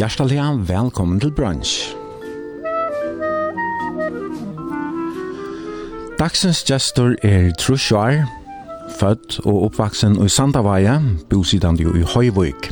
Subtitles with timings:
[0.00, 1.92] Hjertelig velkommen til brunch.
[6.16, 8.22] Dagsens gestor er Trusjar,
[8.96, 10.94] født og oppvaksen i Sandavaja,
[11.28, 12.70] bosidande i Høyvøyk.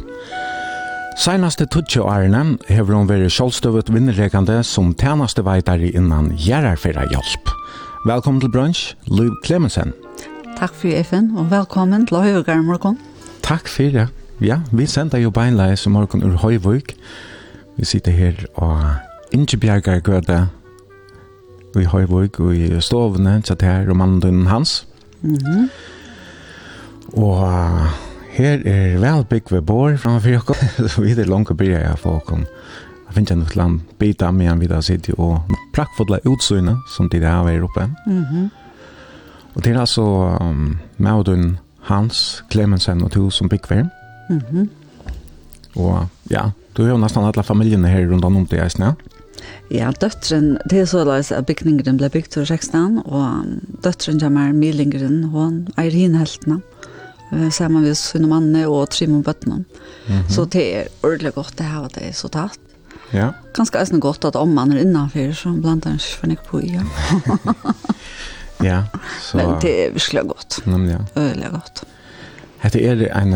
[1.21, 7.53] Seinaste tutsi årene hever hun vært sjålstøvet vinnerrekande som tjeneste veitare innan gjerarfera hjelp.
[8.09, 9.93] Velkommen til brunch, Liv Clemensen.
[10.57, 12.97] Takk for FN, og velkommen til Høyvøygar morgon.
[13.45, 14.09] Takk for det.
[14.41, 16.93] Ja, vi sender jo beinleis i morgen ur Høyvøyk,
[17.79, 18.81] Vi sitter her og
[19.33, 20.49] Ingebjergar Gøde
[21.79, 24.87] i Høyvåg og i stovene satt her og mannen hans.
[25.23, 25.69] Mm -hmm.
[27.13, 27.39] Og
[28.31, 30.89] her er velbygg ved bår framfor dere.
[30.89, 32.47] Så vi er langt å bryr jeg for dere.
[33.07, 35.41] Jeg finner noe land bit av meg videre sitte og
[35.73, 37.91] prakkfodla utsynet som de der er oppe.
[38.07, 38.49] Mm -hmm.
[39.55, 43.87] Og det er altså um, Maudun Hans Clemensen og to som bygger.
[44.31, 44.69] Mm -hmm.
[45.77, 48.93] Og ja, Du har jo nesten alle familjene her rundt om til eisen, ja?
[49.75, 53.49] Ja, døtteren, det er så løs at bygningeren ble bygd til Rekstan, og
[53.83, 56.61] døtteren kommer Milingeren, hun er hinheltene,
[57.51, 59.57] sammen med sin manne og Trimon Bøttene.
[59.57, 59.67] Mm
[60.07, 60.31] -hmm.
[60.31, 62.61] Så det er ordentlig godt det her, at det så tatt.
[63.13, 63.31] Ja.
[63.55, 66.73] Ganske eisen godt at om man er innanfor, så blant annet for ikke på i,
[66.73, 66.83] ja.
[68.71, 68.83] ja,
[69.21, 69.37] så...
[69.37, 70.67] Men det er virkelig godt.
[70.67, 71.23] Nemlig, ja.
[71.23, 71.85] Øyelig godt.
[72.59, 73.35] Hette er en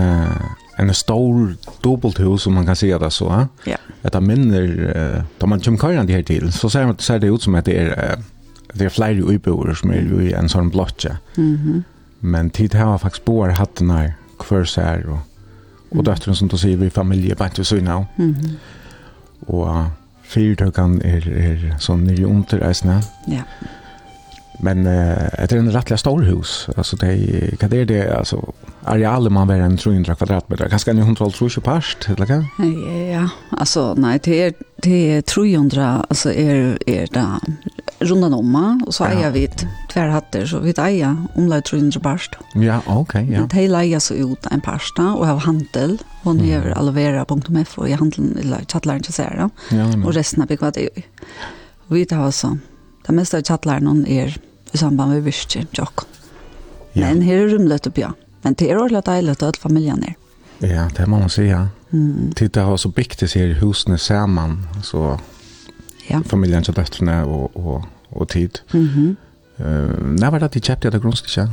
[0.77, 3.31] en stor dubbelthus som man kan säga det så.
[3.33, 3.45] Eh?
[3.65, 3.77] Ja.
[4.03, 7.27] Att det minner, eh, då man kommer kajan det här till så ser, ser det
[7.27, 8.19] ut som att det är,
[8.73, 11.17] det är flera uiboer som är i en sån blotja.
[11.37, 11.83] Mm.
[12.19, 15.19] Men tid här har faktiskt bor hatten här kvar så här och,
[15.89, 16.05] och mm.
[16.05, 18.05] döttern som då säger vi familje bara inte så innan.
[18.17, 18.55] Mm -hmm.
[19.47, 19.87] Och uh,
[20.23, 22.73] fyrtökan är, är sån nyrjonter
[23.27, 23.43] Ja.
[24.59, 25.17] Men eh
[25.49, 26.69] det är en rättliga stor hus.
[26.77, 28.53] Alltså det är kan det det alltså
[28.85, 30.69] areal man väl en 300 kvadratmeter.
[30.69, 32.47] Kanske en 120 past eller kan?
[33.13, 37.41] Ja, alltså nej det är det är 300 alltså är är det
[37.99, 39.49] rundan om och så äger vi
[39.93, 42.31] tvärhatter så vi äger omlag 300 past.
[42.55, 43.41] Ja, okej, okay, ja.
[43.51, 45.99] Det hela äger så ut en pasta och har handel.
[46.23, 46.51] Hon mm.
[46.51, 49.51] gör alvera.mf och i handeln eller så till Sara.
[49.71, 50.89] Ja, och resten av bygget är
[51.87, 52.59] vi tar så
[53.07, 54.37] Det meste av kjattleren er
[54.73, 56.07] i samband med virke, tjokk.
[56.95, 57.07] Ja.
[57.07, 58.13] Men her er rumlet opp, ja.
[58.43, 60.15] Men det er ordentlig deilig at alle familien er.
[60.63, 61.69] Ja, det må man säga.
[61.91, 62.33] Mm.
[62.37, 65.19] Titta har så byggt det i husene samman så
[66.11, 66.21] ja.
[66.27, 68.59] familjen til döttrarna och och och tid.
[68.73, 68.81] Mhm.
[68.83, 69.17] Mm
[69.57, 69.93] eh, -hmm.
[69.93, 71.49] uh, när var det att de kjøpte det grundstycke?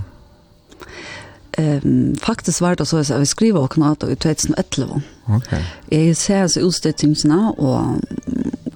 [1.57, 5.01] Ehm um, faktiskt var det så att vi skrev och knat i 2011.
[5.25, 5.65] Okej.
[5.87, 6.07] Okay.
[6.07, 7.81] Jag ser så utställningarna och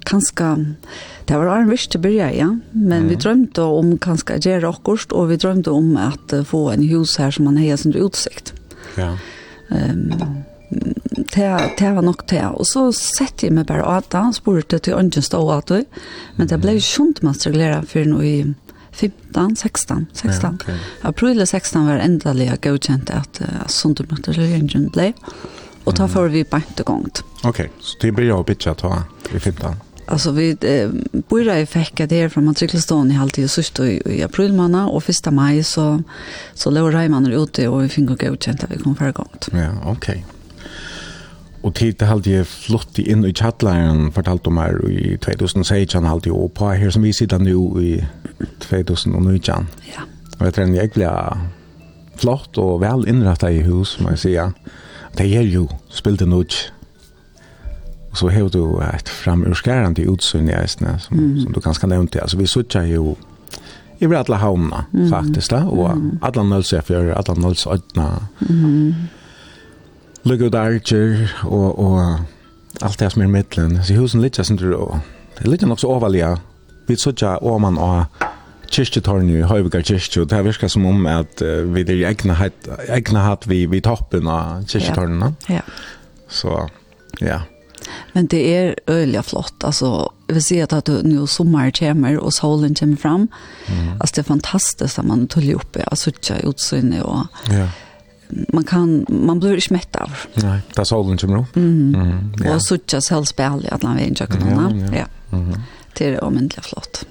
[0.08, 0.50] kanskje,
[1.28, 3.10] det var en viss til byrja, ja, men mm.
[3.10, 7.34] vi drømte om kanskje gjøre akkurat, og vi drømte om at få en hus her
[7.34, 8.54] som man har sin utsikt.
[9.00, 9.14] Ja.
[9.70, 10.44] Um,
[11.34, 14.80] det, det var nok det, og så sette jeg meg bare av det, han spurte
[14.82, 15.84] til ønsken stå av det,
[16.36, 18.36] men det ble jo skjønt mest for noe i
[18.94, 20.42] 15, 16, 16.
[20.42, 20.78] Ja, okay.
[21.02, 25.12] April 16 var endelig godkjent at uh, Sundermøtterlegeringen ble,
[25.84, 27.24] og da får vi bare ikke gongt.
[27.44, 29.74] Ok, så det blir jo bitcha ta i 15?
[30.06, 30.90] Alltså vi eh,
[31.28, 35.04] började i fäcka det från matrikelstånd i halvtid och sist i, i april månad och
[35.04, 36.02] första maj så,
[36.54, 39.48] så låg Reimann ute och vi fick gå utkänt att vi kom förra gångt.
[39.52, 39.92] Ja, okej.
[39.92, 40.22] Okay.
[41.64, 46.54] Och tid det halvtid flott in i chattlaren fortalt om här i 2016 halvtid och
[46.54, 48.06] på här som vi sitter nu i
[48.58, 49.66] 2019.
[49.94, 50.00] Ja.
[50.38, 51.38] Och jag tror att jag
[52.16, 54.52] flott och väl inrättad i hus, må jag säga.
[55.16, 56.46] Det är ju, spelade nog
[58.14, 61.40] Och så har du ett framurskärande utsyn i Eisne som, mm.
[61.42, 62.16] som du ganska nämnt.
[62.16, 63.14] Alltså vi suttar ju
[63.98, 65.10] i blir alla havna mm.
[65.10, 65.50] faktiskt.
[65.50, 66.18] Da, och mm.
[66.22, 68.26] alla nölsefjör, alla nölsödna.
[68.50, 68.94] Mm.
[70.22, 72.18] Lugga ut archer och, och
[72.80, 73.84] allt det som är i mittlen.
[73.84, 75.00] Så husen ligger sånt du då.
[75.38, 76.38] Det ligger nog så overliga.
[76.86, 78.04] Vi suttar man och
[78.70, 82.68] kyrkjetorn i Høyvika kyrkje, og det virker som om at uh, vi er egna hatt,
[82.88, 85.34] egna hatt vi, vi toppen av kyrkjetornene.
[85.48, 85.54] Ja.
[85.54, 85.60] ja.
[86.28, 86.68] Så,
[87.20, 87.40] ja.
[88.12, 89.64] Men det är øyelig flott.
[89.64, 93.28] Alltså, jag vill si att at nu sommer kommer och solen kommer fram.
[93.66, 93.92] Mm.
[94.00, 95.84] Alltså det är fantastiskt att man tuller upp det.
[95.84, 97.26] Alltså det är.
[97.50, 97.68] Ja.
[98.48, 100.10] Man kan man blir ikke mett av.
[100.34, 101.56] Nei, det är solen kommer opp.
[101.56, 101.94] Mm.
[101.94, 102.34] mm.
[102.44, 102.54] Ja.
[102.54, 104.96] Och så selv sällspel i at man vet inte kan Ja.
[104.96, 105.36] ja.
[105.36, 105.60] Mm.
[105.98, 107.04] Det är omvändligt flott.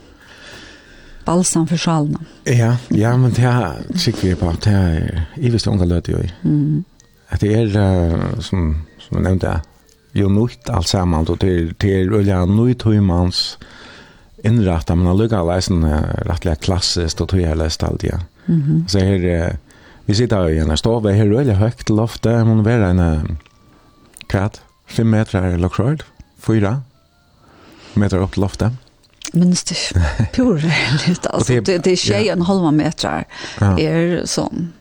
[1.25, 2.19] Balsam för sjalene.
[2.43, 4.53] Ja, ja, men det er tycker vi på.
[4.63, 6.29] Det er i visst unga jo ju.
[6.43, 6.83] Mm.
[7.29, 9.61] Att det är som, som jeg nämnde
[10.13, 13.57] jo nytt alt sammen, og til, til øyla nytt høymans
[14.43, 15.85] innrætta, men allukka leisen
[16.27, 18.19] rettelig klassisk, og tog jeg lest alt, ja.
[18.47, 18.87] Mm -hmm.
[18.87, 19.55] Så her,
[20.05, 23.37] vi sitter i en stove, her er øyla høyt loftet, må være en,
[24.33, 26.05] kvart, fem meter lakskjørt,
[26.41, 26.77] fyra
[27.99, 28.79] meter opp til loftet.
[29.33, 30.03] Minst det
[30.35, 33.23] pur, litt, altså, det, det er tjej en halva meter,
[33.61, 34.71] er sånn,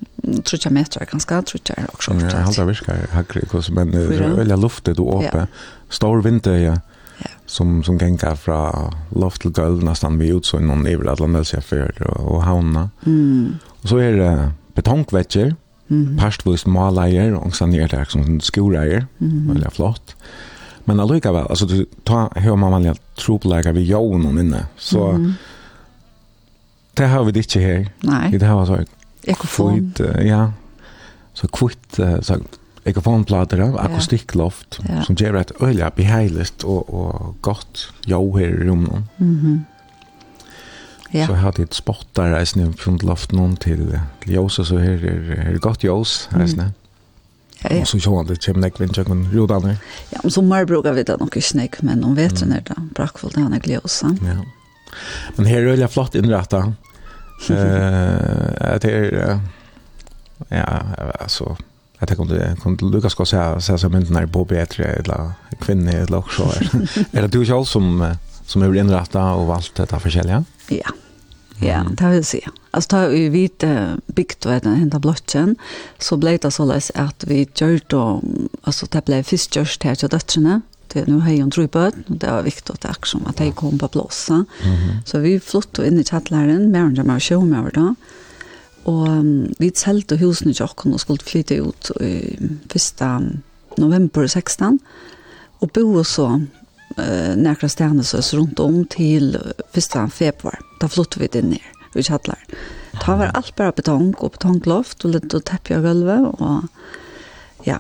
[0.45, 2.15] trutja meter ganska, trutja er också.
[2.15, 5.47] Ja, jag halda viskar hackrikus, men det luftet och åpe.
[5.89, 6.77] Stor vinter, ja.
[7.47, 12.43] Som, som gänga från loft till golv nästan vid utsåg någon i Atlantelsia för och
[12.43, 12.91] havna.
[13.07, 13.59] Mm.
[13.69, 15.55] Och så är det betongvetcher,
[15.91, 16.19] mm.
[16.19, 19.49] parstvist maleier, och sen är det som skoreier, mm.
[19.49, 20.17] väldigt flott.
[20.85, 25.33] Men allikevel, altså du tar hur man vanliga troplägar vid jorden inne, så
[26.95, 27.91] det har vi det inte här.
[28.01, 28.39] Nej.
[28.39, 28.85] Det har så
[29.29, 29.79] Ekofon.
[29.79, 30.51] Kvitt, ja.
[31.35, 32.39] Så kvitt, så
[32.85, 35.03] ekofonplater, akustikkloft, ja.
[35.07, 39.05] som gjør et øyelig beheiligt og, og godt jo her i rummet.
[39.19, 39.59] Mm -hmm.
[41.13, 41.27] Ja.
[41.27, 44.79] Så jeg hadde et spot der reisende fra loften om til, til Jås, og så
[44.79, 46.65] her er, det godt Jås reisende.
[46.65, 46.73] Mm.
[47.65, 47.81] Ja, ja.
[47.81, 49.77] Og så sjåan det kommer nek vindt jøkken rodane.
[50.13, 53.37] Ja, men sommer brukar vi det nok ikke nek, men om vetren er det brakkfullt
[53.37, 53.89] det han er glede
[54.23, 54.41] Ja.
[55.37, 56.75] Men her er det flott innrettet.
[57.51, 59.41] Eh det är
[60.49, 60.83] ja
[61.21, 61.57] alltså
[61.99, 65.33] jag tänker om det kunde Lucas ska säga så som inte när på bättre eller
[65.61, 66.43] kvinna eller också
[67.13, 68.15] är det du själv som
[68.47, 70.45] som har inrätta och valt detta försäljare?
[70.69, 70.91] Ja.
[71.61, 72.51] Ja, det vill säga.
[72.71, 73.65] Alltså tar vi vid
[74.07, 75.57] byggt och den hända blocken
[75.99, 78.21] så blev det så läs att vi gjorde
[78.63, 80.61] alltså det blev fiskjörst här till döttrarna
[80.93, 83.79] det nu har hon tror på och det var viktigt att som att jag kom
[83.79, 85.05] på plats mm -hmm.
[85.07, 87.95] så vi flyttade in i chattlaren med en med show med då
[88.85, 93.23] och um, vi sålde husen i Jokkon och skulle flytta ut i första
[93.77, 94.79] november 16
[95.59, 96.43] och bo så
[96.97, 97.69] eh några
[98.03, 99.39] så runt om till
[99.73, 102.47] första februari då flyttade vi det ner i chattlaren
[103.07, 106.63] Det var allt bara betong och betongloft och lite täppiga golv och
[107.65, 107.79] ja,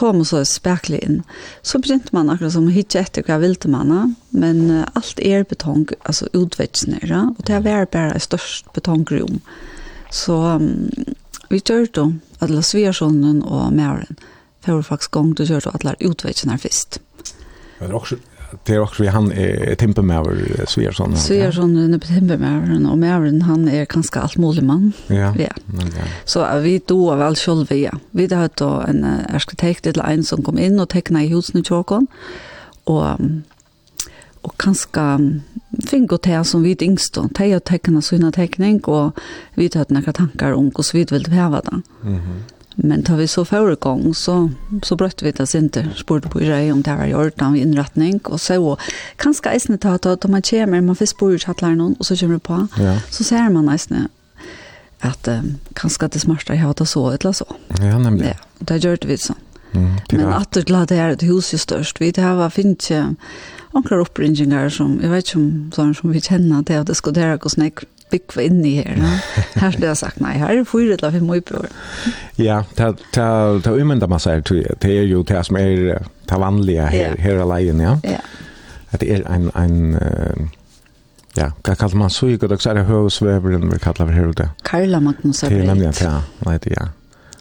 [0.00, 1.20] kom så spekler inn.
[1.62, 5.86] Så begynte man akkurat som hitje etter hva ville man, men uh, alt er betong,
[6.08, 9.42] altså utvetsnere, og det var bare et størst betongrom.
[10.10, 10.88] Så um,
[11.52, 14.16] vi kjørte om, alle svigersjonen og mæren,
[14.64, 17.00] for faktisk gang du kjørte alle utvetsnere først.
[17.80, 18.16] Men det Men också
[18.64, 21.16] det är också vi han är Timpermäver Sviarsson.
[21.16, 24.92] Sviarsson är Timpermäver och Mävern han är ganska allt möjlig man.
[25.06, 25.14] Ja.
[25.16, 25.34] Ja.
[25.38, 26.02] ja.
[26.24, 27.76] Så vi då väl själva.
[27.76, 27.92] Ja.
[28.10, 32.06] Vi hade då en arkitekt eller en som kom in och tecknade husen i Tjåkon.
[32.84, 33.20] Och
[34.42, 35.20] och ganska
[35.86, 37.28] fingo te som vi yngst då.
[37.28, 39.18] Te och teckna sina teckning och
[39.54, 41.82] vi hade några tankar om hur vi ville ha det.
[42.02, 42.14] Mhm.
[42.14, 42.42] Mm
[42.74, 44.50] Men tar vi så förra gång så,
[44.82, 45.88] så bröt vi det inte.
[45.96, 48.18] Spurte på sig om det var i av inrättning.
[48.18, 48.78] Och så
[49.16, 52.16] kanske eisne ta att om man kommer, man får spår ut att någon och så
[52.16, 52.66] kommer det på.
[52.78, 53.00] Ja.
[53.10, 54.08] Så ser man nästan
[55.00, 57.46] att um, kanske det smarta jag har så eller så.
[57.68, 58.34] Ja, nämligen.
[58.58, 59.34] Ja, det gör det vi så.
[59.72, 62.00] Mm, Men att det lade är ett hus ju störst.
[62.00, 62.90] Vi det här var fint
[63.72, 67.20] ankrar uppringningar som, jag vet inte om sådana som vi känner till att det skulle
[67.20, 67.78] där gå snäck
[68.10, 68.96] bygva in i här.
[68.96, 69.06] No?
[69.60, 71.66] Her skulle jag sagt, nej, här är fyra eller fem uipur.
[72.36, 76.38] Ja, ta, ta, ta umynda man säger till det är ju det som är ta
[76.38, 78.00] vanliga her, här i alene, ja.
[78.02, 78.18] Ja.
[78.90, 79.98] Att det är en, en
[81.34, 84.48] ja, vad kallar man så ikke, det er høvsveveren vi kallar vi här ute.
[84.62, 86.00] Karla Magnus är er breit.
[86.00, 86.86] Ja, nej det ja.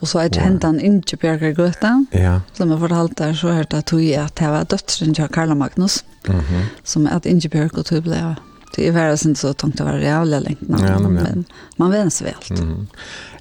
[0.01, 2.39] Og så er det hentan inntil Bjørgar Grøtta, ja.
[2.53, 5.53] som jeg fortalte der, så er det at hun at det var døtteren til Karla
[5.53, 6.61] Magnus, Mhm.
[6.83, 8.35] som er at inntil Bjørgar Grøtta ble
[8.75, 10.57] Det är värre sen så tungt att vara jävla länge.
[10.59, 11.45] Ja, men
[11.75, 12.33] man vänns väl.
[12.59, 12.87] Mm.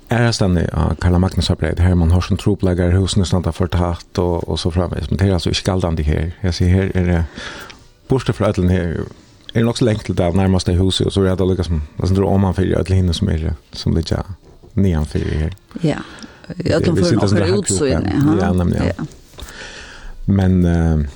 [0.09, 3.47] Är det ständigt ja, Karla Magnus har här man har som troplägare husen och sånt
[3.47, 5.11] har förtatt och, och så framvis.
[5.11, 6.33] Men det är alltså skaldande här.
[6.41, 7.25] Jag ser här är det
[8.09, 9.01] borste för ödlen här.
[9.53, 12.09] Är det också längt till det närmaste huset och så är det lika som det
[12.09, 14.23] är om man för ödlen hinner som är som det är
[14.73, 15.53] nedanför här.
[15.81, 15.97] Ja,
[16.57, 18.39] jag tror för en ut så inne.
[18.41, 18.87] Ja, nämligen.
[18.97, 19.05] Ja.
[20.25, 21.07] Men uh,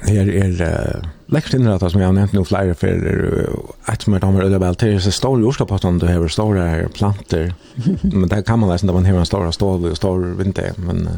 [0.00, 3.24] här är det Lekkert innrettet som jeg har nevnt noen flere fyrir
[3.90, 7.50] et som er damer øyla vel til så stor jordskapastan du har store planter.
[8.18, 11.08] Men det kan man lesen da man har en stor stål og stor vinter, men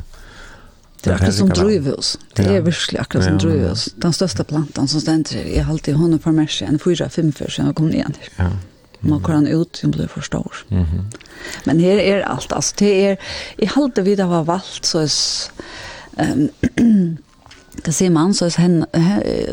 [0.99, 5.03] det er akkurat som drøyvus det er virkelig akkurat som drøyvus den største plantan som
[5.05, 7.93] stender her, jeg har alltid hånden for mersi en fyra, fem fyra siden jeg kom
[7.93, 8.33] ned her.
[8.39, 8.49] Ja.
[9.01, 10.65] man kan ut hun blir for stor.
[11.69, 12.53] Men her er alt.
[12.53, 13.17] Altså det er
[13.59, 15.13] jeg halte vi det var valgt så er
[16.19, 16.49] Um,
[17.85, 18.87] det ser man så hen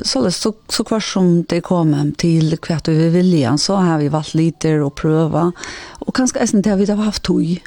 [0.03, 4.33] så så så kvar som det kommer till kvart över vilja så har vi varit
[4.33, 5.51] lite och pröva
[5.99, 7.63] och kanske äsen det har vi då haft tog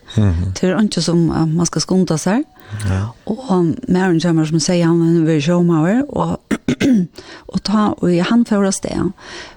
[0.55, 2.45] till inte som uh, man ska skunda sig
[2.91, 3.15] ja.
[3.25, 6.55] och um, Maren Jammer som säger han vi very showmower och
[7.37, 9.11] och ta och i han förra det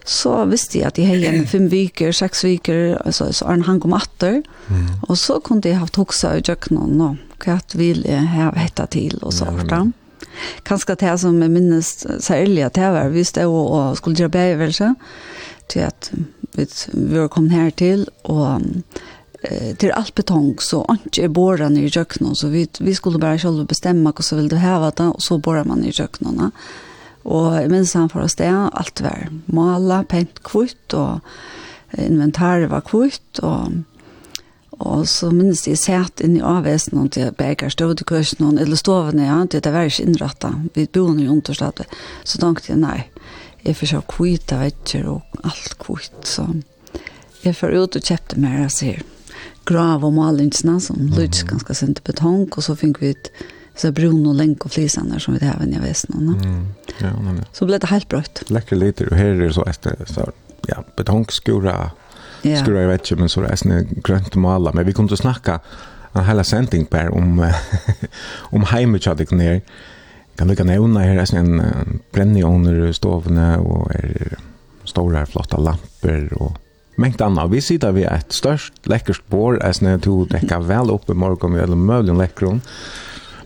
[0.05, 3.79] så visste jag att jag hade en fem veckor sex veckor alltså så han han
[3.79, 4.43] kom åter
[5.01, 9.17] och så kunde jag haft också jag knå nå kvart vill jag ha hetta till
[9.17, 9.93] och så vart han
[10.67, 11.89] kanskje det som jeg minnes
[12.23, 14.93] særlig at jeg var, vi stod og, og skulle gjøre beivelse,
[15.71, 16.11] til at
[16.55, 18.61] vi, vi var kommet her til, og
[19.43, 23.39] eh, til alt betong, så ikke er båret i kjøkkenen, så vi, vi skulle bare
[23.39, 26.51] selv bestemme hva så ville du heve det, og så båret man i kjøkkenen.
[27.21, 31.21] Og jeg minnes han for oss det, alt var malet, pent kvitt, og
[31.99, 33.83] inventaret var kvitt, og
[34.81, 38.59] Og så minnes jeg sett inn i avvesen og til Berger stod i kursen og
[38.61, 40.73] eller stovene, ja, det var ikke innrettet.
[40.75, 41.87] Vi bodde i understedet.
[42.23, 42.99] Så tenkte jeg, nei,
[43.61, 46.19] jeg får se kvitt av etter og alt kvitt.
[46.25, 46.47] Så
[47.45, 49.07] jeg får ut og kjøpte mer, jeg sier,
[49.69, 51.19] grav og malingsene som mm -hmm.
[51.19, 53.31] lyds ganske sent i betong, og så fikk vi et
[53.75, 56.15] så brun og lenk og flisene som vi det her i avvesen.
[56.15, 56.65] Mm,
[57.01, 57.43] ja, men, ja.
[57.53, 58.43] Så ble det helt brøtt.
[58.49, 60.27] Lekker lite, og her er så etter, så
[60.69, 61.91] ja, betongskuret,
[62.43, 62.63] yeah.
[62.63, 65.59] skulle jag vet inte men så reisende grönt måla Men vi kunde snacka
[66.13, 67.51] en hela sending per om,
[68.51, 69.61] om heimet kjaddik ned.
[70.35, 74.37] Kan lukka nevna her är en uh, under stovna och är
[74.83, 76.57] stora flotta lampor och
[76.95, 77.51] mängd annat.
[77.51, 80.27] Vi sitter vi störst størst, lekkerst att reisende to
[80.59, 82.17] väl upp i morgon, vi er läckron.
[82.17, 82.61] lekkeron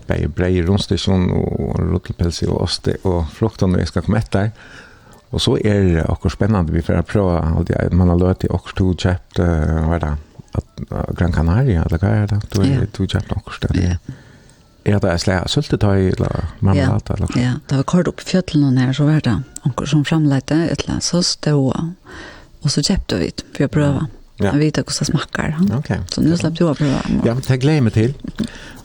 [0.06, 4.50] bæði brei rundstation og rottelpelsi og oste og fruktan og jeg skal komme etter.
[5.34, 7.80] Og så er det akkur spennende vi får prøve og det.
[7.92, 10.12] Man har løtt i akkur to kjøpt, hva er det,
[10.56, 10.84] at,
[11.18, 12.40] Gran Canaria, eller hva er det?
[12.54, 13.76] Du har to kjøpt akkur sted.
[13.82, 13.98] Ja.
[14.86, 17.40] Er det slag syltetøy, eller marmelade, eller hva?
[17.42, 19.34] Ja, det var kort opp i fjøtlen her, så var det
[19.66, 21.74] akkur som framleite, et eller annet, så stod
[22.62, 24.06] Og så kjøpte vi for å prøve.
[24.40, 24.50] Ja.
[24.52, 25.52] Jeg vet hvordan det smakker.
[25.78, 25.98] Okay.
[26.12, 26.98] Så nå slapp du å prøve.
[27.24, 28.16] Ja, men det gleder jeg meg til.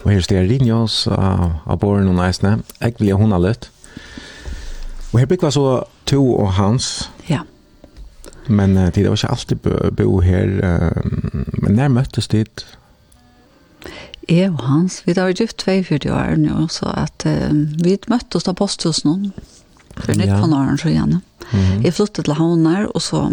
[0.02, 2.60] Og her står Rinjos av Born og Neisne.
[2.80, 3.70] Jeg vil ha hun har løtt.
[5.12, 7.10] Og her bygg var så to og hans.
[7.30, 7.42] Ja.
[8.48, 9.56] Men uh, det var ikke alltid
[9.98, 10.54] bo her.
[10.60, 11.12] Uh,
[11.64, 12.66] men når møttes dit?
[14.30, 17.52] Jeg og hans, vi har gift 42 år nå, så at, uh,
[17.84, 19.32] vi møttes da posthus noen.
[19.92, 21.22] For nytt på Norren, så gjerne.
[21.52, 21.84] Mm -hmm.
[21.84, 23.32] Jeg flyttet til Havner, og så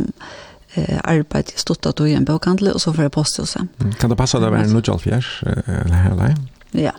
[0.77, 3.69] eh arbeidet jeg stod at i en bokhandel, og så får jeg posthuset.
[4.01, 6.35] Kan det passe at det var en Nudjalfjers, eller her, eller?
[6.75, 6.91] Ja.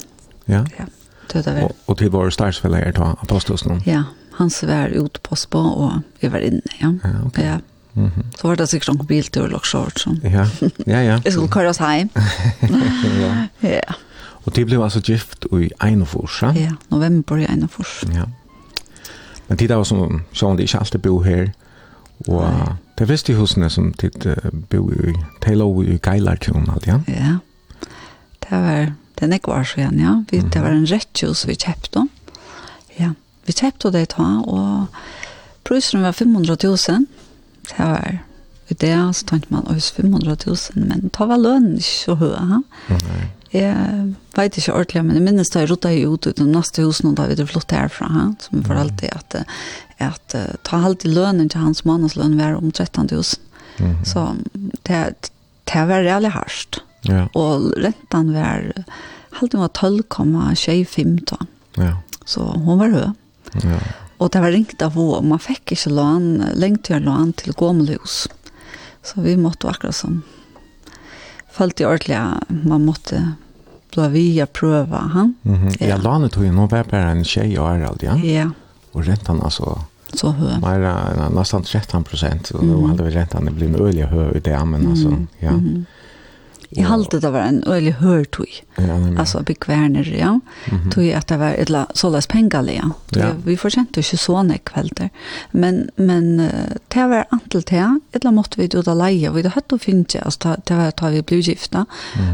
[0.48, 0.64] Ja?
[0.80, 0.86] Ja.
[1.34, 1.64] Det var det.
[1.64, 3.82] Og, og til våre stærsfeller er til posthuset.
[3.86, 4.04] Ja,
[4.40, 6.94] han svär ut på spa och vi var inne, ja.
[7.04, 7.46] Ja, okay.
[7.46, 7.60] ja.
[7.94, 8.38] Mm -hmm.
[8.38, 10.08] Så var det sikkert noen biltur og shorts.
[10.24, 10.48] Ja,
[10.88, 11.20] ja, ja.
[11.26, 12.10] Jeg skulle køres hjem.
[13.22, 13.48] ja.
[13.62, 13.94] ja.
[14.46, 16.52] Og det blev altså gift i Einofors, ja?
[16.52, 18.04] Ja, november i Einofors.
[18.14, 18.24] Ja.
[19.48, 21.48] Men det der var som, så det ikke alltid bo her.
[22.28, 22.74] Og Nei.
[23.00, 25.14] det visste husene som de uh, bo i,
[25.48, 27.00] de lå i Geilartun, alt, ja?
[27.08, 27.38] Ja.
[28.50, 29.90] Det var, det er ja.
[30.32, 30.50] Vi, mm -hmm.
[30.50, 32.10] Det var en rettjus vi kjøpte om.
[33.50, 35.00] Vi kjøpte det ta, og
[35.66, 37.08] prøysen var 500 000.
[37.72, 38.20] Det var
[38.70, 42.36] i det, så tenkte man, oi, 500 000, men det var lønn ikke så høy.
[42.38, 42.60] Ha?
[42.94, 43.22] Nei.
[43.50, 44.04] Jeg
[44.38, 47.10] vet ikke ordentlig, men jeg minnes da jeg rotet i ut ut den neste husen,
[47.10, 48.26] og da vi flyttet herfra, ha?
[48.46, 49.40] som for alltid at,
[50.06, 50.36] at
[50.68, 53.24] ta alltid lønnen til hans månedslønn var om 13 000.
[53.80, 54.06] Mm -hmm.
[54.06, 54.36] Så
[54.84, 55.32] det,
[55.74, 56.84] det var reellig hardt.
[57.08, 57.26] Ja.
[57.34, 58.86] Og rentan var,
[59.32, 61.38] halvt var 12,25 da.
[61.78, 61.94] Ja.
[62.26, 63.10] Så hun var høy.
[63.64, 63.80] Ja.
[64.20, 66.26] Og det var ringt av henne, man fikk ikke lån,
[66.60, 68.28] lengt til lån til gåmelhus.
[69.04, 70.24] Så vi måtte akkurat som,
[71.56, 72.20] følte ordentlig,
[72.68, 73.22] man måtte
[73.94, 75.36] blå via prøve han.
[75.42, 75.78] Mm -hmm.
[75.80, 78.16] Ja, ja lånet tog jo, nå var bare en tjej og Harald, ja?
[78.18, 78.50] Ja.
[78.94, 79.80] Og rentan altså,
[80.14, 80.60] så høy.
[80.62, 82.82] Mer, nästan 13 prosent, og mm -hmm.
[82.82, 84.90] då hade vi rentan, det blev en øyelig høy i det, men mm -hmm.
[84.92, 85.52] altså, ja.
[85.52, 85.86] Mm -hmm.
[86.78, 88.46] Jeg halte det var en øyelig hørtøy.
[88.78, 90.32] Ja, altså bekvärner, ja.
[90.32, 90.92] Mm -hmm.
[90.92, 92.92] Tøy at det var ett sålas pengar, ja.
[93.16, 93.32] ja.
[93.46, 95.10] Vi förtjänte inte så när kvällar.
[95.52, 96.38] Men men
[96.88, 99.78] det var antall til, et la måtte vi då där leja, vi hadde hade å
[99.78, 101.86] finne, altså det var da vi ble gifta.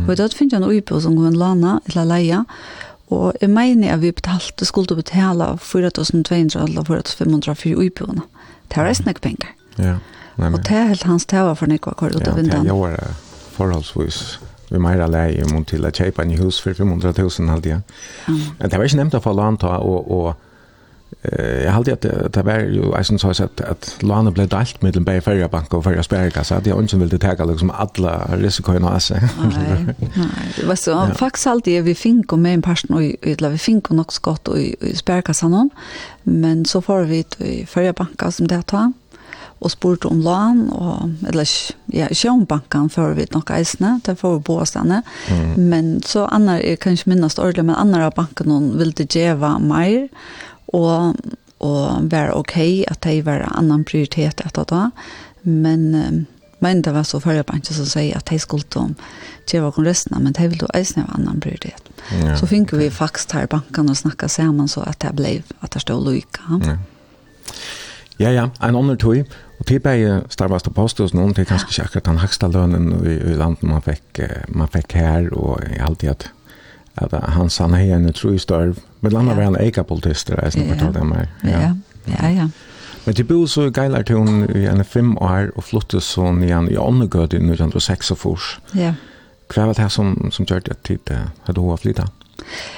[0.08, 2.46] Och Vi hadde finne en uppe som kunne lana, et eller leie.
[3.08, 8.22] Og jeg mener at vi betalte, skulle betale 4.200 eller 4.500 for uibjørene.
[8.68, 9.50] Det var resten av penger.
[9.78, 9.98] Ja.
[10.38, 10.54] Nei, men...
[10.54, 12.66] Og det er helt hans tæva for nekva kvar ut av vindan.
[12.66, 13.14] Ja, det gjør det
[13.56, 14.22] forholdsvis
[14.70, 17.80] vi meira lei om til å kjøpe en hus for 500 000 halvt Ja.
[18.28, 20.28] Men Det var ikke nevnt å få lån til, og, og
[21.32, 24.82] uh, jeg halvt at det var jo, jeg synes også at, at lånet ble dalt
[24.84, 29.00] mellom bare førre og førre sperrekassa, at jeg ikke ville teka liksom alle risikoene av
[29.06, 29.22] seg.
[29.40, 29.96] Nei, nei,
[30.58, 31.14] det var så, ja.
[31.14, 34.22] faktisk alltid vi fink og med en person, og, og vi fink og nok så
[34.22, 35.72] godt og, i sperrekassa noen,
[36.26, 37.94] men så får vi til førre
[38.32, 38.88] som det ta,
[39.64, 41.50] og spurte om lån, og, eller
[41.94, 45.02] ja, ikke om banken før vi nok eisene, det får vi på stedene.
[45.30, 45.64] Mm.
[45.72, 49.56] Men så andre, jeg kan ikke minnes ordentlig, men andre av banken hun ville gjøre
[49.64, 50.08] mer,
[50.76, 51.16] og,
[51.64, 52.58] og være ok
[52.92, 54.86] at det var annan prioritet etter det.
[55.46, 56.28] Men,
[56.60, 58.96] men det var så førre banken som sier at de skulle om
[59.50, 61.90] djeva kon resten, men de ville eisene av annan prioritet.
[62.12, 62.36] Ja.
[62.38, 65.86] Så finner vi faktisk her banken og snakket sammen så at det ble at det
[65.86, 66.60] stod lykke.
[66.66, 66.78] Ja.
[68.20, 69.26] Ja, ja, en annen tog.
[69.60, 72.90] Og til bare starvast og postet hos det er kanskje ikke akkurat den høgsta lønnen
[73.06, 74.20] i, i landet man fikk,
[74.50, 76.30] man fikk her, og jeg alltid at,
[76.96, 78.80] at han sa nei, en utrolig størv.
[79.02, 79.38] Men landet ja.
[79.38, 81.28] var han eikapolitist, det er snakket av dem her.
[81.44, 81.74] Ja,
[82.12, 82.48] ja, ja.
[83.06, 86.78] Men til bo så i hun i en fem år, og flyttet så nian i
[86.78, 88.60] Åndegød i 1906 og fors.
[88.74, 88.96] Ja.
[89.54, 92.10] Hva var det her som, som gjør det tid til Hadde hun flyttet?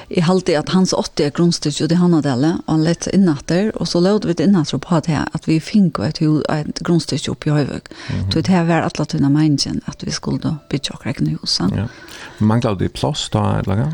[0.09, 3.89] Jeg halte at hans 80 er grunnstyrt ut i Hannadelle, og han lette innatter, og
[3.89, 7.55] så lød vi det innatter på det at vi fikk et, et grunnstyrt opp i
[7.55, 7.89] Høyvøk.
[7.89, 8.21] Mm.
[8.31, 11.59] Så det her var alle tunne meningen at vi skulle bygge og egne hus.
[11.73, 11.87] Ja.
[12.39, 13.91] Mangler det plass da, eller hva?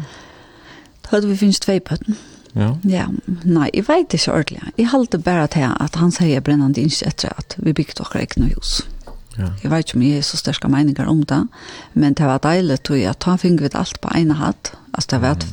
[1.03, 2.17] Da hadde vi finnes tvei pøtten.
[2.53, 2.75] Ja.
[2.85, 3.07] ja.
[3.25, 4.73] Nei, jeg vet ikke ordentlig.
[4.77, 8.51] Jeg halte bare til at han sier brennende ikke etter at vi bygde og egne
[8.53, 8.83] hus.
[9.37, 9.49] Ja.
[9.63, 11.41] Jeg vet ikke om jeg er så sterske meninger om det,
[11.93, 14.73] men det var deilig til at ta fikk vi alt på ene hatt.
[14.93, 15.45] Altså det var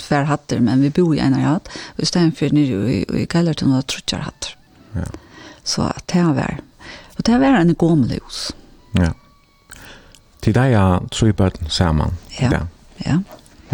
[0.00, 3.26] tver hatter, men vi bor i ene hatt, og i stedet for nere i, i
[3.28, 4.54] Gellerton var trutjer hatter.
[4.96, 5.08] Ja.
[5.64, 6.60] Så det var,
[7.16, 8.52] og det var en gåmeløs.
[8.96, 9.12] Ja.
[10.40, 12.16] Til deg er tre bøten sammen.
[12.40, 12.62] Ja, ja.
[13.04, 13.18] ja.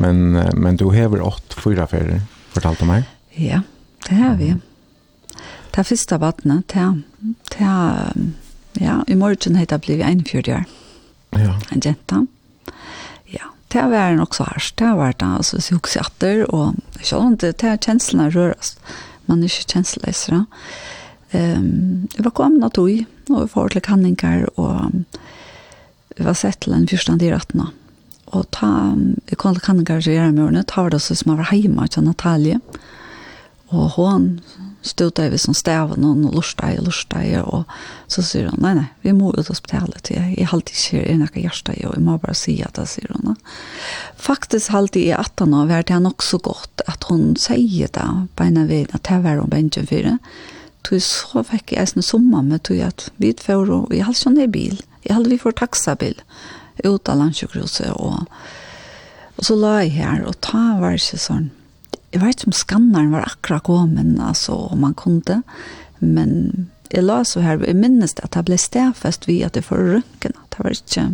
[0.02, 2.24] Men, men du hever åtte fyra ferier,
[2.56, 3.06] fortalte meg.
[3.38, 3.60] Ja,
[4.08, 4.54] det har vi.
[5.74, 6.98] Det er første vattnet, det, er,
[7.50, 8.12] det, er,
[8.80, 10.64] Ja, i morgen heter det blivit 41 år.
[11.30, 11.54] Ja.
[11.70, 12.26] En jenta.
[13.24, 14.76] Ja, det var nok så hardt.
[14.76, 18.74] Det var da, altså, så hukse atter, og selv om det, det er kjenslene røres.
[19.26, 20.44] Man er ikke kjensløsere.
[21.34, 22.90] Um, jeg var kommet av tog,
[23.30, 25.04] og vi får til kanninger, og
[26.16, 27.70] vi var sett til en fyrstand i rettene.
[28.34, 28.68] Og ta,
[29.30, 31.88] jeg kom til kanninger i gjerne årene, ta var det så som jeg var hjemme
[31.90, 32.60] til Natalie,
[33.74, 34.28] og hun
[34.84, 37.64] stod vi som stäven och lustade och lustade och
[38.06, 41.40] så säger hon nej nej vi må ut hospitalet jag är halt inte i några
[41.40, 43.36] hjärta jag må bara säga att det säger hon
[44.16, 48.42] faktiskt halt i att han har varit han också gott att hon säger det på
[48.42, 50.18] en vid att det var hon bänken för det.
[50.82, 54.34] Tog så fick jag en sommar med tog att vi får och jag hade sån
[54.34, 54.82] där bil.
[55.02, 56.22] Jag hade vi får taxabil
[56.76, 58.28] ut av landsjukhuset och,
[59.38, 61.50] Og så la jeg her, og ta var det sånn
[62.14, 65.42] jeg vet ikke om skanneren var akkurat kommet, altså, om man kunne,
[65.98, 69.66] men jeg la så her, jeg minnes det at jeg ble stedfest ved at jeg
[69.66, 71.08] får rønken, at det var ikke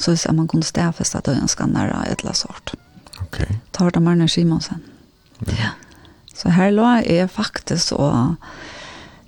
[0.00, 2.72] så hvis man kunne stedfest at det var en skanner av et eller sort.
[3.20, 3.42] Ok.
[3.76, 4.80] Tar det Marne Simonsen.
[5.46, 5.56] Ja.
[5.58, 5.70] ja.
[6.34, 8.36] Så her la jeg faktisk og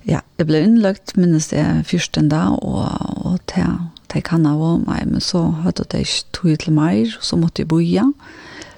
[0.09, 2.89] ja, jeg ble innlagt minnes det først en dag og,
[3.23, 3.69] og til
[4.13, 7.69] de kan av meg, men så hadde det ikke tog til meg, så måtte jeg
[7.71, 8.03] boja.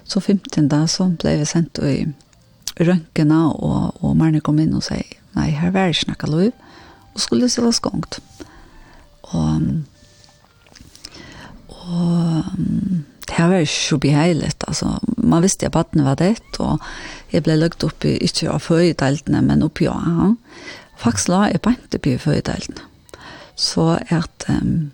[0.08, 2.06] Så 15 da så ble jeg sendt i
[2.80, 5.00] rønkena, og, og Marne kom inn og sa,
[5.36, 6.64] nei, her var ikke noe lov,
[7.16, 8.20] og skulle se det skongt.
[9.32, 9.70] Og,
[11.70, 12.50] og
[13.26, 16.84] det var ikke så beheilig, altså, man visste at badene var det, og
[17.32, 20.34] jeg ble lagt opp i, ikke av føyedeltene, men oppi av ja.
[20.96, 22.86] Faktisk la jeg bant oppi i føyedeltene.
[23.60, 24.92] Så at, um,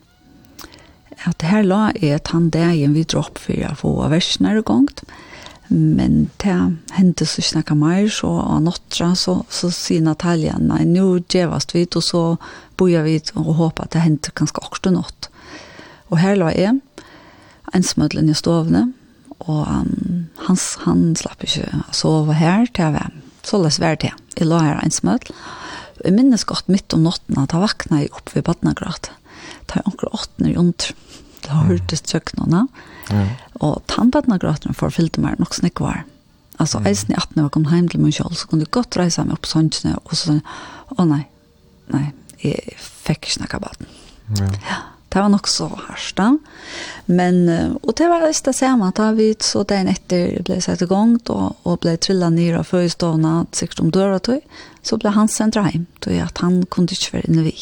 [1.29, 5.30] at her la jeg tann dagen vi dropp for å få versene er gongt, og
[5.71, 6.53] Men det
[6.91, 11.85] hendte så snakka mer, så av nåttra, så, så sier Natalia, nei, nå djevast vi,
[11.95, 12.23] og så
[12.75, 15.29] boja vi og håper at det hendte ganske akkurat nått.
[16.11, 16.75] Og her la jeg
[17.71, 18.89] ensmødlen i stovene,
[19.47, 23.15] og um, han, han slapp ikke å sove her til jeg var.
[23.47, 24.11] Så løs vær til.
[24.35, 25.31] Jeg la her ensmødl.
[26.03, 29.13] Jeg minnes godt midt om natten at jeg vakna jeg opp ved badnagrat.
[29.71, 30.91] Det er anker åttner i under.
[31.41, 32.67] Det hørtes tjøknene.
[32.67, 33.33] Mm Mm.
[33.67, 36.03] Og tannbattene gråtene forfyllte meg nok snakk var.
[36.61, 36.87] Altså, mm.
[36.91, 39.37] eisen i 18 år kom hjem til min kjøl, så kunne jeg godt reise meg
[39.37, 40.41] opp sånnsene, og så sånn,
[40.97, 41.23] å nei,
[41.93, 42.07] nei,
[42.43, 43.93] jeg fikk ikke snakke baden.
[44.31, 44.57] Mm.
[44.67, 44.81] Ja.
[45.11, 46.29] Det var nok så hardt da.
[47.11, 47.41] Men,
[47.83, 51.57] og det var det samme, da vi så den etter ble sett i gang, og,
[51.67, 54.45] og ble trillet ned av førstående, sikkert om døra tog,
[54.87, 57.57] så ble han sendt hjem, tog at han kunne ikke være inne vi.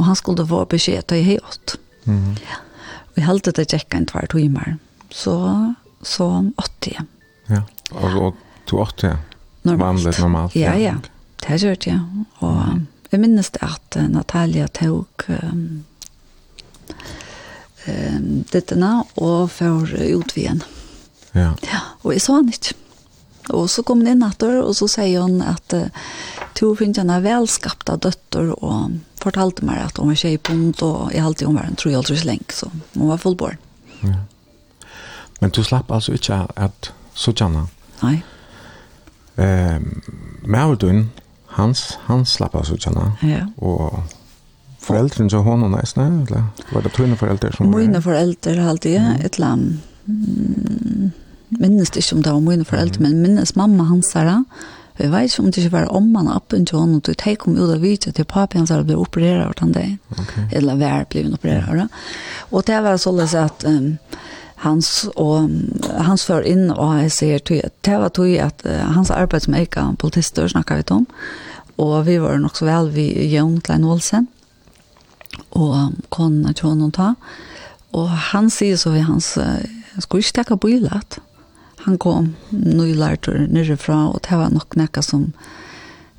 [0.00, 1.76] Og han skulle få beskjed til i høyått.
[2.10, 2.34] Mm.
[2.42, 2.63] Ja.
[3.14, 4.76] Vi heldte det tjekka en tvær timer.
[5.14, 5.36] Så,
[6.02, 6.28] så
[6.82, 7.04] 80.
[7.50, 9.16] Ja, og, og to 80,
[9.62, 9.82] normalt.
[9.84, 10.56] Vanligt, normalt.
[10.58, 10.94] Ja, ja,
[11.44, 12.00] det gjør det, ja.
[12.42, 15.84] Og jeg minnes det at Natalia tok um,
[17.86, 20.64] um, dittene og for utvigen.
[21.34, 21.52] Ja.
[21.62, 21.84] ja.
[22.02, 22.74] Og jeg så han ikke.
[23.52, 26.04] Og så kom hun inn etter, og så sier hun at uh,
[26.56, 31.24] to finner henne velskapte døtter, og fortalte meg at hun var i bond, og jeg
[31.24, 33.60] halte hun var en trojalder så lenge, så hun var fullborn.
[34.04, 34.22] Ja.
[35.40, 37.66] Men du slapp altså ikke at så tjene?
[38.02, 38.16] Nei.
[39.40, 39.80] Eh,
[40.46, 41.08] Mævdun,
[41.58, 43.44] hans, han slapp altså tjene, ja.
[43.58, 44.04] og
[44.84, 47.82] foreldrene så hun og næsne, eller var det trøyne foreldre som var?
[47.82, 49.90] Mine foreldre halte jeg, et eller annet.
[50.04, 51.12] Mm
[51.48, 53.08] minnes ikke om det var mine foreldre, mm.
[53.08, 54.44] men minnes mamma hans her,
[54.98, 57.48] vi vet ikke om det ikke var omman og appen til henne, og det tenk
[57.48, 60.46] om ut av vidtje til papi hans her ble opereret av den dagen, okay.
[60.52, 61.88] eller vær ble opereret av
[62.50, 63.98] Och Og det var sånn at um,
[64.64, 65.50] hans og
[65.98, 69.94] hans för in och jag ser till det var tog att hans arbete som eka
[69.98, 71.06] politister snackar vi om
[71.76, 74.26] och vi var nog så väl vi Jon Klein Olsen
[75.48, 77.14] och kon att hon ta
[77.90, 79.38] och han sier så vi hans
[79.98, 81.18] skulle inte ta bilat
[81.84, 85.30] han kom nylærtur nere fra, og det var nok nekka som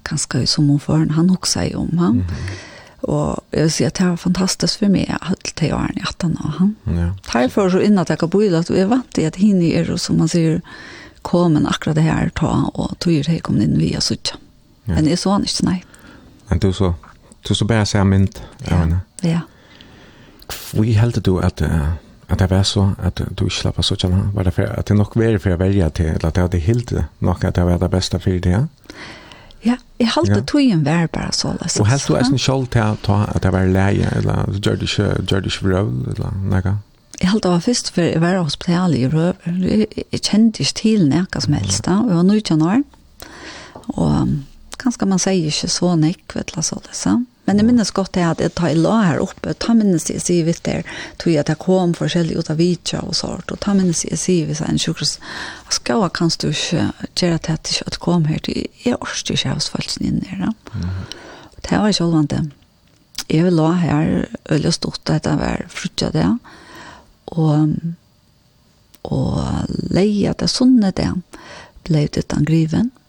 [0.05, 2.13] ganske som hon for han også er om han.
[2.13, 2.63] Mm -hmm.
[3.05, 6.37] Og jeg vil si at det var fantastisk for meg helt til åren i 18
[6.45, 6.53] år.
[6.59, 6.75] Han.
[6.97, 7.09] Ja.
[7.33, 9.97] Derfor så innan jeg kan bo i det, og jeg vant til at henne er,
[9.97, 10.61] som man sier,
[11.21, 14.33] komen akkurat det her ta, og tog det kom inn via sutt.
[14.87, 14.95] Ja.
[14.95, 15.83] Men jeg så han ikke, nei.
[16.49, 16.93] Men du så,
[17.47, 18.99] du så bare ser mynd av henne?
[19.23, 19.29] Ja.
[19.29, 19.39] ja.
[20.73, 21.93] Hvor heldt du at uh,
[22.27, 24.97] at det var så at du ikke slapp av sånn, var det for, at det
[24.97, 27.77] nok var for å velge til, eller at det hadde hilt nok at det var
[27.81, 28.65] det beste for det, ja?
[29.65, 30.43] Ja, jeg halte ja.
[30.45, 31.81] togjen vær bare så, Liksom.
[31.81, 34.77] Og helst du eisen selv til å ta at det var leie, eller du gjør
[34.81, 36.75] det ikke, gjør det ikke vrøv, eller noe?
[37.15, 41.05] Jeg halte det var først for jeg var hospital i Røv, jeg kjente ikke til
[41.09, 42.83] noe som helst da, og jeg var 19 år,
[43.95, 44.35] og
[44.81, 47.23] kanskje man sier ikke så nekk, vet du, så, liksom.
[47.45, 50.23] Men jeg minnes godt det at jeg tar i la her oppe, ta minnes jeg
[50.23, 50.85] sier vidt der,
[51.21, 54.17] tog jeg at jeg kom forskjellig ut av vidtja og sånt, og ta minnes jeg
[54.17, 55.17] sier vitt en sjukhus,
[55.73, 56.87] skal jeg kan du ikke
[57.21, 60.47] gjøre til at jeg ikke kom her, til jeg orsker ikke hos følelsen inn her.
[61.61, 62.43] Det var ikke holdvandt det.
[63.29, 64.09] Jeg vil la her,
[64.51, 66.27] øye stort stått, dette var frutja det,
[67.33, 67.77] og,
[69.05, 71.11] og leie det sånne det,
[71.85, 73.04] ble det den griven, og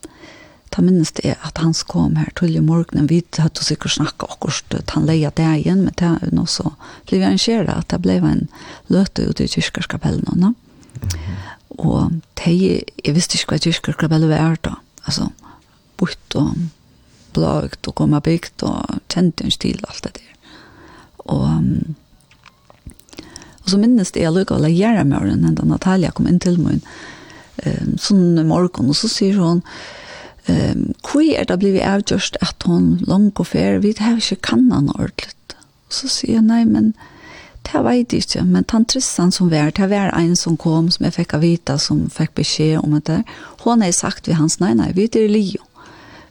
[0.77, 3.09] Da minnes det at han kom her til i morgenen.
[3.09, 6.75] Vi hadde sikkert snakket akkurat at han leia det igjen, men det er noe så
[7.09, 8.43] ble vi arrangeret at det ble en
[8.93, 10.27] løte ute i kyrkerskapellen.
[10.29, 10.55] Mm
[11.01, 11.37] -hmm.
[11.79, 14.75] Og det, jeg visste ikke hva kyrkerskapellen var da.
[15.07, 15.31] Altså,
[15.97, 16.55] bort og
[17.33, 20.33] blagt og komme bygd og kjente en stil og alt det der.
[21.19, 21.47] Og,
[23.65, 26.61] og så minnes det jeg lukket å gjøre med den da Natalia kom inn til
[26.61, 26.81] meg.
[27.67, 29.63] um, sånn morgen, og så sier hun,
[30.47, 34.91] Ehm kui er det blivit avgjørst at hon langt og fer, vi har ikke kannan
[34.95, 35.57] ordentligt.
[35.89, 36.95] Så sier jeg, nei, men
[37.67, 41.15] det vet jeg ikke, men tantrissan som var, det var en som kom, som jeg
[41.17, 43.23] fikk av vita, som fikk beskjed om det.
[43.63, 45.65] Hon har sagt ved hans, nei, nei, vi er i lio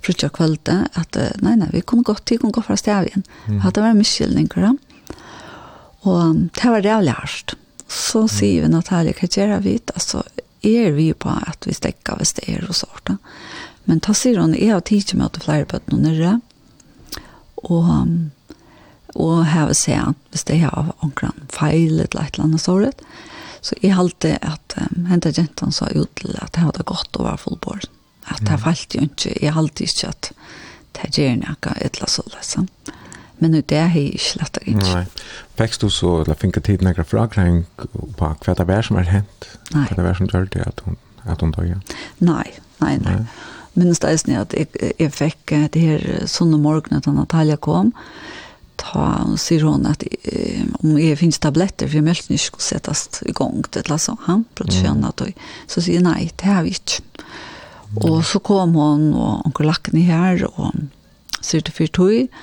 [0.06, 3.25] frutja kvölde, at nei, nei, vi kunne gått til, kunne gå fra stavien.
[3.49, 3.62] Mm.
[3.65, 4.73] At det var miskyldninger da.
[6.06, 7.56] Og det var rævlig hardt.
[7.89, 9.80] Så sier vi Natalia, hva gjør vi?
[9.93, 10.21] Altså,
[10.65, 13.15] er vi på at vi stekker hvis det er og sånt.
[13.86, 16.34] Men ta sier hun, jeg har tidsi med at flere bøtten noen nere,
[17.65, 17.88] og,
[19.15, 23.06] og her vil se at hvis det har omkring feil eller et eller annet såret,
[23.65, 27.26] så jeg halte at um, hente jenten sa ut til at det hadde gått å
[27.26, 27.88] være fullbord.
[28.30, 30.30] At det falt jo ikke, jeg halte ikke at
[30.98, 32.93] det gjør noe et eller annet såret.
[33.41, 34.91] Men nu det har jeg ikke lett å ikke.
[34.93, 35.32] Nei.
[35.60, 39.50] Vekst du så, eller finner tid noen fragreng på hva det er som har hent?
[39.74, 41.74] Hva det er som gjør det at hun, at hun døg?
[42.21, 42.48] Nei,
[42.80, 43.17] nei, nei.
[43.17, 47.93] nei minnes det eisen at jeg, jeg fikk det her sånne morgenen da Natalia kom,
[48.81, 53.21] ta, og sier hun at eh, om jeg finnes tabletter, for melken ikke skulle settes
[53.25, 55.38] i gang, til det la så han, for skjønne at jeg,
[55.71, 57.01] så sier jeg nei, det har vi ikke.
[58.03, 60.75] Og så kom hun, og onkel Lakken her, og
[61.45, 62.35] sier til fyrt tog,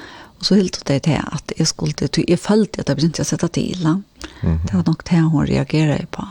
[0.43, 3.29] Og så hilt det til at jeg skulle, til, jeg følte at jeg begynte å
[3.29, 3.79] sette til.
[3.87, 4.03] Mm
[4.43, 4.59] -hmm.
[4.67, 6.23] Det var nok det hun reagerer på.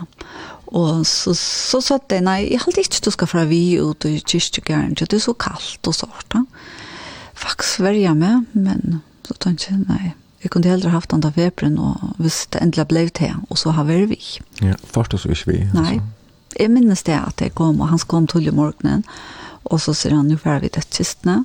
[0.72, 4.16] Og så, så sa jeg, nei, jeg halte ikke du skal fra vi ut i
[4.20, 6.36] kyrkjegæren, det er så kaldt og sånt.
[7.36, 11.34] Faktisk var jeg med, men så tenkte jeg, nei, jeg kunne heller haft den der
[11.36, 14.18] vepren, og hvis det endelig ble til, og så har vi vi.
[14.62, 15.60] Ja, først og så ikke vi.
[15.68, 15.82] Altså.
[15.82, 16.00] Nei,
[16.58, 19.04] jeg minnes det at jeg kom, og han kom til i morgenen,
[19.64, 21.42] og så sier han, nå får vi det kistene,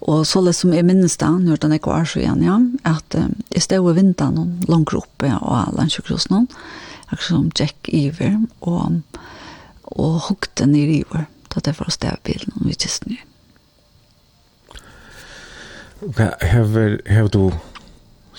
[0.00, 2.56] Og så det som jeg minnes da, når den er kvar så igjen, ja,
[2.88, 6.46] at um, jeg stod i vinteren og langt oppe og landsjøkrosen, og
[7.10, 9.00] akkurat som Jack Iver, og,
[9.82, 13.26] og hukte ned i Iver, da det var stavbilen, og vi kjøst ned.
[16.00, 17.50] Hva hever, hever du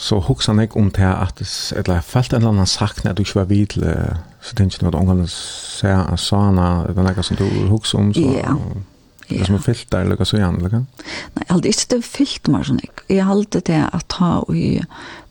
[0.01, 1.41] så hugsa nek om det at
[1.77, 3.75] eller jeg felt en eller annan sakne at du ikke var vidt
[4.41, 8.55] så tenkte du at ungene ser en eller noe som du hugsa om så, ja,
[9.39, 12.51] Det som er fyllt der, eller så igjen, eller Nei, jeg hadde ikke det fyllt
[12.51, 13.05] meg sånn, ikke.
[13.11, 14.67] Jeg hadde det at ta i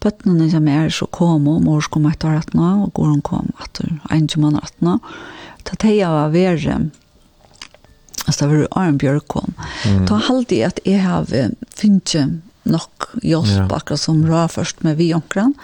[0.03, 3.93] bøttene som er så kom, og mors kom etter 18, og går hun kom etter
[4.09, 4.93] 21 år 18.
[5.69, 6.79] Ta det jeg var verre,
[8.27, 10.07] altså det var Arne Bjørk kom, mm.
[10.09, 11.29] da hadde jeg at jeg har
[11.77, 13.67] finnet nok hjelp, ja.
[13.75, 15.55] akkurat som rå først med vi omkring,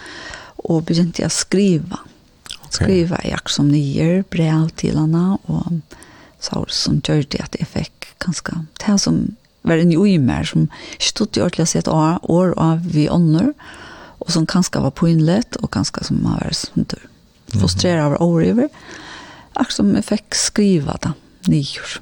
[0.66, 2.02] og begynte jeg å skrive.
[2.72, 5.80] Skrive jeg som nyer, brev til henne, og
[6.42, 9.20] så som gjør det at jeg fikk kanskje det som
[9.66, 10.68] var en i mer, som
[11.02, 13.52] stod i ordentlig å et år, år av vi ånder,
[14.22, 17.02] og som kanskje var poinlet, og kanskje som har vært sånn tur.
[17.56, 18.70] Frustreret over åriver.
[19.56, 21.12] Akkurat som jeg fikk skriva det,
[21.50, 21.98] nyer.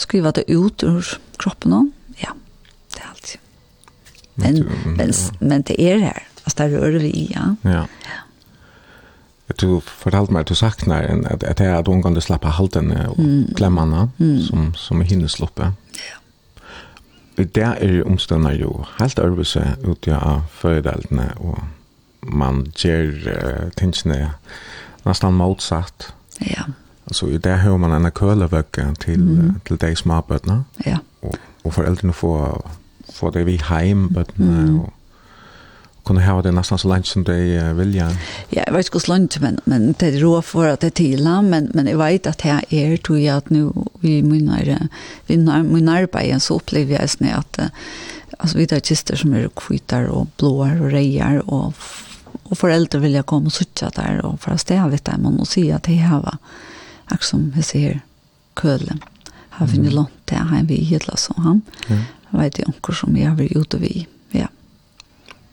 [0.00, 2.34] Skriva det ut ur kroppen og, ja,
[2.94, 3.38] det er alltid.
[4.40, 4.60] Men,
[4.96, 7.52] men, men det er her, altså det rører vi i, ja.
[7.68, 7.84] Ja.
[8.08, 8.20] ja
[9.60, 13.20] du fortalte meg at du saknar en, at, at jeg hadde omgående slappa haltene og
[13.20, 13.54] mm.
[13.56, 14.40] klemmene mm.
[14.46, 15.72] som, som er hinnes sluppe.
[15.98, 16.18] Ja.
[17.36, 21.58] Det er omstående jo helt øvelse ut av fødeltene, og
[22.22, 24.34] man gjør uh, tingene
[25.06, 26.12] nesten motsatt.
[26.40, 26.68] Ja.
[27.06, 29.60] Altså, i det har man en kølevøkke til, mm.
[29.66, 30.64] til de småbøttene.
[30.86, 31.00] Ja.
[31.22, 31.34] Og,
[31.64, 32.70] og foreldrene får,
[33.12, 34.80] får det vi heim, bøttene, mm.
[34.80, 34.92] og
[36.04, 37.34] kunne ha det nesten så langt som de
[37.78, 38.08] vilja.
[38.50, 40.96] Ja, jeg vet ikke hur langt, men, men det er rå for at det er
[40.98, 46.42] til, men, men jeg vet at jag er, tror jag att nu i min arbeid,
[46.42, 47.70] så upplever jag snart att
[48.38, 51.74] altså, vi har kister som er kvitar og blåar og reier, og,
[52.44, 55.36] og foreldre vil jeg komme og sitta der og for å det vet jag man
[55.36, 56.38] måste säga att det här var
[57.20, 58.00] som jag ser
[58.54, 59.00] kölen
[59.50, 61.62] har vi lånt långt det här vi hittar så han
[62.30, 64.06] vet jag inte som jeg har vært ute vid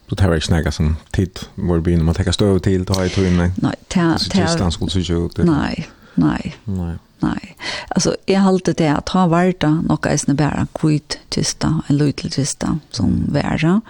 [0.09, 3.05] Så det var ikke snakket som tid hvor begynner man att täcka stöv till ta
[3.05, 4.47] i tog Nei, ta ta.
[4.47, 5.37] Så skulle se ut.
[5.37, 6.97] Nei, nei, nei.
[7.21, 7.55] Nei.
[7.91, 12.79] Altså, jeg halte det at ha varit något är bare kvitt tista, en liten tista
[12.91, 13.81] som värre.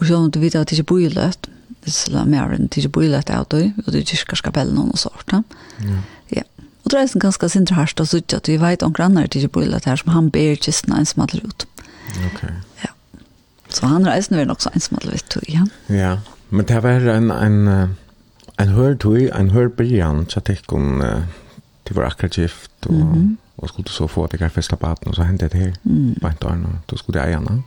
[0.00, 1.48] Og så inte vet at det ikke är bojlöst.
[1.84, 4.78] Det är mer än det är bojlöst løtt av det og det er är kyrkaskapellen
[4.78, 5.32] och sånt.
[5.32, 5.42] Ja.
[6.28, 6.42] Ja.
[6.84, 9.50] Og det er är ganske sint harst att sitta at vi vet om grannar till
[9.54, 11.66] løtt her, som han ber tistna en smadler ut.
[12.10, 12.30] Okej.
[12.34, 12.71] Okay.
[13.72, 15.66] Så han reisen var nok så ensam alle vitt tog, ja.
[15.88, 16.16] Ja,
[16.50, 17.94] men det var en, en,
[18.60, 21.00] en hør tog, en hør brian, så jeg tenk om
[21.86, 23.36] til vår akkurat gift, og, mm -hmm.
[23.56, 26.16] og skulle så få at jeg fikk slapp av og så hendte det her, mm.
[26.20, 27.62] bare en dag, og da skulle jeg gjerne.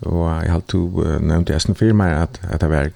[0.00, 2.90] Og jeg har to uh, nevnt i snart firma, at, at jeg var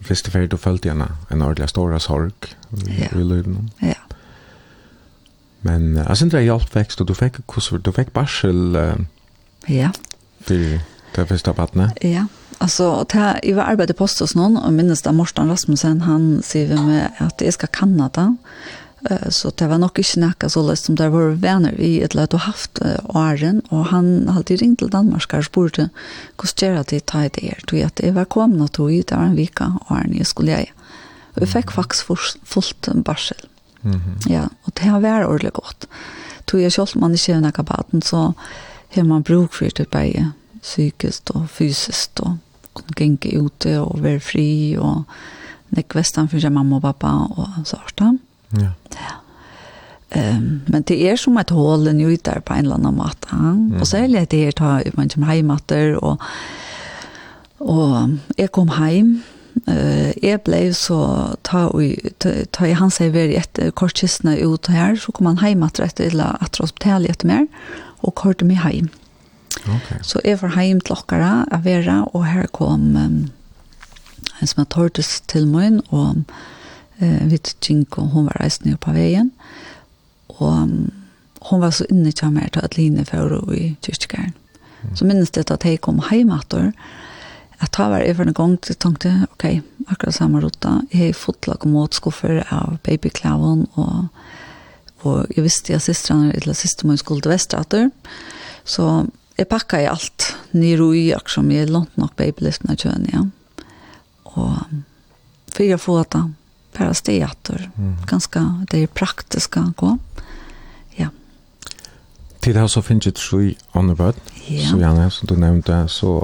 [0.00, 2.32] første ferie, du følte gjerne en ordentlig stor sorg,
[2.72, 3.18] i, ja.
[3.18, 3.56] i løyde.
[3.82, 3.92] Ja.
[5.62, 7.38] Men uh, jeg synes det hjalp vekst, og du fikk,
[7.84, 9.04] du fikk barsel, Uh,
[9.68, 9.90] ja.
[10.46, 10.80] Til,
[11.18, 11.94] det første partner.
[12.02, 12.26] Ja.
[12.58, 16.76] altså, ta jeg var arbeidet på hos noen, og minnes da Morten Rasmussen han säger
[16.76, 21.36] med kanna det ska Så det var nok ikke nekka så løst som det var
[21.38, 22.80] venner vi et løt og haft
[23.14, 25.90] åren, og han hadde ringt til Danmark og spurte
[26.36, 29.16] hvordan gjør det ta i det her, tog at jeg var kommet tog i, det
[29.16, 30.72] var en vika åren jeg skulle jeg.
[31.36, 32.06] Og jeg fikk faktisk
[32.44, 33.38] fullt barsel.
[33.82, 34.32] Mm -hmm.
[34.32, 35.86] Ja, og det har vært ordentlig godt.
[36.46, 38.32] Tog jeg selv man ikke er nekka baden, så
[38.88, 42.38] har man bruk for det bare psykiskt og fysiskt og
[42.78, 45.04] kunne genge ute og være fri og
[45.76, 48.04] nek vestan for mamma og pappa og sånt.
[48.56, 48.72] Ja.
[48.96, 49.16] ja.
[50.08, 53.28] Um, men det er som et hål en jutar på en eller annen måte.
[53.36, 53.74] Mm.
[53.76, 56.22] Og særlig at det er ta man kommer hjem etter og
[57.58, 59.18] og jeg kom hjem
[59.66, 60.98] Uh, jeg ble så
[61.42, 61.64] ta,
[62.22, 65.88] ta, ta i hans jeg var etter kortkistene ut her, så kom han hjem etter
[65.88, 67.46] etter eller etter hospitalet etter mer,
[68.06, 68.86] og kørte meg hjem.
[69.68, 69.98] Okay.
[70.02, 73.18] Så jeg var hjem til dere av Vera, og her kom um,
[74.40, 76.24] en som har tortes til meg, og
[77.00, 79.32] eh, vi tjink, og hun var reist ned på veien.
[80.38, 80.78] Og um,
[81.50, 84.34] hun var så inne til meg til at Line for og i kyrkjegæren.
[84.82, 84.96] Mm.
[84.96, 86.72] Så minnes det at jeg kom hjem etter,
[87.58, 89.46] at da var jeg for en gang til tenkte, ok,
[89.90, 94.06] akkurat samme rota, jeg har fått lagt og måtskuffer av babyklaven, og,
[95.02, 97.88] og jeg visste at søstrene, eller søstrene min skulle til Vestrater,
[98.62, 103.06] så jeg pakket i alt nere i akkurat som jeg lånt nok babylisten av kjøen,
[103.12, 103.24] ja.
[104.34, 104.54] Og
[105.54, 106.22] for jeg får det,
[106.78, 107.68] bare steg etter,
[108.10, 109.94] ganske, det er praktisk å gå.
[110.98, 111.10] Ja.
[112.42, 114.64] Til det så finnes jeg tre andre bød, ja.
[114.68, 116.18] så gjerne, som du nevnte, så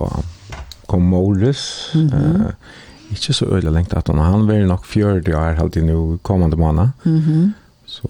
[0.90, 2.46] kom Måles, mm -hmm.
[2.48, 2.53] eh,
[3.11, 6.88] ikke så øyelig lengt at han, han var nok 40 år, halvtid nå kommende måned.
[7.05, 7.53] Mm -hmm.
[7.87, 8.09] Så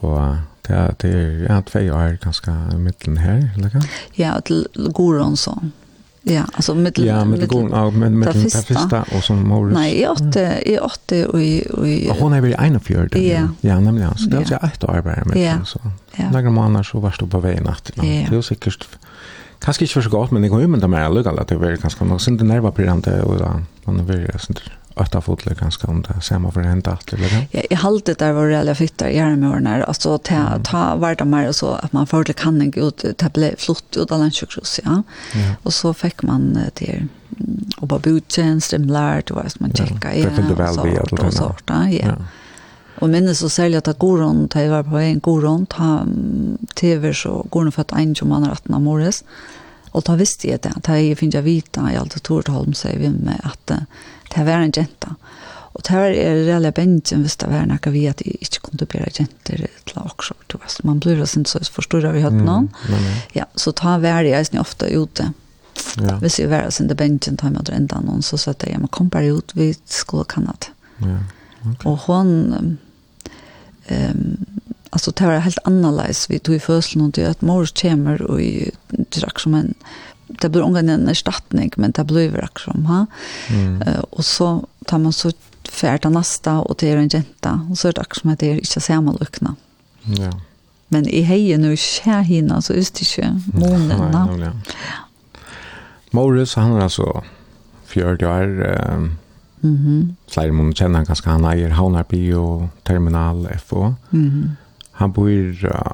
[0.65, 3.83] Det, er, det er ja, tve år ganske midten her, eller hva?
[4.17, 4.65] Ja, til
[4.97, 5.59] Goron så.
[6.25, 7.09] Ja, altså mittelen.
[7.09, 9.75] Ja, mittelen, mittelen, ja, men mittelen til første, og så Morris.
[9.77, 11.51] Nei, i åtte, i åtte, og i...
[11.69, 13.43] Og, i, og hun er vel i ene fjord, ja.
[13.63, 15.65] ja, nemlig, så Det er altså ikke ett år bare mittelen, ja.
[15.69, 15.83] så.
[16.17, 16.31] Ja.
[16.31, 17.93] Några månader så var du på veien natt.
[17.97, 18.03] Ja.
[18.03, 18.89] Det er jo sikkert
[19.65, 21.77] Kanske inte för så gott, men jeg kan jo mynda meg allukall at det var
[21.81, 23.51] ganske nok sindi nerva pirrande och då
[23.85, 24.61] man er veldig sindi
[24.97, 27.65] ötta fotler ganska om det samme for hent at eller det?
[27.71, 31.53] Jeg halte det der var reelle fytter i hjärnemørene, alltså ta, ta var det mer
[31.53, 35.03] så att man fordel kan ikke ut, det ble flott ut av landsjukhus, ja.
[35.63, 37.09] Och så fick man til
[37.77, 41.89] och bara budtjenst, strimlar, det var som man tjekka igjen, og så, og så, ja.
[41.91, 42.15] ja.
[43.03, 46.05] Og minnes å selge at Goron, da jeg var på en Goron, ta
[46.79, 49.23] TV så Goron født 21 mann og 18 av Morris.
[49.95, 52.75] Og da visste jeg det, da jeg finner jeg vite, jeg alltid tog til Holm,
[52.75, 53.75] sier vi med at
[54.35, 55.15] det var en jenta.
[55.75, 58.87] Og det var er reelle bensjen hvis det var noe vi at jeg ikke kunne
[58.91, 60.37] bære jenter til også.
[60.47, 62.69] Du vet, man blir jo sin så forstår vi hatt noen.
[63.35, 65.33] Ja, så ta var jeg snitt ofte ute.
[65.99, 66.19] Ja.
[66.23, 68.91] Hvis jeg var sin det bensjen, tar jeg med enda noen, så sa jeg, men
[68.95, 70.71] kom bare ut, vi skulle kanna det.
[71.03, 71.19] Ja.
[71.73, 71.93] Okay.
[71.93, 72.53] Och hon
[73.87, 74.47] ehm um,
[74.91, 78.41] alltså det var helt annorlunda vi tog i födelsen och det att mor kommer och
[78.41, 79.75] i drack som en
[80.27, 83.07] det blir ungen en erstatning men det blir drack som ha.
[83.49, 83.83] Mm.
[83.83, 85.33] Uh, och så tar man så
[85.69, 88.55] färta nästa och det är en jenta och så är det som att det är
[88.55, 89.57] inte samma lukna.
[90.03, 90.41] Ja.
[90.89, 94.61] Men i hejen nu skär hinna så just det ju månen.
[96.11, 97.25] Morris han är alltså
[97.85, 99.09] 40 år eh,
[99.65, 100.15] Mm -hmm.
[100.33, 101.31] Flere må kjenne han ganske.
[101.31, 103.95] Han eier Havnarby og Terminal FO.
[104.11, 104.49] Mm -hmm.
[104.93, 105.31] Han bor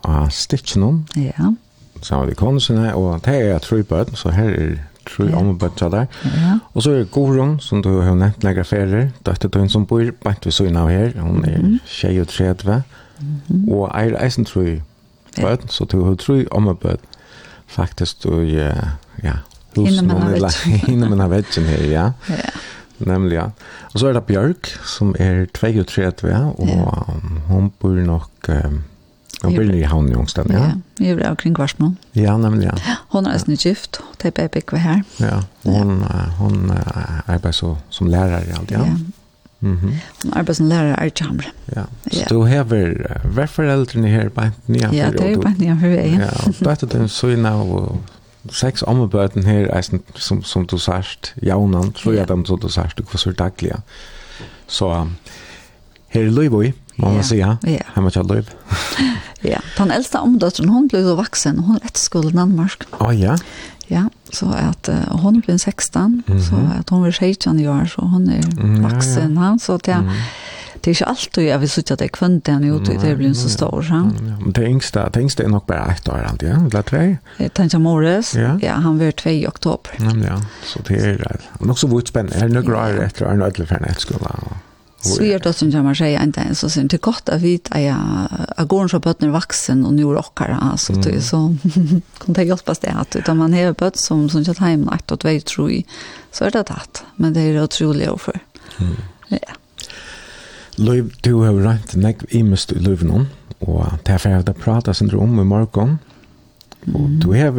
[0.04, 1.06] av uh, Stitchenon.
[1.16, 1.54] Ja.
[2.02, 4.76] Sammen med konsene, og det er tre bøten, så her er
[5.08, 5.36] tre ja.
[5.36, 6.06] ombøtta der.
[6.24, 6.58] Ja.
[6.74, 10.52] Og så er Gorun, som du har nevnt lenger ferier, døttetøyen som bor bant ved
[10.52, 11.78] søgn av her, hun er mm -hmm.
[11.86, 12.82] 23,
[13.20, 13.72] mm -hmm.
[13.72, 14.80] og eier eisen tre
[15.40, 16.96] bøten, så du har tre ombøtta.
[17.66, 18.72] Faktisk, du, ja,
[19.22, 19.32] ja,
[19.76, 22.10] husen, hun er innan man har vetjen her, ja.
[22.28, 22.36] Ja.
[23.06, 23.48] Nemlig, ja.
[23.94, 27.18] Og så er det Bjørk, som er 32, og ja.
[27.48, 28.30] hun bor nok...
[28.48, 28.82] Um,
[29.40, 30.58] hun bor i havn i Ångsten, ja.
[30.58, 31.94] Ja, vi blir omkring Kvarsmål.
[32.14, 32.96] Ja, nemlig, ja.
[33.14, 35.00] Hun er nesten gift, og det er begge her.
[35.20, 36.02] Ja, hon,
[36.36, 38.84] hon arbeider så, som lærer i alt, ja.
[38.84, 38.98] ja.
[39.60, 39.92] Mm -hmm.
[40.22, 41.50] Hon arbeider som lærer i Arjamre.
[41.76, 42.62] Ja, så du har
[43.24, 44.88] hver foreldrene her bare nye.
[44.92, 46.20] Ja, det er bare nye for veien.
[46.20, 48.00] Ja, og du vet at du er så inne og
[48.48, 52.98] sex ommebøten her, eisen, som, som du sørst, jaunan, tror jeg dem som du sørst,
[52.98, 53.72] du kvassur daglig.
[54.66, 54.88] Så
[56.08, 57.56] her er løyvøy, må man si, ja.
[57.64, 58.52] her må jeg løyv.
[59.44, 62.88] Ja, den eldste ommedøtteren, hun ble jo vaksen, hun er etter skolen i Danmark.
[62.98, 63.36] Å oh, ja?
[63.90, 66.42] Ja, så at uh, hun ble 16, mm -hmm.
[66.46, 69.42] så at hun var 16 i år så hun er är er ja.
[69.42, 69.58] ja.
[69.58, 70.20] så att jag mm -hmm
[70.80, 73.48] det är inte alltid jag vill sitta det kvant där nu det det blir så
[73.48, 73.94] stor så.
[73.94, 77.16] Men det yngsta, det yngsta är nog bara ett år alltid, ja, eller två.
[77.36, 78.34] Jag tänkte Morris.
[78.62, 79.92] Ja, han var två i oktober.
[79.98, 81.38] Ja, ja, så det är det.
[81.58, 82.38] Och också vart spännande.
[82.38, 84.36] Är några år efter en ödla för en skola.
[85.02, 87.80] Svier det som jag man säger inte ens så sen det gott att vi är
[88.56, 91.56] jag går så på när vuxen och nu rockar alltså det är så
[92.24, 95.24] kan det hjälpa det att utan man har bött som som jag hem natt och
[95.24, 95.82] vet tror
[96.32, 98.40] så är det att men det är otroligt offer.
[99.28, 99.38] Ja.
[100.80, 103.26] Løyv, du har rent nekv imest i løyv noen,
[103.60, 105.98] og det er ferdig å prate sin om i morgen,
[106.94, 107.58] og du har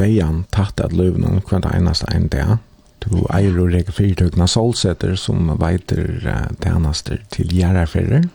[0.00, 2.56] dejan tatt at løyv noen hver eneste en dag,
[3.02, 8.30] du eier og reger fyrtøkene solsetter som veiter uh, tjenester til gjerreferer,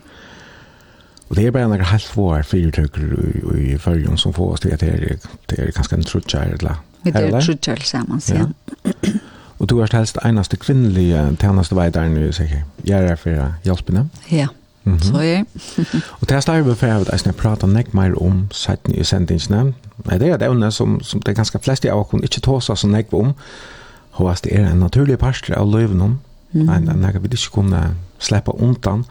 [1.27, 4.71] Og det er bare noen halvt få fyrtøkker i, i følgen som får oss til
[4.71, 6.79] at det er, det er ganske en trutjar, eller?
[7.03, 8.47] Det er trutjar sammen, sier.
[8.47, 9.17] ja.
[9.67, 12.61] Og du er helst eneste kvinnelige tjeneste tjenesteveideren i sikker.
[12.87, 14.09] Jeg er for å hjelpe dem.
[14.31, 14.47] Ja,
[14.83, 15.03] mm -hmm.
[15.03, 15.45] så er jeg.
[16.21, 19.73] Og til jeg stedet for at jeg prater nek mer om seiten i sendingsene.
[20.09, 22.87] Det er et evne som, som det er ganske fleste av oss ikke tåsa så
[22.87, 23.33] nek om.
[24.11, 26.19] Og at det er en naturlig parster av løven om.
[26.51, 26.69] Mm.
[26.69, 29.05] En, en, jeg vi ikke kunne slippe undan.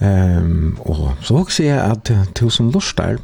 [0.00, 3.18] Um, og så også jeg at til som lurer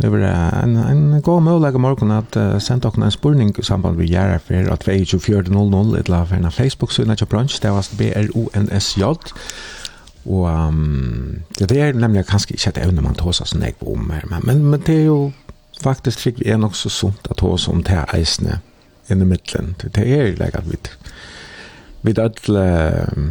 [0.00, 0.22] Det var
[0.62, 4.38] en, en god mulighet morgen at uh, sendte dere en spørning i samband med Gjæra
[4.40, 9.02] for at vi er 24.00 et for en Facebook-synet til bransj, det var B-R-O-N-S-J.
[10.26, 13.92] Og um, det er nemlig kanskje ikke et evne man tar seg sånn jeg på
[13.92, 15.32] om her, men, men, men det er jo
[15.82, 18.60] faktisk slik vi er nok så sunt at ta oss om til eisene
[19.10, 19.74] inn i midtelen.
[19.82, 20.78] Det er jo at vi
[22.02, 22.62] vi er alle
[23.12, 23.26] uh,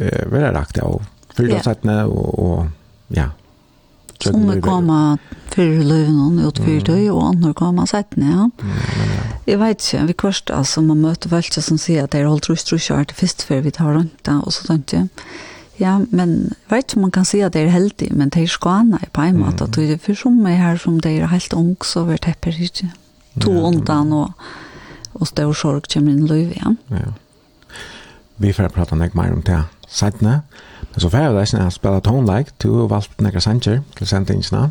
[0.00, 1.00] uh, veldig rakt av
[1.34, 3.30] fyrdagsrettene og, og ja,
[4.22, 5.20] Som er kommet
[5.52, 8.44] fyrir løven og ut utfyrt døy, og andre kommer settene, ja.
[8.48, 9.22] Mm, ja.
[9.46, 12.48] Jeg vet ikke, vi kvarst, altså, man møter velge som sier at det er holdt
[12.50, 15.06] rus, rus, er det først før vi tar rundt det, og så sånt, ja.
[15.80, 18.42] Ja, men jeg vet ikke om man kan si at det er heldig, men det
[18.44, 19.72] er skåne i på en måte, Mm.
[19.76, 22.90] det er for som er her som det er helt ung, så vi tepper ikke.
[23.40, 24.32] To undan og,
[25.14, 26.96] og større sorg kommer inn i løven, ja.
[26.96, 27.12] ja.
[28.38, 29.64] Vi får prate nek mer om det.
[29.88, 30.42] Settene.
[30.42, 30.71] Ja.
[30.96, 34.68] Så fer jeg leisen at spela tonelike, du har valgt nekka sanger til sendingsna.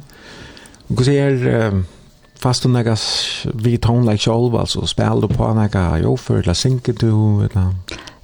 [0.89, 1.81] Og hva sier,
[2.41, 2.95] fast du nekka
[3.63, 7.11] vi tonelike sjolv, altså spela du på nekka jofer, eller synker du,
[7.47, 7.73] eller?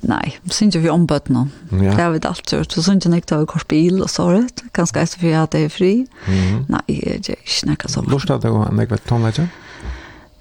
[0.07, 1.47] Nei, synger vi ombøtna.
[1.71, 1.77] Ja.
[1.89, 2.71] Det har vi alt gjort.
[2.71, 5.73] Så synger jeg nekka vi kors bil og såret, ganske etter for at det er
[5.73, 5.93] fri.
[6.27, 6.65] Mm -hmm.
[6.69, 8.05] Nei, det er ikke nekka sånn.
[8.09, 9.41] Lortet du nekka tonelike?
[9.41, 9.66] Ja.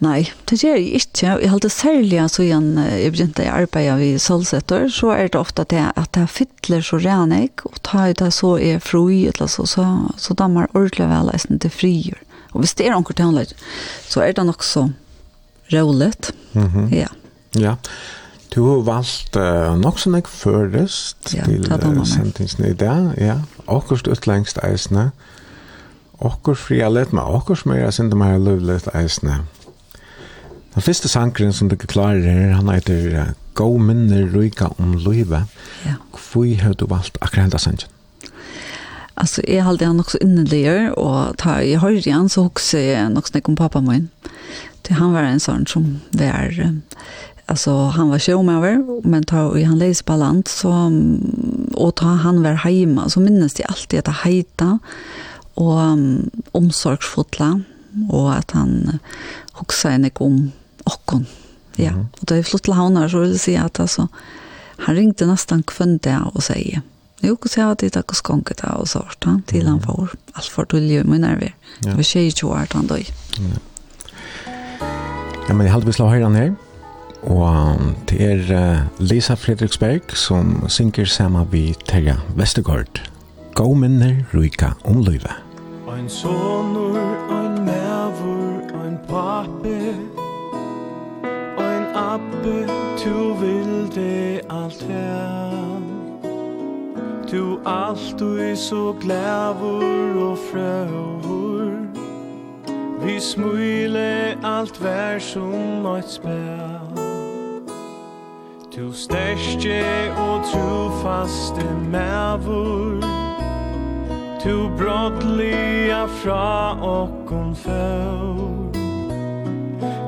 [0.05, 1.31] Nei, det gjør jeg ikke.
[1.41, 5.65] Jeg holder særlig så igjen jeg begynte å arbeide ved solsetter, så er det ofte
[5.71, 9.87] det at det fytler så renig, og tar det så er fri, eller så, så,
[10.21, 12.21] så dammer ordentlig vel eisen til frier.
[12.53, 13.57] Og hvis det er noen til
[14.09, 14.91] så er det nok så
[15.73, 16.33] roligt.
[16.53, 16.95] Mm -hmm.
[16.95, 17.09] Ja.
[17.55, 17.75] Ja.
[18.55, 23.15] Du har valgt uh, nok som jeg først ja, til uh, sentingsene i dag.
[23.19, 23.35] Ja,
[23.69, 25.11] akkurat utlengst eisene.
[26.21, 29.41] Akkurat fri er litt med, akkurat som jeg er sint om løvlet eisene.
[30.77, 35.47] Den første sankeren som du klarer her, han heter Gå minner ryka om løyve.
[35.87, 35.95] Ja.
[36.13, 37.89] Hvor har du valgt akkurat hendt sangen?
[39.15, 42.77] Alltså jag hade han också innerligare och ta i höjde så också
[43.09, 44.09] något snack om pappa min.
[44.83, 46.81] Det han var en sån som var
[47.47, 50.93] alltså han var sjömäver men ta i han läs på land så
[51.73, 54.79] och ta han var hemma så minns det alltid att heita,
[55.55, 57.61] och um, omsorgsfotla
[58.11, 58.99] och att han
[59.53, 60.53] också en om
[60.87, 61.27] okkon.
[61.77, 62.21] Ja, mm -hmm.
[62.21, 64.07] og da vi flyttet til havner, så vil jeg si at altså,
[64.79, 66.81] han ringte nesten kvendt det og sier,
[67.23, 70.15] jo, hva sier jeg at jeg ikke skonket det og sånt, han, til han får
[70.35, 71.53] alt for dårlig og min nerver.
[71.85, 71.91] Ja.
[71.91, 73.05] Det var 22 år han døy.
[73.39, 73.59] Ja.
[75.49, 76.53] ja, men jeg halte vi slå høyre her,
[77.23, 77.79] og
[78.11, 83.01] det er Lisa Fredriksberg som synker sammen vi Terja Vestergaard.
[83.57, 85.33] Gå minner, ryka om livet.
[85.89, 86.99] Ein sonur,
[87.31, 89.76] ein nervur, ein pape,
[92.17, 95.81] Abbe, tu vilde alt her.
[97.29, 101.73] Tu alt du er så glævur og frøvur.
[103.05, 106.81] Vi smule alt vær som eit spær.
[108.73, 109.85] Tu stærke
[110.17, 113.01] og trufaste mævur.
[114.41, 118.56] Tu brottliga fra okkom før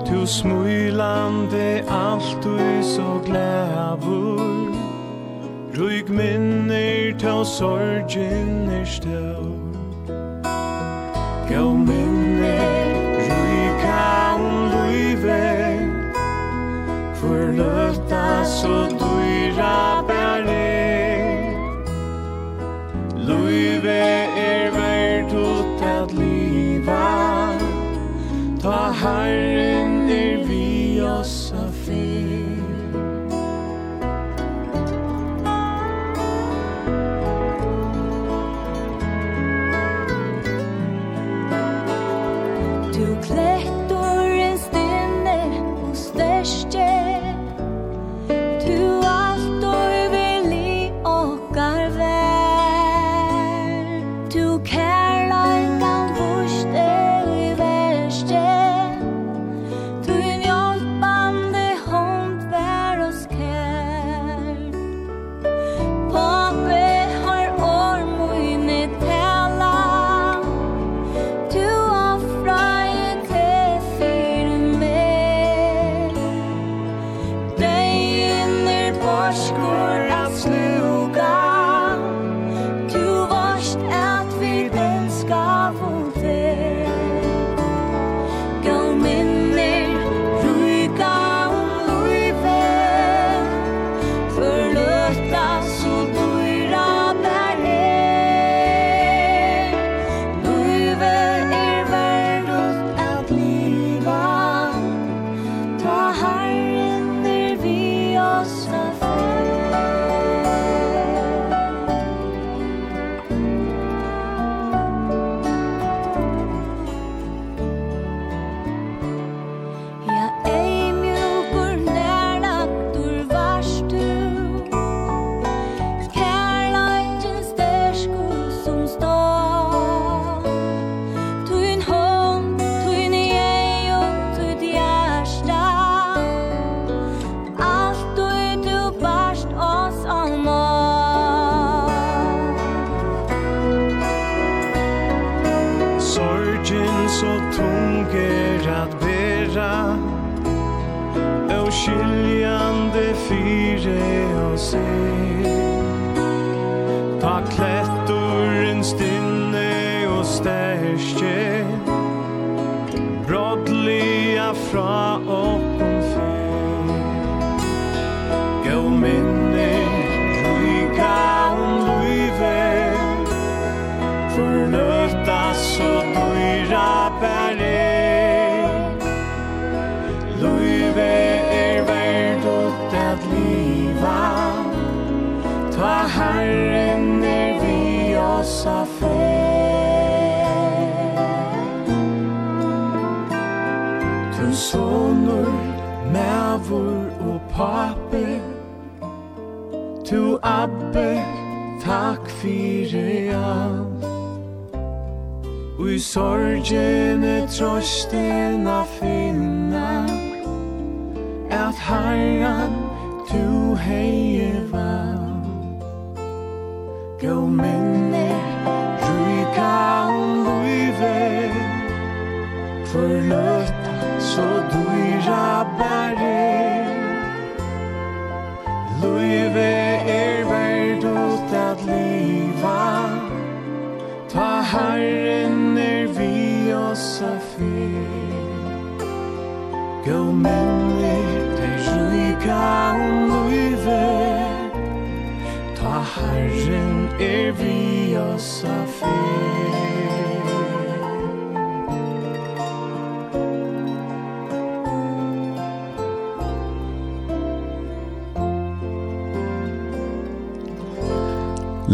[0.09, 4.73] Tu smulande alt du så glævur
[5.77, 9.53] Rúg minner til sorgin er stau
[11.51, 12.89] Gau minner
[13.29, 14.41] rúg kan
[14.73, 15.45] luive
[17.21, 20.65] Hvor løtta så dyra bære
[23.29, 24.01] Luive
[24.49, 27.07] er verdt ut at liva
[28.63, 29.58] Ta herre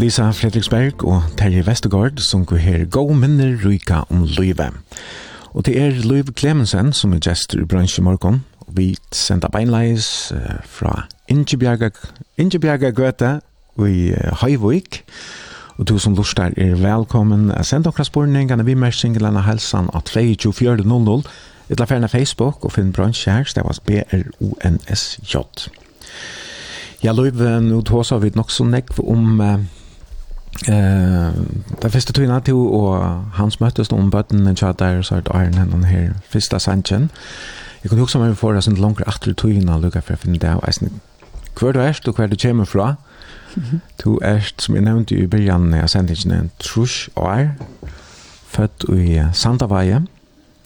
[0.05, 4.67] Lisa Fredriksberg og Terje Vestergaard som går her gå minner ryka om løyve.
[5.57, 8.43] Og det er Løyve Klemensen som er gestor i bransjen morgen.
[8.67, 13.31] Og vi sender beinleis uh, fra Ingebjerga Gøte
[13.81, 14.99] i uh, Høyvøyk.
[15.79, 17.49] Og du som lustar er velkommen.
[17.65, 21.23] Send okra spurningene vi mer singlene helsan at 2400.
[21.71, 25.41] Etla ferne Facebook og finn bransje her, stavas B-R-O-N-S-J.
[27.05, 29.41] Ja, Løyve, nå tåsa vi nok så nekv om...
[29.41, 29.81] Uh,
[30.69, 31.33] Eh,
[31.83, 35.85] det första tog till og hans möttes om bötten chat chatta så att Iron Hand
[35.85, 37.09] här första sanchen.
[37.83, 40.39] Jag kunde också mig för att sen långt efter tog in och lucka för finna
[40.39, 41.01] där och sen
[41.55, 42.97] kvar du är och kvar du kommer fra.
[44.05, 47.55] Du är som jag nämnde i början när jag sände en trusch år
[48.47, 50.07] född i Santavaje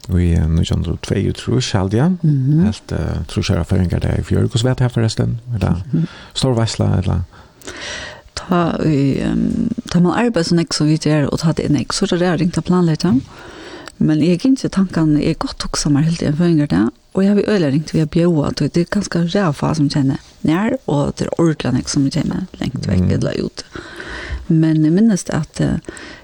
[0.09, 2.17] och i 1902 trus held jeg.
[2.65, 2.93] helt
[3.29, 4.39] truschar föringar där i fjør.
[4.39, 5.83] Hvordan Fjörgårdsvet här förresten eller
[6.35, 7.21] Storvassla eller
[8.39, 11.79] ta i um, ta man arbeid som ikke så vidt er og ta det inn
[11.81, 13.19] ikke, så er det er ringt å planlegge
[13.99, 16.85] men jeg gikk ikke tankene er godt tok sammen helt igjen for yngre det
[17.19, 21.17] og jeg vil øyne ringt via bjøa det er ganske ræva som kjenner nær og
[21.19, 23.65] det er ordentlig ikke som kjenner lengt vekk eller ut
[24.49, 25.61] Men jeg minnes det at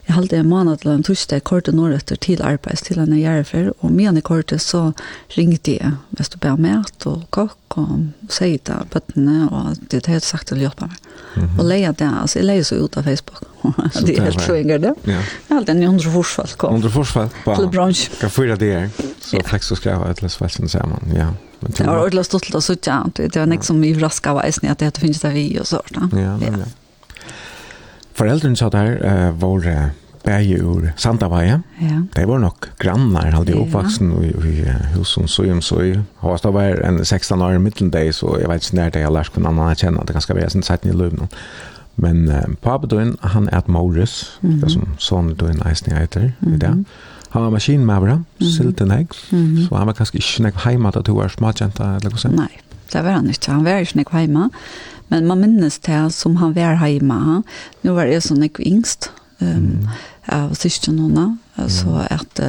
[0.04, 3.70] jeg halte en måned til en torsdag kortet når etter til arbeids til en gjerrefer,
[3.80, 4.90] og med i kortet så
[5.36, 10.02] ringte jeg hvis du ber mat og kokk og sier det av bøttene, og det
[10.02, 10.98] er helt sagt til å hjelpe meg.
[11.34, 11.58] Mm -hmm.
[11.58, 13.42] Og leie det, altså jeg leier så ut av Facebook,
[14.06, 14.94] det er helt sjøinger det.
[15.06, 15.20] Ja.
[15.48, 16.72] Jeg halte en hundre forsfall kom.
[16.72, 18.10] Hundre på Til bransj.
[18.20, 18.88] Hva fyrer det er?
[19.20, 19.42] Så ja.
[19.42, 21.28] tekst og skrev et løs velsen sammen, ja.
[21.60, 24.68] Det var ordentlig stått til å sitte, det var nek som i raskade av eisen
[24.68, 25.96] at det finnes det vi og sånt.
[26.12, 26.56] Ja, ja.
[26.58, 26.64] ja.
[28.14, 29.90] Foreldrene sa der uh, var uh,
[30.24, 31.62] bæge ur Sandavaje.
[31.82, 32.00] Ja.
[32.16, 34.54] Det var nok grannar, halde jeg oppvaksen i, i
[34.94, 35.82] husen så om så.
[36.20, 39.12] Og det var en 16 år i middeldag, så jeg vet ikke når det jeg
[39.12, 41.28] lærte kunne annan kjenne, det kan skal være sin 17 i løven.
[41.96, 44.68] Men uh, pappa døgn, han er et Morris, mm -hmm.
[44.68, 46.84] som sånn døgn eisen jeg heter i det.
[47.30, 49.08] Han var maskinmavra, silten egg.
[49.30, 49.68] mm -hmm.
[49.68, 52.36] så han var kanskje ikke nek heima da du var smadjenta, eller hva sånn?
[52.36, 52.60] Nei,
[52.92, 54.40] det var han ikke, han var ikke nek heima.
[54.40, 54.50] Nei.
[55.12, 57.42] Men man minnes det som han var hjemme.
[57.84, 59.88] Nå var jeg sånn ikke yngst um,
[60.32, 61.38] av siste noen,
[61.68, 62.40] Så at,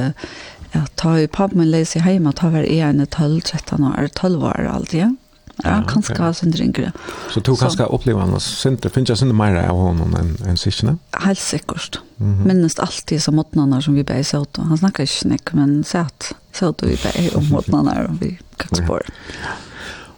[0.72, 4.68] at ta i pappa min leser hjemme, ta var jeg en 12-13 år, 12 år
[4.72, 5.16] alltid.
[5.64, 6.34] Ja, ja kanskje okay.
[6.36, 6.90] synder yngre.
[7.32, 10.98] Så du kanskje opplever han, synder, finnes jeg synder mer av honom enn en syskjene?
[11.24, 12.00] Helt sikkert.
[12.18, 12.46] Mm -hmm.
[12.46, 14.56] Minnes alltid som måttene som vi bare så ut.
[14.56, 16.34] Han snakker ikke snakk, men så at
[16.82, 19.02] vi bare om måttene og vi kakspår.
[19.42, 19.54] Ja.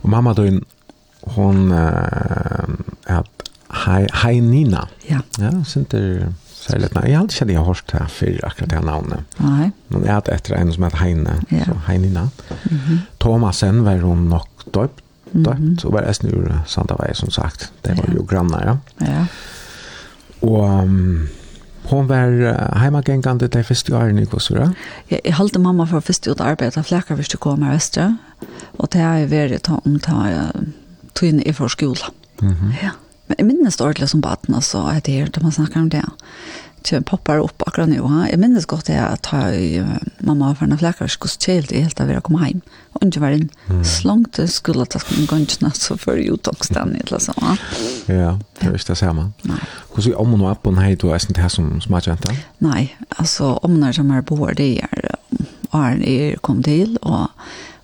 [0.03, 0.61] Og mamma, du
[1.21, 2.69] hon eh
[3.07, 3.39] att
[4.13, 4.89] Heinina.
[5.07, 5.19] Ja.
[5.39, 9.21] Ja, sunt det särskilt nej, jag hade jag hørt det för akkurat det navnet.
[9.37, 9.71] Nei.
[9.89, 11.65] Men jeg hadde etter en som heter Heine, ja.
[11.65, 12.31] så Heinina.
[12.71, 12.81] Mhm.
[12.89, 15.03] Mm Thomasen var hun nok døpt,
[15.33, 15.85] döpt mm -hmm.
[15.85, 17.73] och var det snur Santa Vej som sagt.
[17.83, 18.15] Det var ja.
[18.17, 19.07] jo grannar, ja.
[19.07, 19.27] Ja.
[20.41, 21.29] Og um,
[21.85, 24.73] hon var uh, heimagengande de første årene i Kåsura?
[25.11, 28.19] Ja, jeg halte mamma for første ut arbeid av flekker hvis du kommer østre.
[28.79, 30.53] Og det har jeg vært om ta
[31.19, 32.13] tøyne i for skola.
[32.41, 32.73] Mm -hmm.
[32.83, 32.97] Ja.
[33.29, 35.91] Men jeg minnes det ordentlig som baden, altså, at det er, det man snakker om
[35.91, 36.03] det,
[36.87, 38.07] til poppar opp akkurat nå.
[38.09, 38.27] Ha?
[38.31, 39.85] Jeg minnes godt det at jeg,
[40.25, 42.63] mamma og en flekker skulle kjelt i helt av å komme hjem.
[42.95, 43.85] Og ikke var en mm.
[43.85, 47.35] slangt skulle ta en gønnsene så før utdagsdagen eller så.
[47.43, 47.57] Ha?
[48.09, 49.29] Ja, det er ikke det samme.
[49.49, 49.61] Nei.
[49.93, 52.37] Hvordan er om og appen hei du er det her som smaker jenta?
[52.65, 55.19] Nei, altså omene som er boer det er
[55.75, 57.29] åren er kom til og,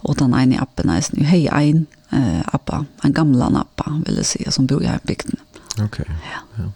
[0.05, 1.85] og den ene appen er sånn, hei en
[2.15, 5.37] eh, appa, en gamla appa vill jag säga som bor här i bygden.
[5.73, 5.85] Okej.
[5.85, 6.07] Okay.
[6.09, 6.63] Ja.
[6.65, 6.73] ja.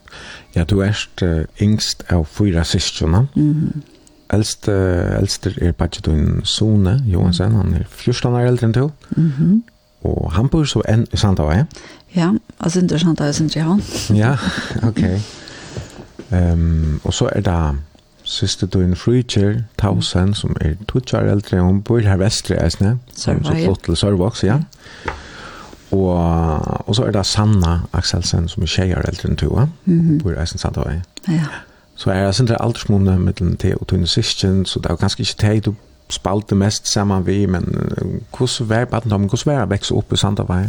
[0.52, 3.26] Ja, du är uh, yngst av fyra systrarna.
[3.36, 3.82] Mm.
[4.28, 8.90] Äldst, uh, äldster er bara din son, Johansen, han är 14 år äldre än du.
[9.08, 9.62] Mhm.
[10.00, 11.66] Och han bor så en i Santa ja?
[12.08, 13.82] Ja, alltså inte Santa Vare, inte han.
[14.08, 14.38] ja,
[14.82, 15.22] okej.
[16.28, 16.52] Okay.
[16.52, 17.76] Um, och så är det
[18.24, 23.44] Siste du en frutjer, Tausen, som er tutsjar eldre, hun bor her vestre, eisne, som
[23.44, 24.56] så flott til Sørvoks, ja.
[24.56, 25.12] Mm.
[25.90, 30.22] Og, og så er det Sanna Akselsen som er tjejer eldre enn Tua, mm -hmm.
[30.22, 31.00] bor i Eisen Sandhavai.
[31.28, 31.46] Ja.
[31.96, 35.20] Så er det sindre aldersmåne mellom te og tunne sysken, så det er jo ganske
[35.20, 35.74] ikke te du
[36.10, 37.64] spalte mest sammen vi, men
[38.36, 40.68] hvordan var badendommen, hvordan var det å vekse opp i Sandhavai?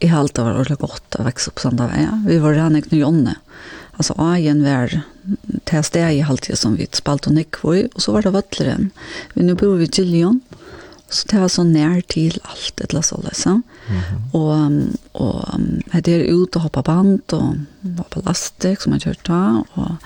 [0.00, 2.22] jeg har alltid vært ordentlig godt å vekse opp upp sådana vägar.
[2.26, 3.34] Vi var redan i jonne.
[3.98, 5.02] Altså, agen var
[5.64, 8.90] til steg i halvtid som vi spalt og nikk var og så var det Vøtleren.
[9.34, 10.40] Vi nå bor vi i Gillion.
[10.40, 10.65] Mm
[11.08, 13.62] Så det var så nær til alt et eller så liksom.
[13.88, 14.34] Mm -hmm.
[14.34, 14.82] Og,
[15.12, 15.60] og
[15.92, 19.62] jeg er ut og hoppa band og var på lastik som jeg kjørte da.
[19.74, 19.96] Og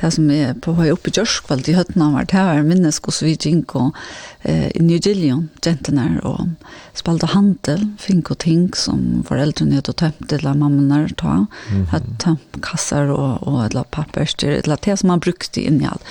[0.00, 3.22] det som er på vei oppe i Gjørskvald i Høttene var det var minnes hos
[3.22, 3.94] vi gikk og
[4.42, 6.48] eh, i New Dillion, jentene og
[6.94, 11.34] spalte handel, fink og ting som foreldrene hadde tømt eller mammene ta.
[11.36, 11.86] Mm -hmm.
[11.86, 16.02] Hadde tømt kasser og, og eller papperstyr, eller det som man brukte inn i alt.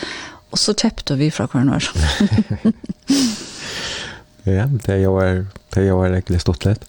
[0.51, 1.79] Og så kjøpte vi fra hverandre.
[4.43, 6.87] Ja, det er jo er, det er jo er egentlig stort lett.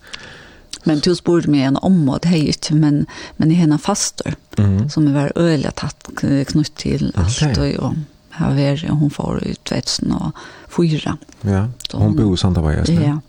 [0.85, 4.89] Men du spurte mig en om och det är men men i henne fastor mm.
[4.89, 6.09] som var öliga tatt
[6.47, 7.95] knutt till allt och och
[8.31, 11.17] här var hon får ut 2004.
[11.41, 12.89] Ja, hon, hon bor i Santa Bajas.
[12.89, 13.21] Ja.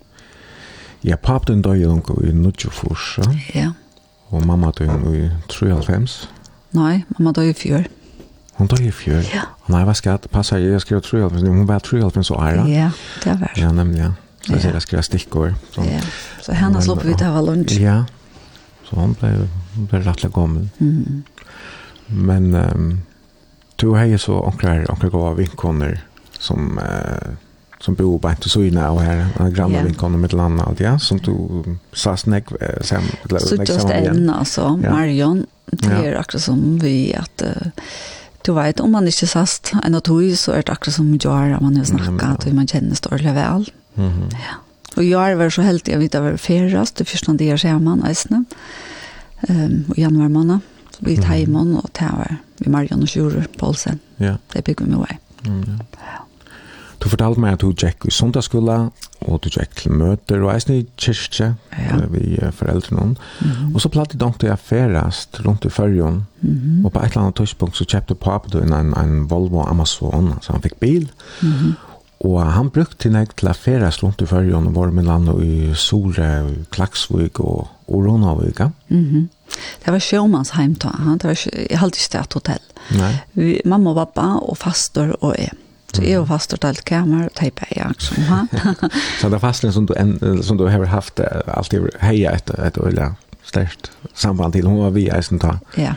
[1.01, 3.19] Ja, pappa den døde unge i Nudjofors.
[3.53, 3.73] Ja.
[4.29, 6.29] Og mamma døde i 93.
[6.71, 7.83] Nei, mamma døde i 4.
[8.55, 9.29] Hon dog i fjör.
[9.33, 9.41] Ja.
[9.59, 12.55] Och när jag ska passa jag skrev tror jag hon var tror jag så är
[12.55, 12.91] Ja,
[13.23, 13.51] det var.
[13.55, 14.13] Ja, nämligen.
[14.41, 15.55] Så jag skrev stickor.
[15.71, 15.81] Så.
[15.81, 16.01] Ja.
[16.41, 17.71] Så henne slapp vi ta var lunch.
[17.71, 18.05] Ja.
[18.89, 20.69] Så hon blev hon blev rätt gammal.
[20.79, 21.23] Mm.
[22.07, 23.01] Men ehm um,
[23.75, 26.01] du har ju så onklar onklar gå vinkoner
[26.39, 27.33] som eh
[27.79, 29.85] som bor på inte så inne och här en granne yeah.
[29.85, 32.43] vinkoner med landet ja som du sa snack
[32.81, 33.03] sen
[33.39, 37.43] så just en alltså Marion det är också som vi att
[38.45, 41.55] du vet, om man ikke sast en og tog, så er det akkurat som gjør,
[41.55, 43.69] at man har snakket, og man kjenner større vel.
[43.95, 44.31] Mm -hmm.
[44.31, 44.59] ja.
[44.97, 47.79] Og jeg var så heldig, jeg vet, jeg var ferdig, det første det jeg ser
[47.79, 48.45] man, eisene,
[49.49, 50.59] um, og januar måned,
[50.99, 54.35] vi tar i måned, og det var vi Marion og Sjure Poulsen, Ja.
[54.53, 55.17] det bygger vi med vei.
[55.45, 55.73] Mm, ja.
[55.97, 56.19] ja.
[57.03, 58.77] Du fortalte meg at du gikk i sundagsskola,
[59.27, 61.97] og du gikk til møter, og eisen i kyrkje, ja.
[62.11, 63.17] vi foreldre noen.
[63.41, 63.73] Mm -hmm.
[63.75, 66.85] Og så platt i dag til jeg ferast rundt i fyrjon, mm -hmm.
[66.85, 70.53] og på et eller annet tidspunkt så kjøpte papet du en, en Volvo Amazon, så
[70.53, 71.11] han fikk bil.
[71.41, 71.73] Mm -hmm.
[72.19, 75.75] Og han brukte nek til å ferast rundt i fyrjon, og var med land i
[75.75, 78.59] Sore, i Klaksvik og Oronavik.
[78.89, 79.27] Mm -hmm.
[79.85, 82.59] Det var sjåmannsheim, det var, jeg halte ikke et hotell.
[82.91, 83.13] Nei.
[83.33, 85.49] Vi, mamma og pappa og faster og jeg.
[85.93, 88.47] Så jeg har fastat allt kamer og tejpa i axeln.
[89.21, 93.13] Så det fastnade som du, en, som du har haft alltid heia et ett öliga
[93.45, 94.67] störst samband til.
[94.67, 95.47] Hun var vi eisen ta.
[95.47, 95.83] tag.
[95.83, 95.93] Ja,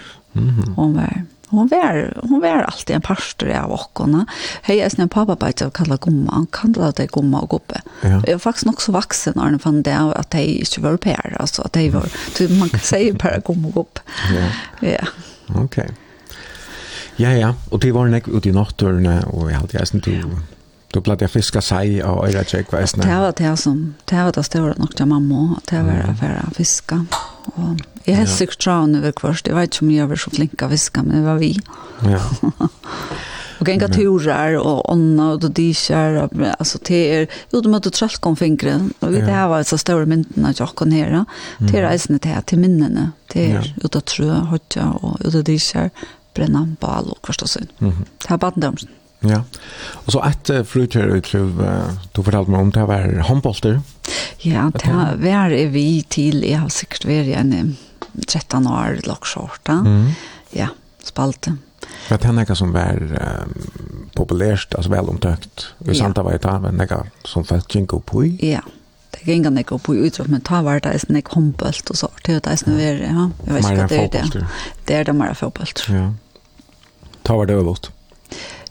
[0.77, 4.27] hon var Hon var, hon var alltid en pastor av åkorna.
[4.63, 6.33] Hej, jag snäpp pappa bara att kalla gumma.
[6.33, 7.81] Han kallade det gumma och gubbe.
[8.01, 8.09] Ja.
[8.09, 11.37] Jag var faktiskt också vuxen när han fann det att de inte var pär.
[11.41, 14.01] Alltså att de var, typ man kan säga bara gumma och gubbe.
[14.35, 14.89] Ja.
[14.89, 15.07] ja.
[15.49, 15.65] Okej.
[15.65, 15.89] Okay.
[17.19, 20.37] Ja, ja, og det var nek ute i natturene, og jeg hadde jeg du...
[20.95, 24.33] Då blev jag fiska sig och tjekk hva vad Det var det som det var
[24.33, 27.05] det stora nok til mamma det var det för fiska.
[27.45, 29.47] Och jeg har sikkert traun over kvart.
[29.47, 31.59] jeg vet ikke om jeg var så flink av fiska men det var vi.
[32.05, 32.21] Ja.
[33.61, 38.21] och gänga turer och onna och då dishar alltså det är jo de hade trött
[38.21, 41.25] kom fingre och det här var så stora mynden att jag kan höra.
[41.59, 43.13] Det är resan till minnena.
[43.33, 45.91] Det är utav trö hotta och utav dishar
[46.37, 47.69] brenna en bal og kvart og sønn.
[47.81, 48.93] Det er badendømsen.
[49.25, 49.41] Ja,
[50.05, 53.81] og så et uh, frut her uh, du fortalte meg om det var håndbolter.
[54.45, 54.93] Ja, det
[55.25, 57.77] var vi til, jeg har sikkert vært igjen
[58.27, 59.81] 13 år lakskjorta.
[59.87, 60.11] Mm.
[60.57, 60.69] Ja,
[61.05, 61.57] spalte.
[62.11, 63.71] Vad det några som var um,
[64.15, 65.67] populärt alltså väl omtökt.
[65.79, 66.05] Vi ja.
[66.05, 68.53] santa var det där men några som fast jingo i.
[68.53, 68.61] Ja.
[69.11, 72.09] Det gick inte gå på utrop, men ta var det är snäck hompelt och så
[72.25, 73.31] det är snö ja.
[73.47, 74.47] Jag vet inte det är det.
[74.85, 75.67] Det er det mer fotboll.
[75.89, 76.13] Ja.
[77.27, 77.91] Ta var det øvult.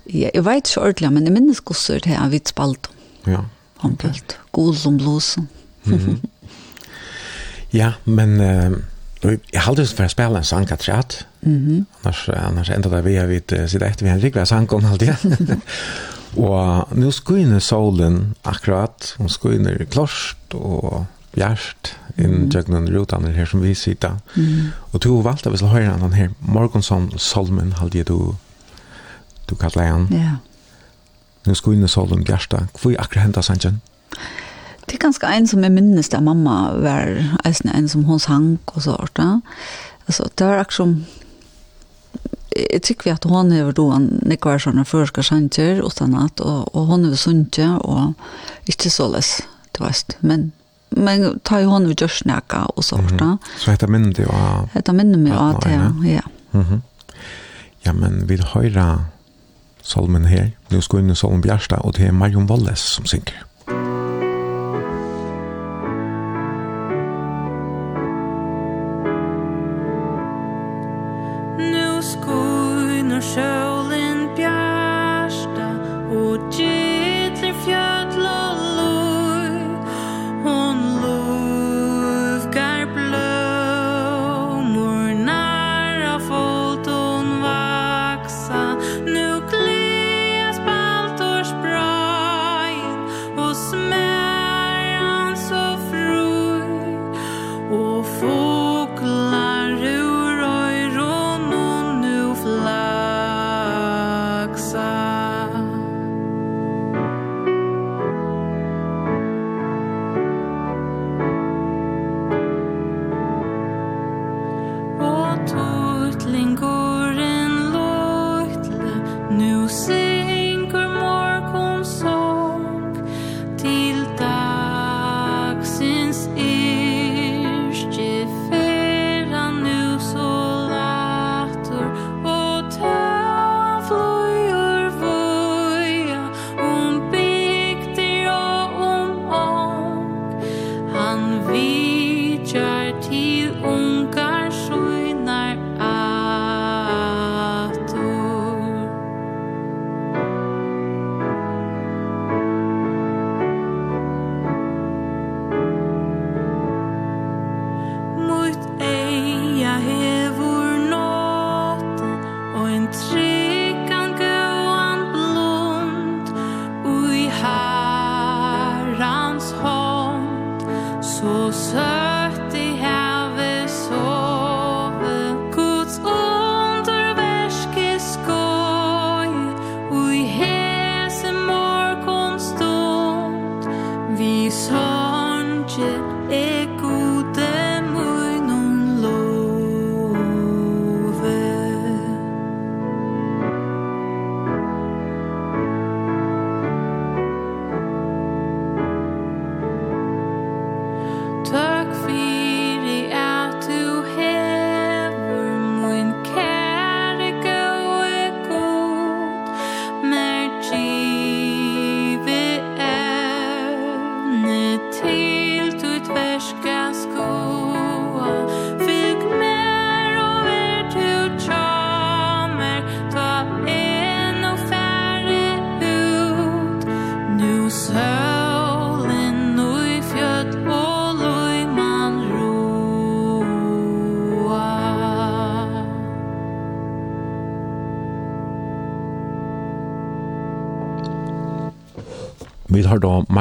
[0.06, 2.90] Ja, jeg vet ikke ordentlig, men jeg minnes gosser til jeg vidt spalt.
[3.28, 3.44] Ja.
[3.84, 4.38] Håndbelt.
[4.52, 5.50] God som blåsen.
[7.76, 8.78] Ja, men uh,
[9.26, 11.26] jeg har aldri for å spille en sang katriat.
[11.42, 11.86] Mm -hmm.
[12.02, 14.86] annars, annars enda det vi har vidt uh, sitt etter vi har rikvet sang om
[14.86, 15.62] alt igjen.
[16.48, 22.50] og nå skynner solen akkurat, hun skynner klost og bjært inn mm.
[22.50, 22.98] -hmm.
[22.98, 24.16] rutan her som vi sitter.
[24.36, 24.46] Mm.
[24.46, 24.72] -hmm.
[24.92, 25.68] Og to valgte vi så
[26.00, 28.36] den her morgonsson solmen halde du
[29.46, 30.08] du kallar han.
[30.12, 30.38] Ja.
[31.44, 32.68] Nu skulle inne sålen bjärsta.
[32.82, 33.82] Hvor akkurat hända sanjen?
[34.86, 37.26] Det är ganska en som är minnes där mamma var
[37.74, 39.42] en som hon sang och så där.
[40.06, 41.06] Alltså det var akkurat som
[42.56, 46.40] jeg tykker vi at hun er då en nekvar sånne førska sanger og sånn at,
[46.40, 49.42] og, og hun er sunnkje, og ikke så les,
[49.76, 50.52] det vet, men
[50.96, 53.38] men ta jo hånd vi gjør snakka og så mm -hmm.
[53.58, 54.70] Så heter minnet jo av...
[54.74, 55.92] Hette minnet meg av det, ja.
[56.04, 56.22] ja.
[56.52, 56.82] Mm.
[57.82, 59.06] Ja, men vi høyre
[59.86, 60.50] salmen her.
[60.72, 63.46] Nå skal vi inn i salmen Bjerstad, og det er Marion Walles som synger.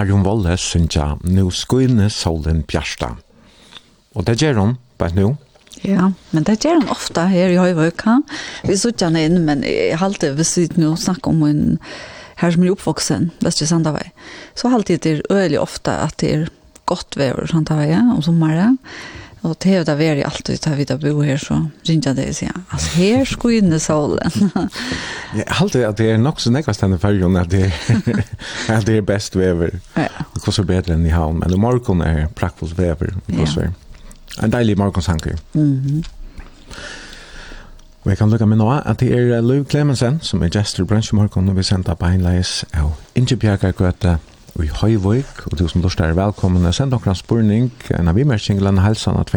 [0.05, 3.15] Marion Wolle synger «Nå skøyne solen bjørsta».
[4.13, 5.31] Og det gjør hun, bare nå.
[5.81, 8.05] Ja, men det gjør hun ofte her i Høyvøk.
[8.05, 8.19] Ha?
[8.69, 11.65] Vi sitter henne inn, men jeg halte hvis vi nå snakker om en
[12.43, 14.11] her som er oppvoksen, Vestre Sandavei,
[14.53, 16.47] så har alltid det er øyelig ofte at det er
[16.85, 18.77] godt vever Sandavei om sommeren.
[18.77, 22.17] Ja Og det er det vært alltid til vi da bo her, så ringte jeg
[22.17, 24.41] det og sier, altså her skulle inn i solen.
[25.35, 27.69] Jeg halte at det er nok så nekvast denne fargen at det,
[28.75, 29.79] at det er best vever.
[29.97, 30.09] Ja.
[30.35, 33.17] Det koster bedre enn i havn, men i morgen er prakkfullt vever.
[33.29, 33.71] Ja.
[34.43, 35.37] En deilig morgensanker.
[35.55, 36.05] Mm.
[38.05, 41.09] Og jeg kan lukka med nå at det er Lou Clemensen, som er gestor brunch
[41.09, 44.19] i bransjemorgen, og vi sender på henleis av Ingebjerga Gøte,
[44.63, 46.67] i Høyvøk, og du som lort er velkommen.
[46.73, 49.35] Send dere en spurning, en av imersing, eller en helsan av et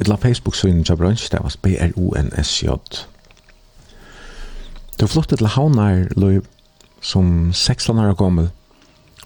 [0.00, 2.74] eller Facebook-synet til bransj, det var B-R-O-N-S-J.
[5.00, 6.40] Du flyttet til Havnar, Løy,
[7.02, 8.50] som 16 år gammel.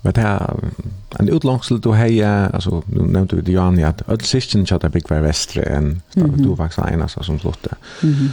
[0.05, 0.75] Vet jeg,
[1.21, 4.93] en utlangsel du heia, altså, du nevnte jo til Johanni at öll sysken tjatt er
[4.95, 7.77] byggvar vestre enn du var faktisk er som flotte.
[8.03, 8.31] Mm -hmm.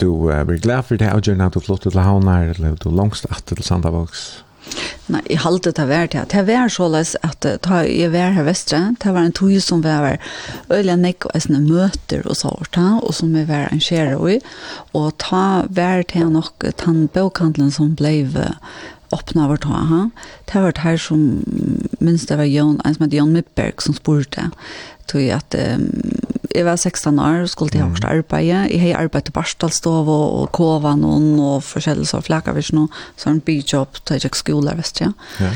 [0.00, 3.26] Du uh, blir glad for det avgjørende at du flotte til Havnar, eller du langst
[3.30, 4.44] atter til Sandavoks,
[5.10, 6.28] Nei, jeg halte det vært her.
[6.30, 9.82] Det var så løs at ta jeg var her vestre, det var en tog som
[9.82, 10.20] var
[10.70, 14.38] øyla nekk og sånne møter og sånt, og som vi var arrangere i,
[14.94, 18.14] og ta vær til nok den bokhandelen som ble
[19.10, 19.82] åpna vårt ha.
[19.90, 20.00] Ha?
[20.46, 21.42] Det var det her som
[21.98, 24.50] minst det var Jon, en som heter Jon Mipberg, som spurte,
[25.10, 25.88] tog at um,
[26.54, 28.48] jeg var 16 år, skulle til høyeste arbeid.
[28.72, 33.42] Jeg har arbeidet til Barstalstov og Kovan og forskjellige så flakker hvis noe, så en
[33.44, 35.52] byjobb til jeg skoler, vet jag Ja.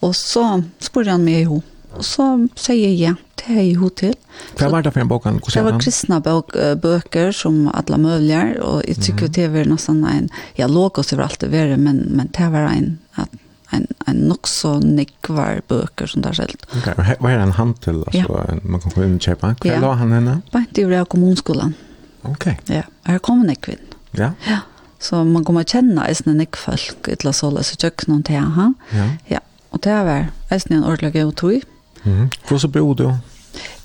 [0.00, 1.74] Og så spurte han meg i henne.
[1.96, 2.24] Og så
[2.54, 4.12] sier jeg ja, det er jo til.
[4.58, 5.40] Hva var det for en bok han?
[5.40, 9.34] Det var kristne bøk, bøker som alle mulige, og jeg tykker mm.
[9.34, 10.28] det var nesten en,
[10.58, 13.34] ja, logos oss over alt det var, men, men det var en, at
[13.70, 17.16] en, en nok så nickvar böcker som där er Okej, Okay.
[17.20, 18.02] Hva er en handel?
[18.06, 18.58] Altså, ja.
[18.62, 19.54] Man kan gå inn og kjøpe.
[19.60, 19.80] Hva ja.
[19.80, 20.42] la han henne?
[20.52, 21.74] Bant i kommunskolan.
[22.22, 22.58] Okej.
[22.62, 22.70] Ok.
[22.70, 23.78] Ja, här kommer nickvin.
[24.12, 24.32] Ja.
[24.48, 24.58] Ja.
[24.98, 28.74] Så man kommer kjenne nickfolk ett la såla så tjøkken någon till han.
[28.90, 29.08] Ja.
[29.26, 29.40] ja.
[29.70, 31.62] och det var eisne en ordelig god tog.
[32.02, 32.30] Mm.
[32.58, 33.12] så bor du?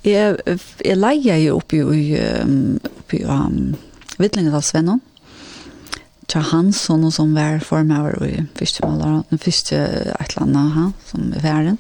[0.03, 0.37] Jeg,
[0.85, 1.81] jeg leier jo upp i,
[2.85, 3.75] oppe i um,
[4.17, 5.01] Vidlingedalsvennen.
[6.33, 11.43] Tja Hansson som var formøver i fyrstemålaren, den første et eller annet her, som er
[11.43, 11.77] ferden.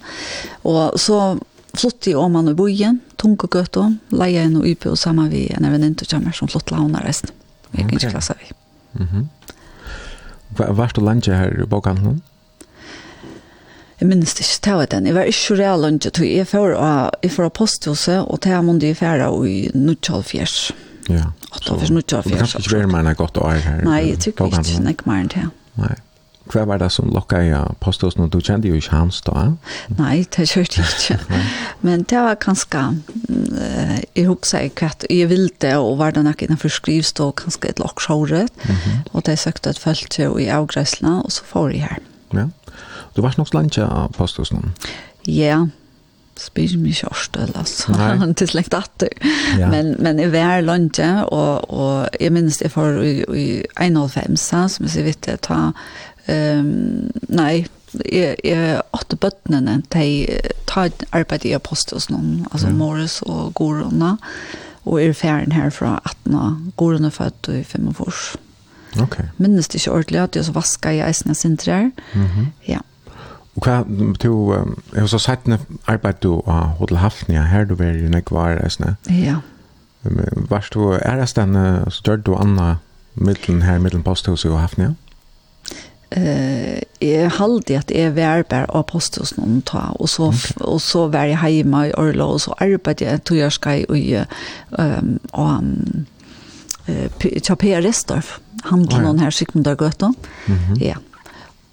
[0.69, 1.39] Og så
[1.73, 5.31] flott i Åman og Bojen, tung og gøtt om, leie en og upe og sammen
[5.33, 6.93] vi en av en kommer som flott la resten.
[6.95, 7.33] har reist.
[7.71, 8.51] Vi kan ikke klasse vi.
[8.99, 9.25] Mm -hmm.
[10.55, 12.21] Hva er det landet her i bokhandelen?
[13.99, 15.05] Jeg minnes ikke det var den.
[15.05, 18.93] Jeg var ikke så real landet, jeg får av posthuset, og det jeg måtte i
[18.93, 20.92] fære i 1940.
[21.07, 21.31] Ja.
[21.49, 22.27] Och då finns nog tjafs.
[22.29, 23.81] Det kanske inte är mer gott år här.
[23.85, 24.79] Nej, jag tycker inte.
[24.79, 25.49] Nej, mer än det.
[25.73, 25.95] Nej.
[26.51, 29.45] Hva var det som lokka i postos når du kjente jo ikke hans da?
[29.95, 31.39] Nei, det kjørte jeg ikke.
[31.87, 32.81] Men det var ganske,
[33.29, 37.69] uh, jeg husker ikke hva jeg ville, det, og var det nok innenfor skrivstå, ganske
[37.69, 38.99] et loksjåret, mm -hmm.
[39.13, 41.97] og det søkte et følt jo i avgresla, og så får jeg her.
[42.33, 42.47] Ja,
[43.15, 44.59] du var nok slantet av postos nå?
[45.27, 45.67] Ja,
[46.39, 47.93] spyr mig kjørst, altså.
[47.93, 49.13] Han til slekt atter.
[49.59, 49.69] Ja.
[49.69, 53.47] Men, men i var landet, og, og jeg minnes det for i, i
[53.79, 55.59] 1,5, som jeg sier vitt, ta,
[56.27, 56.73] um,
[57.29, 57.65] nei,
[58.09, 60.05] jeg, jeg åtte bøttene, de
[60.69, 62.77] tar arbeid i apostels noen, altså ja.
[62.77, 64.15] Morris og Gorona,
[64.83, 68.41] og er ferien her fra 18, Gorona født i 5 45.
[69.01, 69.15] Ok.
[69.41, 71.91] Minnes det ikke ordentlig at jeg så vasker i eisen jeg sinter her.
[72.13, 72.45] Mm -hmm.
[72.67, 72.79] Ja.
[73.55, 73.83] Og hva,
[74.23, 78.09] du, jeg har så sett en arbeid du av Hotel Hafnia, her, du var i
[78.09, 78.95] nekvar, eisne.
[79.09, 79.41] Ja.
[80.49, 82.75] Varst du, er det stedet, så gjør du anna
[83.13, 84.95] middelen her, middelen posthuset og Hafnia?
[86.13, 90.57] Eh, jeg halde at jeg var bare av posthuset noen ta, og så, okay.
[90.61, 94.03] og så var jeg hjemme i Orlo, og så arbeidde jeg tog jeg skal i,
[94.77, 96.05] um, og, um,
[96.83, 97.79] Tja P.R.
[97.85, 100.15] Restorff, handler noen her Sigmund Dørgøtten.
[100.47, 100.83] Mm -hmm.
[100.83, 100.95] Ja.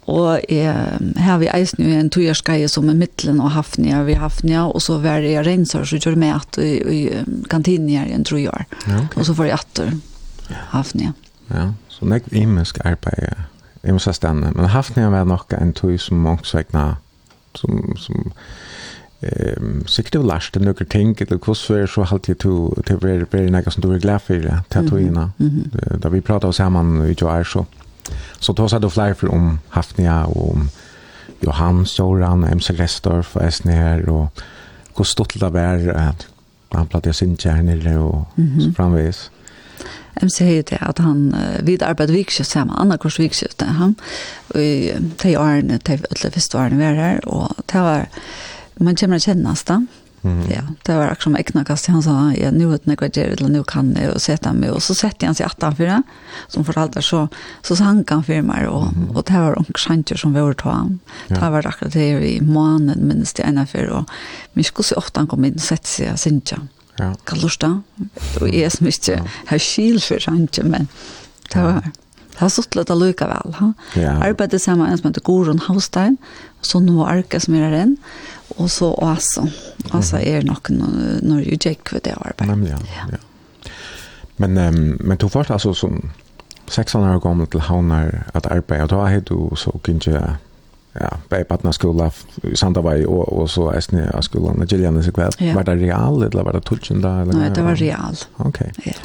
[0.09, 0.73] Og jeg
[1.21, 4.97] her vi eisen jo en togjørskeie som er middelen og hafnia vi hafnia, og så
[5.03, 7.01] var jeg renser, så gjør med at i, i
[7.49, 8.65] kantinen her i en trojør.
[8.87, 9.19] Ja, okay.
[9.19, 9.93] Og så får jeg atter
[10.73, 11.13] hafnia.
[11.51, 13.29] Ja, så nek imisk arbeid,
[13.83, 16.45] jeg må stande, men hafnia var nok en tog som mange
[17.55, 18.31] som, som
[19.21, 23.73] ehm sikkert du lærte noen ting eller hvordan så halte jeg til å være noe
[23.73, 25.33] som du er glad for til at du innan
[26.01, 27.65] da vi pratet sammen i jo så
[28.39, 30.69] Så då sa du flyg för om Hafnia och om
[31.39, 34.41] Johan Soran, MC Restorf och Esne och
[34.97, 36.27] hur stort det var att
[36.69, 38.65] han plattade sin kärnor och mm -hmm.
[38.65, 39.31] så framvis.
[40.13, 43.95] MC säger det att han vid arbetade vikskjöt samma andra kurs vikskjöt han
[44.47, 48.05] och i teg åren, teg ötla förståren var här och det var
[48.75, 49.85] man kommer att kännas det
[50.23, 50.51] Mm.
[50.51, 51.87] Ja, det var akkurat som ekna kast.
[51.87, 54.69] Han sa, ja, nu vet jag vad det eller nu kan jag och sätta mig.
[54.69, 56.03] Och så sätter han sig attan för det,
[56.47, 57.01] som föralder.
[57.01, 57.27] Så,
[57.61, 58.67] så sank han för mig.
[58.67, 59.09] Och, mm.
[59.17, 60.99] och det var en sjanker som vi ta han.
[61.27, 61.35] Ja.
[61.35, 63.87] Det var akkurat det i månaden minst det ena för.
[63.87, 64.09] Och
[64.53, 66.59] vi skulle se ofta han kom in och sätta sig och.
[66.95, 67.15] Ja.
[67.23, 67.81] Kan du stå?
[68.41, 70.87] Och jag är som inte har skil för sjanker, men
[71.53, 71.91] det var...
[72.31, 73.53] Det har stått litt allukka vel.
[73.53, 73.73] Ha?
[73.93, 74.11] Ja.
[74.23, 76.17] Arbeidet sammen med Gorun Haustein,
[76.59, 77.97] og så nå Arke som er her inn.
[78.57, 79.45] Og så Åsa.
[79.93, 82.47] Åsa er nok når du gikk ved det arbeidet.
[82.47, 83.07] Nemlig, ja.
[83.11, 83.71] ja.
[84.37, 86.09] Men, um, men du først, altså som
[86.71, 90.37] 16 år gammel til havner at arbeid, og da har du så kunne
[90.95, 92.09] ja, bei partner skola
[92.43, 95.39] i Sandavai og, og så Esne av skolan i Gillianes i kveld.
[95.39, 95.55] Ja.
[95.55, 97.21] Var det real, eller var det tulsen da?
[97.21, 97.37] Eller?
[97.37, 98.17] Nei, det var real.
[98.43, 98.61] Ok.
[98.85, 98.97] Ja.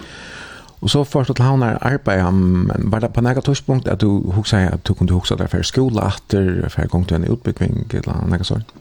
[0.80, 4.30] Og så først til han er arbeid, men var det på nægget tørspunkt at du
[4.30, 8.26] husker at du kunne huske deg for skola etter, for gang til en utbygging eller
[8.28, 8.74] nægget sånt?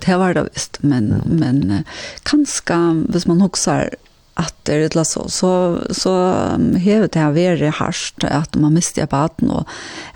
[0.00, 1.36] det var det visst, men, mm.
[1.40, 1.84] men
[2.28, 2.78] kanskje,
[3.12, 3.92] hvis man husker
[4.40, 5.52] at det er et så, så,
[5.92, 6.12] så
[6.80, 9.68] hevet det vært hardt, at man miste baden, og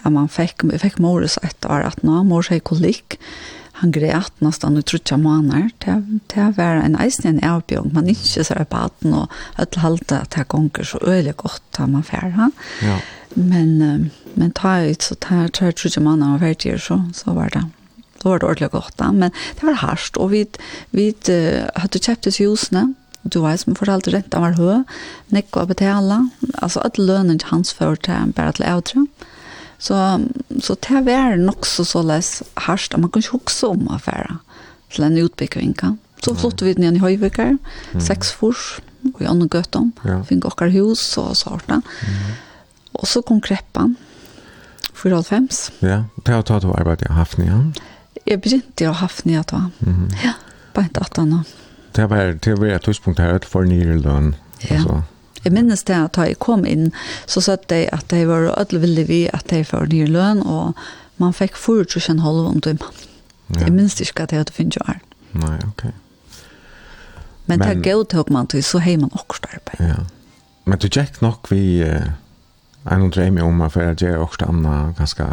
[0.04, 3.18] at man fikk, fikk mores ett år, at nå mor sig kolik,
[3.76, 5.68] han grät nästan i trutja månader.
[5.84, 7.90] Det, det var en eisen en avbjørn.
[7.92, 11.86] Man ikke ser på baden, og att halte at det gonger så øyelig godt da
[11.86, 12.52] man fjer han.
[12.82, 12.96] Ja.
[13.34, 17.64] Men, men ta ut, så ta, ta trutja månader og verdier, så, så var det.
[18.22, 20.46] Då var det ordentligt gott, men det var harst och vi
[20.90, 21.14] vi
[21.74, 22.94] hade köpt oss husne.
[23.22, 24.84] Du vet som för allt rent var hö.
[25.26, 26.28] Nick var betala.
[26.54, 29.06] Alltså att lönen hans för till bara till outro.
[29.78, 30.20] Så
[30.62, 34.38] så det var nog så så läs harst man kunde också om affära
[34.90, 35.98] till en utbyggning kan.
[36.24, 37.58] Så flott vi ner i Höjvikar,
[38.06, 38.80] sex fors
[39.14, 39.92] och i andra göttan.
[40.04, 40.24] Ja.
[40.24, 41.68] Fick åka hus så sånt.
[41.68, 41.82] Mm.
[42.92, 43.96] Och så kom kreppan.
[44.94, 45.72] 4,5.
[45.78, 47.52] Ja, det har tatt å arbeide i Hafnia.
[47.74, 47.82] Ja.
[48.26, 49.56] Jeg begynte å hafne nye da.
[49.80, 50.16] Mm -hmm.
[50.24, 50.32] Ja,
[50.74, 51.44] bare ikke at han.
[51.96, 54.34] Det var, det var et tidspunkt her for nye lønn.
[54.70, 54.76] Ja.
[54.76, 55.02] Altså.
[55.44, 56.92] Jeg minnes det at da jeg kom inn,
[57.26, 60.74] så sa de at de var ødelig villige vi at de får nye løn, og
[61.18, 62.82] man fikk 4 halv om timen.
[63.54, 63.60] Ja.
[63.60, 64.98] Jeg minnes ikke at jeg hadde finnet jo her.
[65.32, 65.84] Nei, ok.
[67.46, 69.88] Men, men det er gøy til man til, så har man også arbeid.
[69.88, 70.02] Ja.
[70.64, 72.10] Men du tjekk nok vi, eh,
[72.90, 75.26] jeg noen drømmer om at jeg gjør også annet ganske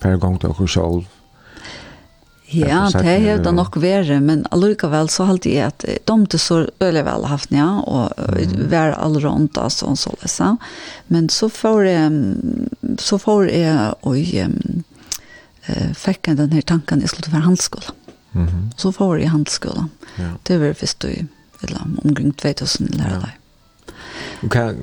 [0.00, 1.06] per gang til oss selv,
[2.50, 6.42] Ja, det er jo det nok vært, men allikevel så halte jeg at de til
[6.42, 8.70] så øyelig vel haft, ja, og mm.
[8.72, 10.54] være all rundt, altså, og så løs, ja.
[11.08, 12.12] Men så får jeg,
[12.98, 14.84] så får jeg, og um,
[15.94, 17.94] fikk jeg den her tanken, jeg skulle være handskolen.
[18.32, 18.64] Mm -hmm.
[18.76, 19.90] Så får jeg handskolen.
[20.18, 20.30] Ja.
[20.46, 21.26] Det var først i,
[21.62, 23.30] eller omkring 2000 eller deg.
[24.42, 24.74] Og hva,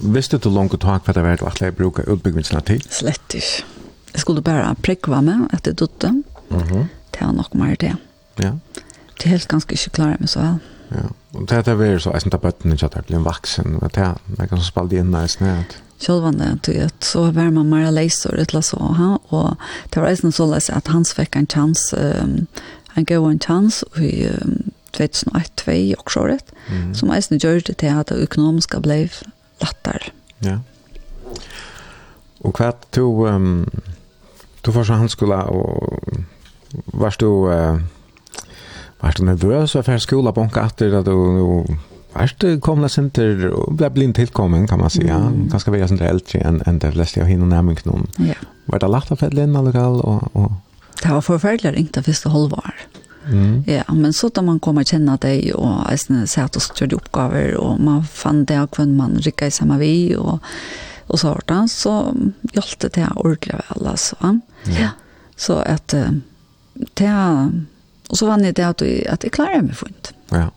[0.00, 2.82] visste du langt tak hva det var du alltid bruker utbyggingene til?
[2.90, 3.64] Slett ikke.
[4.12, 5.88] Jeg skulle bare prikva meg etter det
[6.50, 6.76] Mhm.
[6.76, 6.88] Mm
[7.20, 7.94] det er nok mer det.
[8.40, 8.52] Ja.
[9.20, 10.58] Det er helt ganske ikke klare med så vel.
[10.90, 13.22] Ja, og det er det så, jeg synes det er bøttene ikke at jeg blir
[13.22, 15.76] vaksen, og det er ganske spalt inn i sned.
[16.00, 19.10] Sjølvande, du vet, så var man mer leiser et utla så, ha?
[19.28, 19.60] og
[19.92, 22.48] det var eisen så leis at han fikk en chans, um,
[22.96, 26.94] en god en chans, og i um, 2001-2002 og så rett, mm.
[26.96, 29.04] som eisen gjør det til at det økonomiske ble
[29.60, 30.10] latter.
[30.42, 30.58] Ja.
[32.40, 33.68] Og hva du, um,
[34.64, 36.24] du får så han skulle, og
[36.84, 37.80] Var du eh
[39.00, 41.64] var du nervös för skola bonka efter att du
[42.12, 45.14] Värst kom det inte och blev blind tillkommen kan man säga.
[45.14, 45.48] Mm.
[45.48, 48.06] Ganska väl sånt äldre än, än det flesta jag hinner nämna någon.
[48.16, 48.34] Ja.
[48.64, 50.52] Var det lätt att fälla in lokal och, och...
[51.02, 52.74] Det var förfärligt ringt av första halvår.
[53.26, 53.64] Mm.
[53.66, 56.96] Ja, men så då man kommer känna dig och äsna se att du ska göra
[56.96, 60.38] uppgifter och man fann det och kvann man rycka i samma vi och
[61.06, 62.14] och så där så
[62.52, 64.16] hjälpte det ordentligt väl alltså.
[64.20, 64.38] Ja.
[64.64, 64.88] ja.
[65.36, 65.94] Så att
[66.98, 67.12] det
[68.10, 70.12] og så vann jeg det at, at jeg klarer meg fint.
[70.34, 70.48] Ja.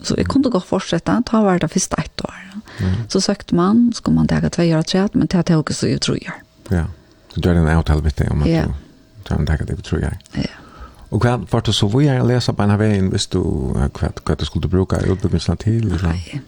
[0.00, 2.38] Så jeg kunne godt fortsette, ta var det første ett år.
[2.80, 2.92] Ja.
[3.08, 5.90] Så søkte man, så kom man ta tve år og tre, men det tok så
[5.90, 6.38] jeg tror jeg.
[6.70, 6.86] Ja,
[7.34, 8.64] så du er en avtale vitt om at ja.
[9.26, 10.18] du har taget det tror jeg.
[10.36, 10.54] Ja.
[11.10, 13.40] Og hva var det så hvor jeg leser på en av veien hvis du,
[13.74, 15.90] hva, hva du skulle bruke utbyggelsene til?
[16.04, 16.40] Nei,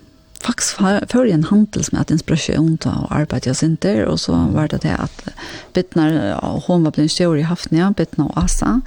[0.42, 0.80] faktisk
[1.12, 4.82] før en handel som hadde inspirasjon til å arbeide og sinter, og så var det
[4.84, 5.22] det at
[5.76, 6.34] Bittner,
[6.66, 8.80] hun var blitt stjør i Hafnia, Bittner og Asa,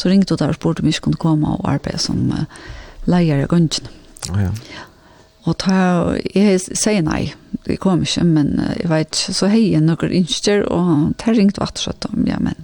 [0.00, 2.24] så ringte hun der og spurte om jeg kunne komme og arbeide som
[3.10, 3.92] leier i Gøngen.
[4.32, 4.50] Ja.
[5.42, 5.76] Og ta,
[6.34, 7.32] jeg sier nei,
[7.66, 11.62] jeg kom ikke, men jeg vet ikke, så hei jeg noen innskjer, og ta ringte
[11.62, 12.60] hun atterskjøtt om, ja, men,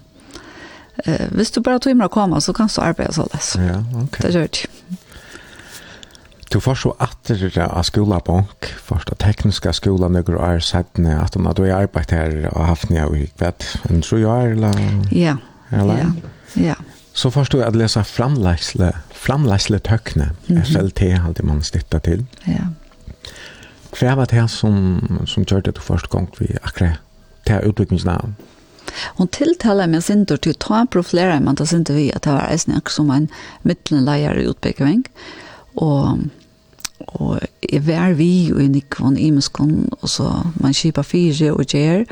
[1.04, 3.56] eh, hvis du bare tog meg å komme, så kan du arbeide så less.
[3.58, 4.20] Ja, ok.
[4.22, 4.68] Det gjør det.
[6.52, 11.36] Du får så atter av skolabank, først av tekniska skolan nøkker og er sættene, at
[11.36, 13.66] hun hadde arbeidt her og haft nye i kvett.
[13.90, 14.80] en tro jeg er, eller?
[15.12, 15.36] Ja,
[15.70, 15.98] eller?
[15.98, 16.12] ja,
[16.56, 16.74] ja.
[17.12, 20.64] Så først du at lese framleisle, framleisle tøkne, mm -hmm.
[20.64, 22.26] SLT hadde man stittet til.
[22.46, 22.64] Ja.
[23.98, 27.00] Hva var det som, som gjør det du først gang vi akkurat
[27.46, 28.36] til utviklingsnavn?
[29.16, 32.30] Hon tilltalar mig sin tur till ta på flera man tar inte vi att det
[32.30, 33.28] var en som en
[33.62, 35.04] mittenlejare utbyggning.
[35.74, 36.18] Och
[37.16, 40.28] og jeg var vi og i Nikvon i Muskon, og så
[40.60, 42.04] man kjipa fire og gjer,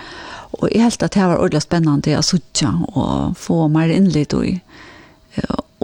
[0.57, 4.57] og jeg helt at det var ordentlig spennende å suttja og få mer innlitt i.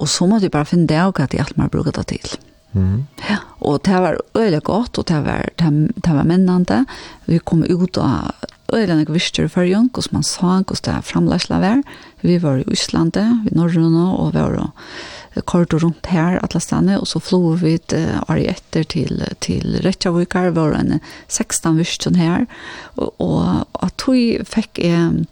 [0.01, 2.33] Og så måtte jeg bare finne det og at jeg alt mer bruker det til.
[2.73, 3.05] Mm.
[3.29, 6.85] Ja, og det var øyelig godt, og det var, det det var mennende.
[7.29, 8.33] Vi kom ut av
[8.73, 11.83] øyelig nok visste i førjen, hvordan man sa, hvordan det framleisla var.
[12.23, 14.73] Vi var i Øslandet, i Norrøna, og vi var
[15.49, 20.53] kort rundt her, alle stedene, og så flog vi uh, året etter til, til Rettjavikar,
[20.57, 22.47] var en 16 virkjen her,
[23.01, 25.23] og, og at vi fikk en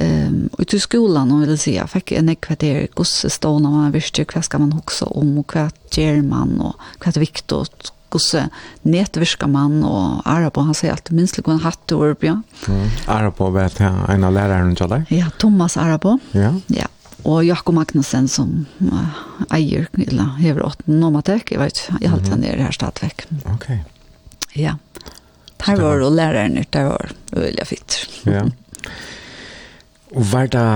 [0.00, 4.26] um, ut i skolan, om vil si, jeg fikk en kvarter, hvordan stående man visste,
[4.30, 9.50] hva skal man huske om, og hva gjør man, og hva er viktig, og hvordan
[9.50, 12.36] man, og Arabo, han sier alltid minst litt en hatt og ja.
[12.70, 12.90] Mm.
[13.10, 15.08] Arabo vet jeg, en av læreren til deg?
[15.10, 16.18] Ja, Thomas Arabo.
[16.32, 16.54] Ja.
[16.70, 16.86] ja
[17.24, 19.20] Og Jakob Magnussen som uh,
[19.54, 23.24] eier, eller hever åt nomatek, jeg vet ikke, jeg halte han er her stadvekk.
[23.54, 23.70] Ok.
[24.58, 24.76] Ja.
[25.64, 27.96] Her var det læreren, der var veldig fint.
[28.28, 28.42] Ja.
[30.12, 30.66] Og var det,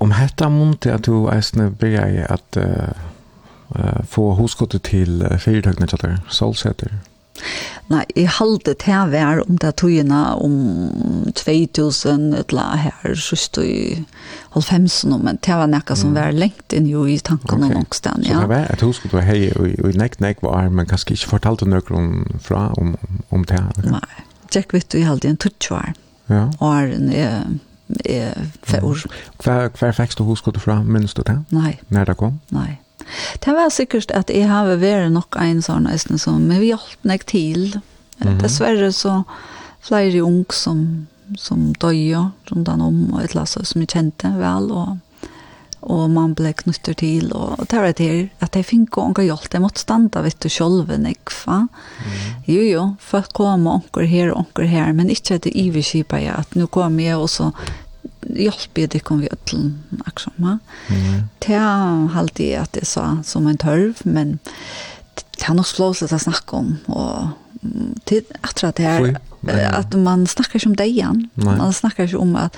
[0.00, 2.96] om hette måned at du eisne begynner at uh,
[3.76, 6.96] uh, få hoskottet til uh, fyrtøkene til Solseter?
[6.96, 7.15] Ja.
[7.90, 10.56] Nei, jeg halte til vær om det togene om
[11.36, 14.04] 2000 eller her, sørst i
[14.56, 17.76] 90 nå, men det var noe som var lengt inn jo i tankene okay.
[17.78, 18.26] nok sted.
[18.26, 18.40] Ja.
[18.40, 21.36] Så det var et husk at hei, og i nekk nekk var, men kanskje ikke
[21.36, 22.96] fortalte noen fra om,
[23.30, 23.60] om det?
[23.60, 23.86] her.
[23.98, 25.94] Nei, tjekk vet du, jeg halte en tutsjår.
[26.26, 26.48] Ja.
[26.64, 27.46] Åren er
[28.04, 28.32] eh
[28.62, 28.98] för år.
[29.36, 31.42] Kvar kvar du hur skulle du fram minns du det?
[31.48, 31.82] Nej.
[31.88, 32.40] När det kom?
[32.48, 32.80] Nei.
[33.44, 37.06] Det var sikkert at jeg har vært nok en sånn eisen som, men vi hjalp
[37.06, 37.78] meg til.
[38.22, 38.38] Mm.
[38.42, 39.20] Dessverre så
[39.86, 41.06] flere unge som,
[41.38, 44.96] som døde rundt om, og et eller annet som jeg kjente vel, og,
[45.86, 48.10] og man ble knutter til, og, og det var det
[48.42, 51.62] at jeg fikk ikke unge hjelp, jeg måtte standa, vet du, selv, ikke, va?
[52.02, 52.20] Mm.
[52.50, 56.26] Jo, jo, folk kom og unge her og unge her, men ikke at det iverskipet
[56.26, 57.52] jeg, at nå kom jeg, og så
[58.34, 60.58] hjälper det kom vi öllen aksoma.
[60.88, 61.28] Mm.
[61.38, 64.38] Det er alltid att det så som en tørv, men
[65.14, 67.28] det er nog slås att snacka om och
[68.04, 69.16] till att det är
[69.72, 71.28] att man snackar om det igen.
[71.34, 72.56] Man snackar om att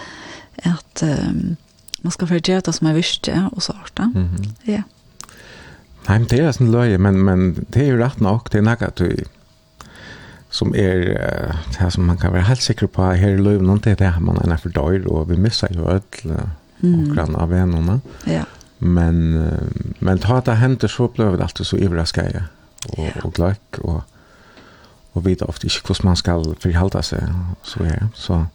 [0.62, 1.56] att um,
[2.02, 4.04] man ska gjøre det som är visst och så där.
[4.04, 4.36] Mm.
[4.62, 4.82] Ja.
[6.08, 9.00] Nej, det är sån løye, men men det är ju rätt nog det är något
[10.50, 10.98] som är
[11.78, 14.52] det som man kan vara helt säker på här i løven, det är det man
[14.52, 16.02] er för dörr og vi missar ju öll
[16.82, 17.34] mm.
[17.34, 18.00] av vennene.
[18.24, 18.44] Ja.
[18.78, 19.48] Men
[19.98, 22.42] men ta det händer så ble det alltid så överraskande
[22.88, 23.22] och ja.
[23.22, 24.02] och gløk, och
[25.12, 27.22] och vet ofte ikke hvordan man ska forholde seg,
[27.62, 28.46] så här så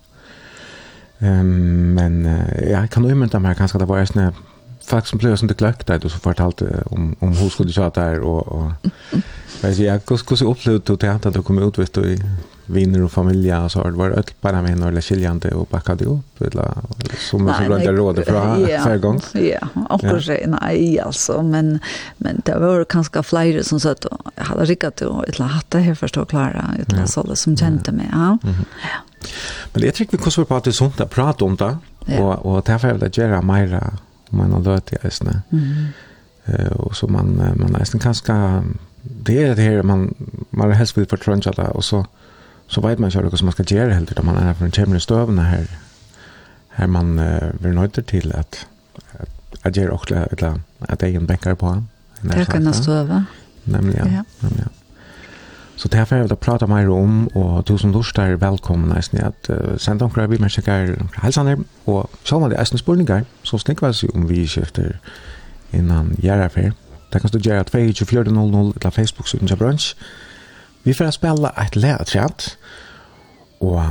[1.19, 4.33] ehm um, men uh, jag kan umynda inte kanskje, kanske det var såna
[4.85, 8.19] folk som blev sånt glöck där då så fortalte om om hur skulle kjøre där
[8.19, 8.71] och och
[9.63, 12.17] Men ja, hur upplevde du det att du kom ut vet du
[12.65, 16.73] vänner och familj och så var det bara med några skiljande och backade upp eller
[17.29, 19.21] som man skulle råda för förra gång.
[19.33, 21.79] Ja, onkel säger nej alltså men
[22.17, 24.05] men det var kanske flyger som så att
[24.35, 28.09] jag hade rickat och ett la hatta här förstå klara utan sålde som kände mig.
[28.11, 28.37] Ja.
[29.73, 31.77] Men jag tycker vi kunde prata sånt där prata om det
[32.19, 33.93] och och därför vill jag göra mera
[34.29, 35.41] om man har lärt det nästan.
[35.51, 35.87] Mm.
[36.45, 38.33] Eh och så man man nästan kanske
[39.03, 40.13] det är det här man
[40.49, 42.05] man har helst vill förtränga det och så
[42.67, 45.39] så vet man själv vad man ska göra helt utan man är från kämmer stöven
[45.39, 45.67] här
[46.69, 48.65] här man uh, vill nöjda till att
[49.19, 51.83] att, att göra också eller att en bänkar på
[52.21, 53.25] Rökarna stöva.
[53.63, 54.23] Nämligen, ja.
[54.39, 54.69] nämligen.
[55.75, 59.01] Så det här får jag vilja prata mer om och du som lust är välkomna
[59.11, 62.81] i att uh, sända omkring vi människor är hälsaner och så har man det ästens
[62.81, 64.99] spurningar så snäckar vi om vi skifter
[65.71, 66.73] innan gärna för.
[67.13, 69.95] Det kan stå gjøre 2400 eller Facebook-siden til brunch.
[70.83, 72.57] Vi får spela et leatrett,
[73.61, 73.83] og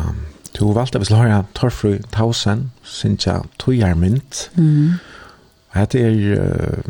[0.58, 4.48] du valgte vi skal høre Torfru Tausen, synes jeg togjærmynd.
[4.56, 4.90] Mm.
[5.72, 6.82] Hette er,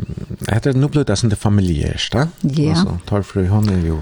[0.49, 2.27] hette er noblet det som det familierste.
[2.43, 2.73] Ja.
[2.73, 4.01] Altså, Torfru, hun er jo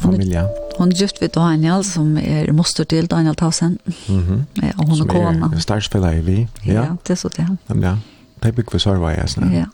[0.00, 0.44] familie.
[0.78, 3.78] Hon er gift vid Daniel, som er moster til Daniel Tausen.
[4.08, 4.62] Mm -hmm.
[4.62, 5.48] Ja, og hun er kona.
[5.48, 6.48] Som er starspiller i vi.
[6.66, 6.72] Ja.
[6.72, 7.46] ja, det er så det.
[7.68, 7.96] Ja,
[8.42, 9.58] det er bygg for sørvei, jeg snakker.
[9.58, 9.64] Ja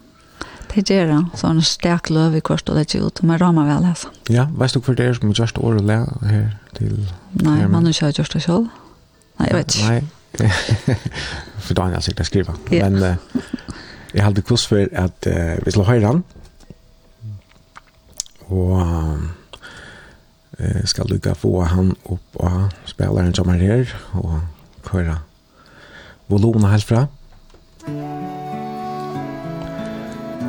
[0.83, 1.39] det gjør det.
[1.41, 4.11] Så en sterk løv i kvart og det ikke ut, men rammer vel lese.
[4.33, 6.47] Ja, veist du hva det er som er gjørst året lære her
[6.77, 6.99] til?
[7.41, 8.69] Nei, man har ikke gjort det selv.
[9.39, 9.89] Nei, jeg vet ikke.
[9.89, 10.01] Nei,
[11.65, 12.71] for da har jeg sikkert skrivet.
[12.73, 12.89] Ja.
[12.89, 13.41] Men uh,
[14.15, 16.23] jeg hadde kurs for at uh, vi slår høyre han,
[18.49, 18.77] og
[20.61, 24.41] uh, skal lykke få han opp og spilleren som er her, og
[24.93, 25.21] høre
[26.29, 27.07] volumen helt fra.
[27.87, 28.26] Ja.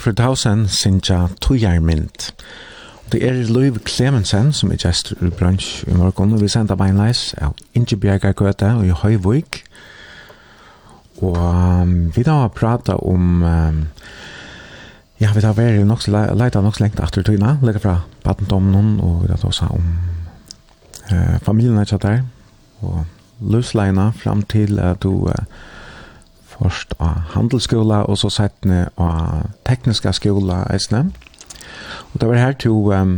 [0.00, 2.32] Storford Hausen sinja tujarmynd.
[3.12, 7.34] Det er Louis Clemensen som er gestur i bransj i morgon, og vi senda beinleis
[7.36, 9.58] av Ingebjerga Gøte og i Høyvøyk.
[11.20, 13.82] Og um, vi da har prata om, um,
[15.20, 19.26] ja, vi da har vært nok, leita nok lengt aftur tøyna, legger fra badendommen og
[19.26, 19.90] vi da har om
[21.12, 22.24] uh, familien er der,
[22.80, 23.04] og
[23.40, 25.44] løsleina fram til at uh, du uh,
[26.60, 31.06] Først av handelsskola, og så settene av tekniska skola, eisne.
[32.12, 33.14] Og det var her to um,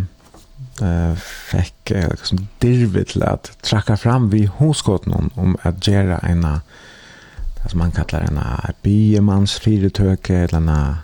[0.82, 1.18] uh,
[1.50, 6.46] fikk uh, liksom, dirve til at trakka fram vi hoskåten om at gjøre en
[7.62, 10.96] det som man kallar en biemanns fyrirtøke, eller en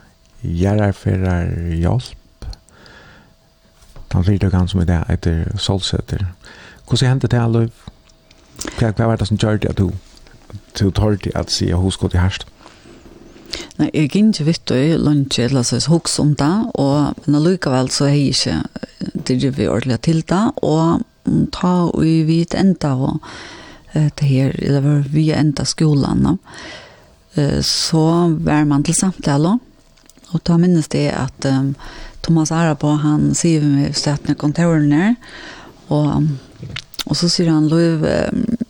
[0.42, 2.46] gjerrarferar hjelp.
[4.12, 6.26] Den fyrirtøken som er det heter Solsetter.
[6.88, 7.70] Hvordan hendte det, Aløyv?
[8.78, 9.92] Hva var det som gjør det at du?
[10.74, 12.46] til torti at si huskot i herst.
[13.78, 17.90] Nei, jeg gikk ikke vitt og lunsje, eller så jeg om det, og, men allikevel
[17.94, 21.04] så har jeg ikke drivet ordentlig til det, og
[21.54, 23.20] ta og vi vidt enda, og
[23.94, 26.36] det her, eller vi enda skolen, da,
[27.64, 28.04] så
[28.44, 29.56] var man til samtale,
[30.32, 31.72] og da minnes det at um,
[32.22, 35.14] Thomas Arabo, han sier vi med stedet kontorene,
[35.88, 36.26] og,
[37.06, 38.67] og så sier han, Løyve, um,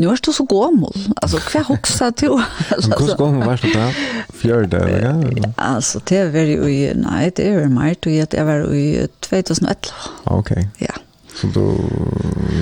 [0.00, 0.92] Nu är du så gammal.
[1.16, 2.28] Alltså kvar huxa till.
[2.70, 3.90] Alltså hur gammal var du då?
[4.38, 5.52] Fjärde, ja.
[5.56, 9.76] Alltså det var ju i nej, det var mer då jag var i 2011.
[10.24, 10.68] Okej.
[10.78, 10.94] Ja.
[11.34, 11.60] Så du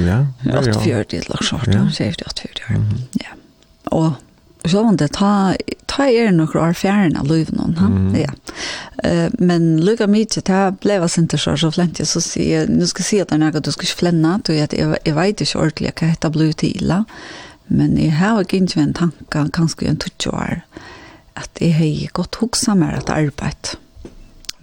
[0.09, 0.69] ja, det var ju.
[0.69, 2.85] Ja, fjärde lag så då, säger jag fjärde.
[3.13, 3.27] Ja.
[3.85, 4.13] Och
[4.69, 5.55] så var det ta
[5.87, 8.33] ta er nokre år fjärna löven han ja
[9.05, 13.21] eh men lukka mycket ta blev inte så så flänt så se nu ska se
[13.21, 14.69] att något du ska flänna då jag
[15.05, 17.05] jag vet inte ordentligt vad det blir till
[17.67, 20.61] men jag har inte en tanke kanske en touch år
[21.35, 23.79] att det är gott huxa mer att arbeta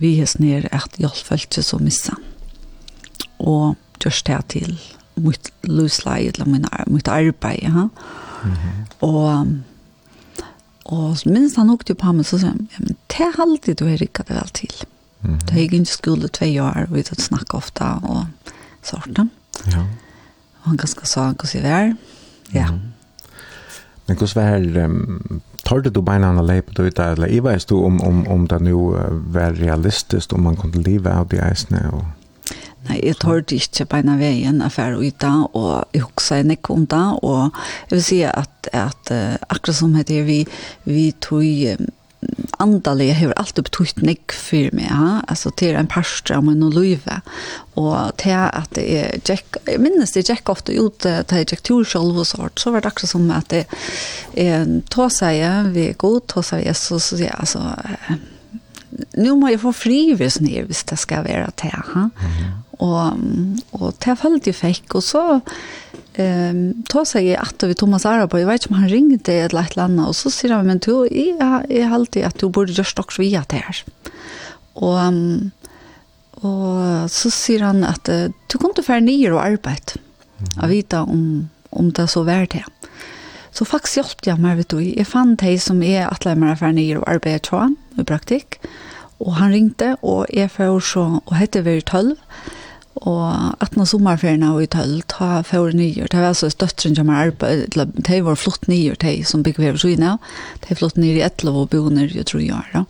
[0.04, 2.16] vi är snär att jag följt så missa.
[3.38, 3.76] Och
[4.06, 4.80] just det till
[5.14, 7.90] mitt lusleje eller min mitt arbete ja mm
[8.44, 9.00] -hmm.
[9.00, 9.46] och
[10.86, 13.86] Og minst han åkte på ham, så sa han, ja, men det er alltid du
[13.88, 14.74] har rikket det vel til.
[15.22, 15.46] Mm -hmm.
[15.48, 18.26] Da gikk inn i skole tve år, og vi tatt snakke ofte, og
[18.82, 19.30] sånn.
[19.72, 19.80] Ja.
[19.80, 21.96] Og han ganske sa han hvordan vi var.
[22.54, 22.72] Ja.
[22.72, 22.80] Mm.
[24.08, 27.76] Men hvordan var um, torde du beina han leip du ut eller i veist du
[27.76, 28.74] om, om, om det nu
[29.34, 31.90] var realistisk, om man kunne leve av de eisene?
[31.92, 32.04] Og...
[32.84, 36.76] Nei, jeg tørte ikke på en av veien affære ut og jeg husker en ikke
[36.76, 40.42] om det, og jeg vil si at, at uh, akkurat som heter vi,
[40.84, 41.86] vi tog um,
[42.60, 45.22] andelig, jeg har alltid betytt nek for meg, ha?
[45.32, 47.22] altså til en parstra om min og løyve,
[47.80, 51.64] og til at jeg, gikk, jeg minnes det, jeg gikk ofte ut til jeg gikk
[51.68, 53.68] tur selv og sånt, så var det akkurat som at jeg,
[54.40, 55.40] jeg tog seg,
[55.76, 57.64] vi er god, tog seg Jesus, så sier jeg, altså,
[59.20, 60.40] nu må jeg få fri hvis
[60.90, 62.10] det skal være til, ha?
[62.12, 63.20] Mm -hmm Og,
[63.78, 68.40] og det følte jeg fikk, og så um, ta seg jeg at vi Thomas Arabo,
[68.40, 71.04] jeg vet ikke om han ringte et eller annet, og så sier han, men du,
[71.06, 71.38] jeg,
[71.70, 73.84] jeg halte at du burde gjøre stoks via det her.
[74.82, 75.20] Og,
[76.42, 79.98] og så sier han at du kunne til være nye og arbeid,
[80.58, 81.28] og vite om,
[81.72, 82.66] om det så var det.
[83.54, 86.74] Så faktisk hjelpte jeg meg, vet du, jeg fant de som er atleie meg for
[86.74, 88.58] nye og arbeid, tror han, i praktikk,
[89.22, 92.16] og han ringte, og jeg får så, og hette vi 12,
[93.02, 93.24] Og
[93.58, 97.74] 18 sommerferien og i tøll, ta for nyer, det var altså støtteren som har arbeid,
[97.74, 100.18] de var flott nyer, de som bygger ved Sina,
[100.68, 102.86] de flott nyer i Etlov og boner, jeg tror jeg, da.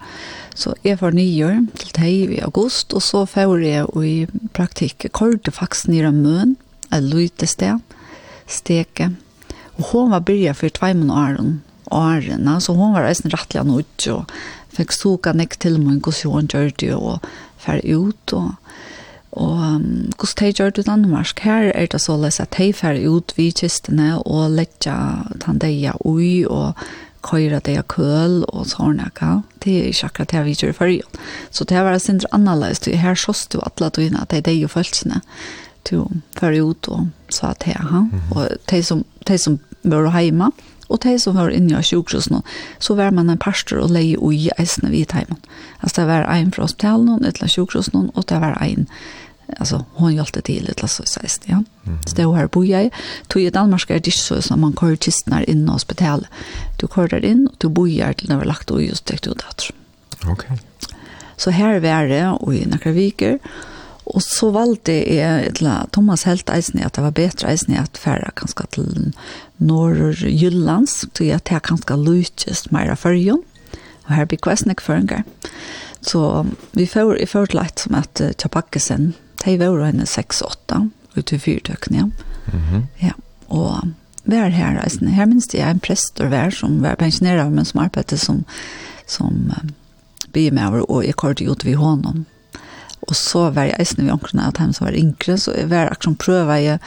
[0.59, 4.15] Så jeg var nyer til de i august, og så for jeg i
[4.53, 6.57] praktikk, korte faktisk nere møn,
[6.93, 7.79] et lite sted,
[8.45, 9.13] steke.
[9.79, 11.61] Og hun var byrja for tveimen åren,
[11.93, 14.35] årene, så hun var eisen rettelig av noe, og
[14.75, 17.23] fikk soka nekk til meg, hvordan hun gjør det, og
[17.63, 18.51] fer ut, og
[19.33, 21.39] Og um, hvordan de gjør det i Danmark?
[21.39, 24.97] Her er det så løs at de fer ut vid kistene og letja
[25.41, 26.77] tandeia ui og
[27.23, 28.99] køyre det av køl og sånn.
[28.99, 29.43] sånne.
[29.63, 31.21] Det er ikke akkurat det vi gjør i førjen.
[31.51, 32.83] Så det var sindre annerledes.
[32.83, 35.21] Det her sås du alle døgnet at det er deg og følelsene.
[35.89, 36.05] Du
[36.39, 38.11] fer ut og sa til han.
[38.35, 40.51] Og de som, de som var hjemme,
[40.89, 42.43] og de som var inne i sjukhusen,
[42.79, 45.39] så var man en pastor og leie ui eisene vidt hjemme.
[45.81, 48.87] Altså det var en fra hospitalen, et eller sjukhusen, og det var en
[49.57, 51.63] alltså hon hjälpte till lite så sägs det ja.
[52.07, 52.89] Stå här bo jag
[53.27, 56.27] tog i Danmark är det så som man kör just när in på hospital.
[56.79, 59.35] Du kör där in och du bojar till när vi lagt och just det där.
[60.21, 60.31] Okej.
[60.31, 60.57] Okay.
[61.37, 63.39] Så här var det och i några veckor
[64.03, 68.31] Och så valde jag etla Thomas helt Eisne att det var bättre Eisne att färra
[68.35, 69.11] kanske till
[69.57, 73.43] norr Jyllands så jag tar kanske lutjes mera förjon
[74.03, 75.23] och här blir kväsnek förringar.
[76.01, 79.13] Så vi får i förtlagt som att uh, Tjapakkesen
[79.45, 81.97] de var jo henne 6-8 ute i fyrtøkene.
[81.97, 82.03] Ja.
[82.03, 82.81] Mm -hmm.
[83.01, 83.11] ja,
[83.47, 83.87] og
[84.25, 87.81] vær her, altså, her minst jeg en prest og vær som var pensjonerer, men som
[87.83, 88.45] arbeidet som,
[89.07, 89.69] som um,
[90.33, 92.25] bymever, og jeg kort gjort vi hånden.
[93.01, 95.91] Og så var jeg eisende ved omkring at han som var yngre, så jeg var
[95.91, 96.79] akkurat prøver jeg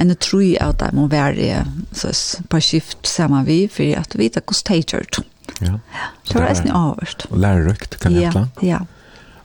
[0.00, 4.38] en tro at jeg må være så, på skift sammen vi, for at vi vet
[4.44, 5.24] hvordan det gjør det.
[5.60, 5.72] Ja.
[6.24, 7.26] Så det var eisende avhørst.
[7.30, 8.48] Og lærerøkt, kan jeg ja, hette?
[8.62, 8.78] Ja, ja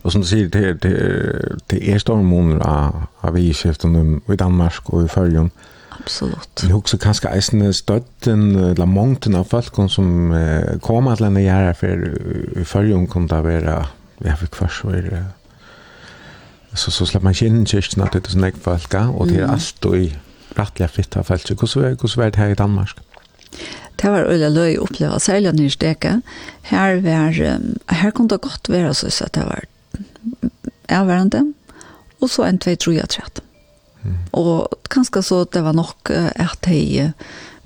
[0.01, 5.03] Och som du sier, det, det, det är måneder av, av iskiften i Danmark och
[5.03, 5.51] i Färjön.
[5.89, 6.63] Absolut.
[6.63, 11.73] Men också kanske eisende støtten, eller mångten av folk som eh, kommer att denne gjerne,
[11.73, 12.17] för
[12.59, 13.85] i Färjön kunne det att vara,
[14.17, 14.47] ja, för
[14.83, 15.25] var det,
[16.73, 19.85] så, så slipper man kinn kyrkna till det som jag folk, och det är allt
[19.85, 20.15] och i
[20.55, 21.49] rettelig fritt av folk.
[21.49, 22.99] Hur er det här i Danmark?
[23.95, 26.21] Det var øyla løy å oppleve, særlig nyrsteket.
[26.71, 27.33] Her, var,
[27.89, 29.65] her kunne det godt være så at det var
[30.89, 31.43] avværende,
[32.19, 33.41] og så en, tvei, tro, jeg, trett.
[34.03, 34.17] Mm.
[34.39, 37.11] Og kanskje så det var nok at de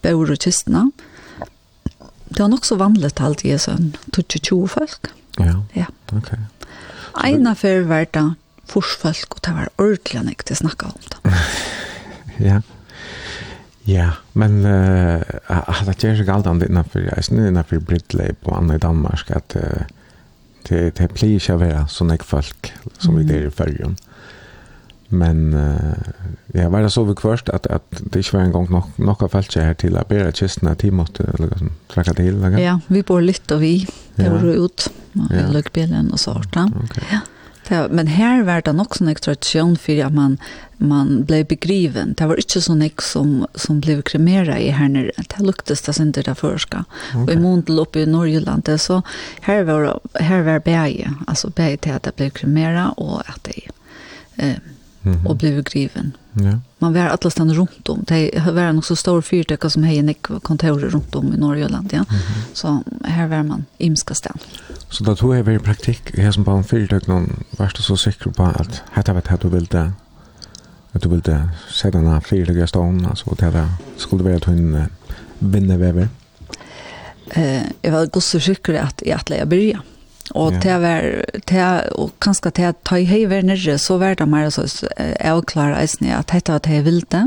[0.03, 0.87] bor i kistene.
[2.33, 5.11] Det var nok så vanlig til i sånn 22 folk.
[5.39, 5.89] Ja, ja.
[6.13, 6.33] ok.
[7.23, 8.25] Eina før var det
[8.69, 11.33] forsfolk, og det var ordentlig enn til å snakke om det.
[12.49, 12.61] ja,
[13.85, 18.77] ja, men uh, det er ikke alt annet innenfor, jeg synes innenfor Brittleip på Anne
[18.77, 19.83] i Danmark, at uh,
[20.69, 23.97] det, det blir ikke å være sånn folk som vi der i fyrrjon.
[25.13, 25.93] Men uh,
[26.55, 29.75] jeg var så bekvørst at, at det ikke var engang nok, nok av folk her
[29.77, 32.39] til å bære kistene til måtte liksom, trakke til.
[32.39, 32.57] Eller?
[32.61, 33.75] Ja, vi bor litt og vi.
[34.17, 34.87] Det var ut.
[35.19, 35.51] Og jeg ja.
[35.53, 36.33] løg bilen og så.
[36.41, 37.05] Okay.
[37.11, 37.21] Ja.
[37.67, 40.37] Ja, men här var det också en extra tradisjon för at man,
[40.77, 42.13] man blev begriven.
[42.17, 45.11] Det var inte sånn ek som, som ble kremeret i här nere.
[45.15, 46.85] Det luktades det inte där förska.
[47.09, 47.23] Okay.
[47.23, 49.01] Och i Mondel oppe i Norrjylland, så
[49.41, 51.13] här var, här var beie.
[51.27, 53.69] Alltså beie til at det ble kremeret och att det
[54.35, 54.57] eh,
[55.03, 55.27] -hmm.
[55.27, 56.11] och blev griven.
[56.33, 56.59] Ja.
[56.79, 58.03] Man var alla stan runt om.
[58.07, 61.89] Det var nog så stor fyrtäcka som hej nick kontorer runt om i Norge land,
[61.93, 61.97] ja.
[61.97, 62.53] Mm -hmm.
[62.53, 64.37] Så här var man imska stan.
[64.89, 67.43] Så då tog jag i praktik i som på en fyrtäck någon
[67.75, 69.91] du så säker på att hetta vet hetta du det.
[70.91, 74.43] Att du ville se sätta den här fyrtäcka stan alltså det där skulle vara att
[74.43, 74.85] hon
[75.39, 76.07] vinner väver.
[77.29, 79.81] Eh, jag var gosse cykel att i att lägga börja.
[79.81, 79.92] Mm
[80.31, 84.15] Og til å være, til og kanskje til at ta i høyver nere, så var
[84.15, 84.63] det mer så
[85.19, 87.25] avklare eisene at dette at jeg vil det.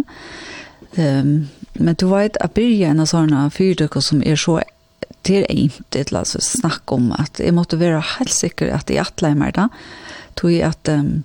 [0.97, 4.62] Um, men du vet, at blir en av sånne fyrdykker som er så
[5.27, 9.36] til egentlig til å snakke om at jeg måtte være helt sikker at jeg atleier
[9.39, 9.68] meg da,
[10.39, 11.18] tog jeg at um,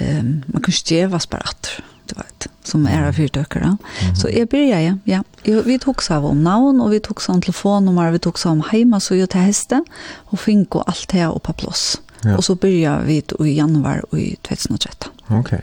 [0.00, 1.72] um, man kunne ikke gjøre oss bare at,
[2.08, 3.64] du vet som är av fyrtökare.
[3.64, 4.14] Mm -hmm.
[4.14, 4.94] Så jag börjar, ja.
[5.04, 5.22] ja.
[5.64, 8.50] Vi tog sig av om navn, och vi tog sig om telefonnummer, vi tog sig
[8.50, 9.84] om hemma så jag tar hästen
[10.14, 12.00] och fink och allt det här uppe på plats.
[12.22, 12.36] Ja.
[12.36, 15.12] Och så börjar vi i januari i 2013.
[15.26, 15.40] Okej.
[15.40, 15.60] Okay.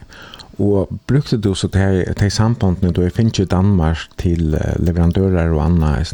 [0.58, 4.60] Och brukte du så det här, det här sambandet då jag finns i Danmark till
[4.76, 6.14] leverantörer och annat?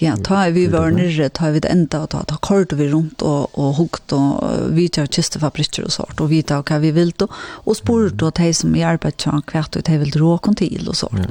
[0.00, 3.50] Ja, ta vi var nere, ta vi det enda, ta, ta kort vi rundt og,
[3.58, 7.34] og hukt og vi tar kistefabrikker og sånt, og vi tar hva vi vil, og,
[7.64, 10.98] og spurt og de som i arbeid tjang hvert ut, de vil råkon til og
[11.02, 11.26] sånt.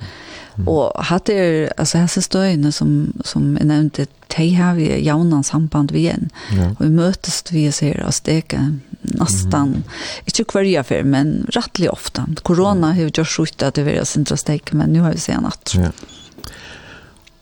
[0.60, 0.68] Mm.
[0.68, 5.94] Og hatt er, altså hese støyene som, som jeg nevnte, de har vi jaunan samband
[5.96, 6.28] vi igjen.
[6.54, 6.72] Ja.
[6.76, 8.60] Og vi møtes vi ser oss steke
[9.16, 10.00] nesten, mm.
[10.30, 12.26] ikke hverja før, men rettelig ofte.
[12.44, 15.42] Korona har ju gjort skjort at det var sin steke, men nu har vi sett
[15.42, 15.76] natt.
[15.78, 15.94] Ja.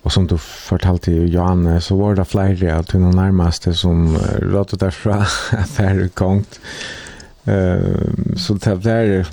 [0.08, 4.38] Og som du fortalte jo, Johanne så var det flere av tunna nærmeste som uh,
[4.40, 5.18] rådde derfra
[5.62, 6.60] at det er kongt.
[7.48, 9.28] Uh, så det där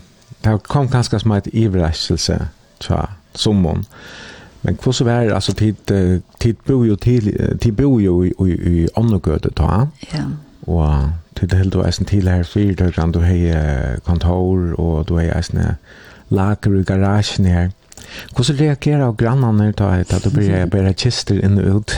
[0.45, 2.49] det kom ganske som et överraskelse
[2.81, 3.87] tja, som hon.
[4.63, 5.77] Men hva så var det, altså, tid,
[6.41, 9.87] tid bor ju till, tid bor jo i, i, i Onnegöde ta.
[10.13, 10.25] Ja.
[10.67, 12.79] Og til det hele du eisen til her fyrt,
[13.15, 15.61] du har kontor og du har eisen
[16.31, 17.65] lager i garagen här.
[17.65, 17.84] Mm
[18.37, 19.81] Hur så reagerar av grannarna ut
[20.13, 21.93] att du det blir bara kister in och ut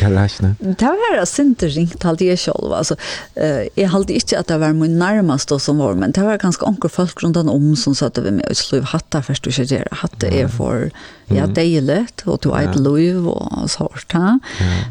[0.00, 0.56] garagen.
[0.58, 2.96] Det var det inte ringt alltid jag själv alltså
[3.34, 6.66] eh jag hade inte att det var min närmaste som var men det var ganska
[6.66, 10.26] onkel folk runt om som satt över mig och slog hatta först och så hatta
[10.26, 10.90] är för
[11.26, 14.38] ja dejligt och du ett liv och så här.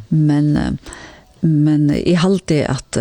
[0.09, 0.77] Men
[1.41, 2.97] men jag hade att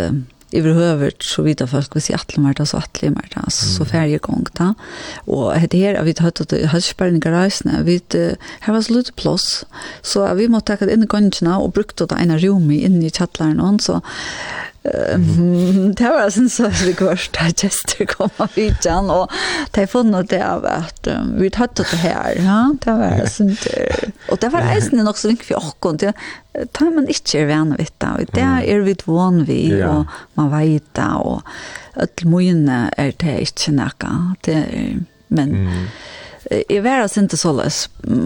[0.52, 4.46] överhuvud så vita folk vi ser alla mer så alla mer så så färje gång
[4.52, 4.74] ta.
[5.16, 6.66] Och det här vi har tagit i
[7.18, 8.02] garagen vi
[8.60, 9.66] har var så lite plats
[10.02, 13.60] så vi måste ta in i gången och brukte det ena rum in i chatlaren
[13.60, 14.00] och så
[15.98, 19.32] det var sånn så vi går til Chester kom av vidjan, og
[19.74, 23.54] det er funnet det av at vi tatt det her, ja, det var sånn,
[24.30, 26.14] og det var eisen nok så vink vi åkken, det
[26.76, 30.08] tar man ikke er venn vitt da, og det er vi dvån vi, og
[30.38, 34.14] man vet da, og at mye er det ikke nækka,
[34.46, 34.92] det er,
[35.28, 35.88] men, mm.
[36.50, 37.78] Jeg var altså ikke så løs,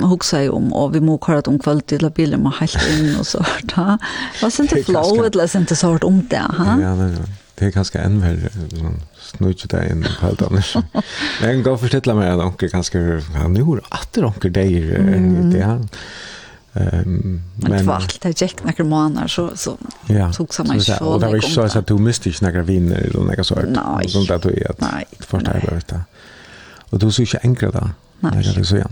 [0.06, 3.16] huksa jeg om, og vi må kjøre om kveld til at bilen må helt inn
[3.18, 3.74] og så sånt.
[3.74, 6.44] Det var ikke flow, det var ikke så sånt om det.
[6.58, 6.76] Ha?
[6.78, 7.30] Ja, det var
[7.62, 10.72] det er ganske enn verre, sånn, snudje deg inn på alt annars.
[10.74, 14.54] Men jeg kan godt fortelle meg at onker ganske, ja, nå er det atter onker
[14.56, 14.92] deg,
[15.52, 15.82] det er
[16.72, 19.74] Um, men det var alt det gikk några månader så så
[20.08, 22.96] ja, tog samma så og det var ju så at du miste ikke några vinner
[22.96, 23.68] eller noe sånt.
[23.76, 24.08] Nei.
[24.08, 24.80] Sånt at du är att
[25.20, 25.74] förstå det.
[25.74, 25.96] vet du
[26.90, 27.90] Og du så ikke enkelt da.
[28.22, 28.86] Nei, Det är det så ja.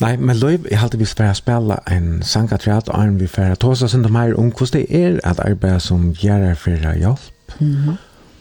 [0.00, 3.94] Nei, men Løyv, jeg halte vi skal spela en sangatriat, og vi skal ta oss
[3.94, 7.20] enda mer om hvordan det er at arbeid som gjør for hjelp.
[7.60, 7.96] Mm -hmm.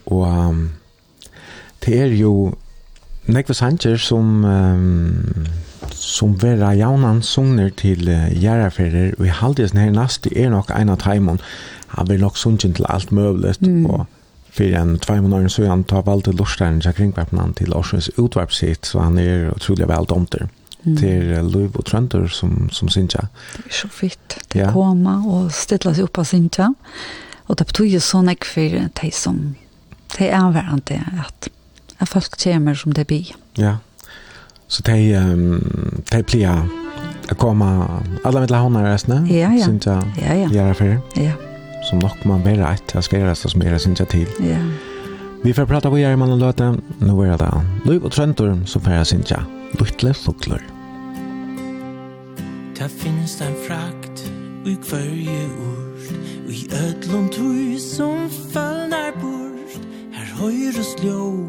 [0.05, 0.71] Og um,
[1.85, 2.53] det er jo
[3.25, 5.47] nekve sanger som um,
[5.91, 10.89] som vera jaunan sungner til uh, gjærferder, og i halvdelen her nast er nok ein
[10.89, 11.39] av taimon
[11.87, 13.85] han vil nok sungen til alt møvlet, mm.
[13.85, 14.05] og
[14.55, 19.03] Fyrir en tvei måneder så han tar valgte lorsteren til kringverpene til Årsens utvarpsitt, så
[19.03, 20.47] han er utrolig vel domter
[20.85, 20.95] mm.
[20.97, 23.27] til Louis og Trønder som, som Sintja.
[23.57, 24.37] Det er så fint.
[24.53, 24.71] Det ja.
[24.71, 26.71] kommer og stille seg opp av Sintja.
[27.45, 29.41] Og det betyr så nek jeg for de som
[30.15, 31.49] det er avværende at,
[31.99, 33.35] at folk kommer som det blir.
[33.57, 33.75] Ja.
[34.67, 36.47] Så de, um, de blir
[37.31, 37.67] å komme
[38.23, 39.65] alle mitt lahånda resten, ja, ja.
[39.65, 40.49] Sintja, ja, ja.
[40.53, 40.95] gjøre for.
[41.19, 41.54] Ja, ja
[41.89, 42.93] som nok man mer rätt.
[42.93, 44.27] jeg skal gjøre det som era synes jeg til.
[44.39, 44.59] Ja.
[45.43, 46.77] Vi får prata vad gör man Løte.
[46.99, 47.61] Nå er det där.
[47.85, 49.43] Löv och tröntor som får jeg synes jeg.
[49.79, 50.61] Luttle fåglar.
[52.75, 54.31] Ta finns en frakt
[54.65, 55.85] i kvarje ord
[56.47, 59.77] og i ødlom tui som fallnar bort
[60.13, 61.47] Her høyres ljå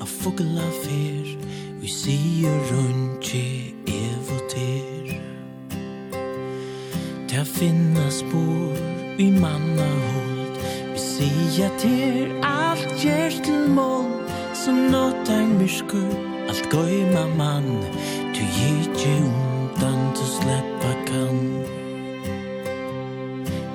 [0.00, 1.36] av fågla fer
[1.80, 5.14] Vi sier rundtje evoter
[7.28, 10.56] Ta finnas bort i manna hold
[10.92, 14.10] Vi sier til alt gjertel mål
[14.54, 16.02] Som nåt ein myrsku.
[16.48, 17.68] Alt goima mann
[18.34, 21.38] Du gikje undan Du sleppa kan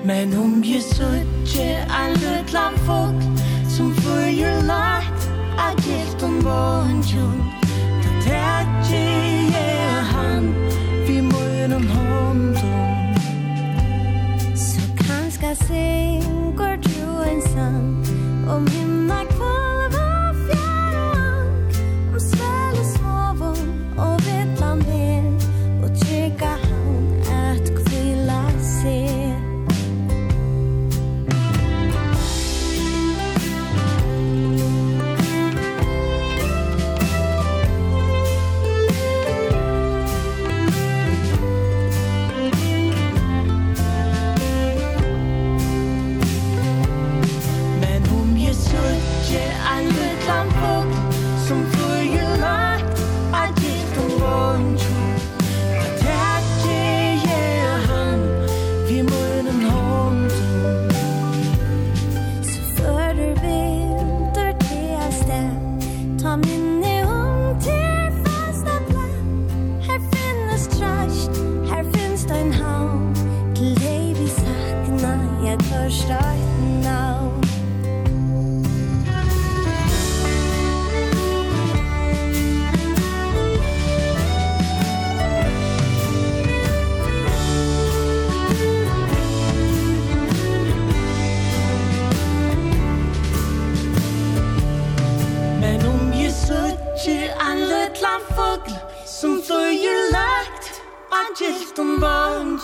[0.04, 3.24] Men om je suttje Ein lutlan folk
[3.70, 7.44] Som fyrir lagt A gilt om vondjon
[8.04, 9.06] Da tætje
[9.56, 10.56] je han
[11.08, 12.89] Vi munnen hånden
[15.68, 18.04] synger true and sun
[18.50, 19.69] om himla kvar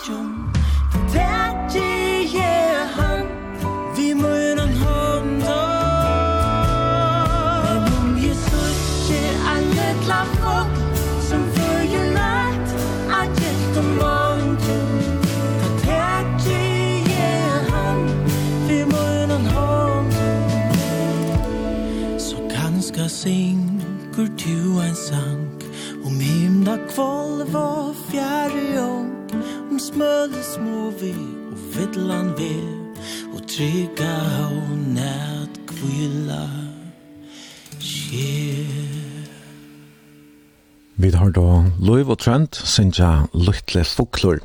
[0.06, 0.35] 中。
[31.76, 32.64] villan ver
[33.34, 34.12] Og trygga
[34.50, 36.44] hon at kvilla
[37.78, 38.96] skjer
[40.96, 41.48] Vi har da
[41.78, 44.38] Løyv og Trent, Sintja Løytle Foklor.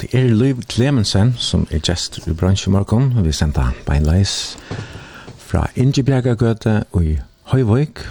[0.00, 3.12] Det er Løyv Klemensen som er gest i bransjemorgon.
[3.22, 4.58] Vi sender beinleis
[5.38, 7.14] fra Ingebjerga Gøte og i
[7.52, 8.02] Høyvøyk.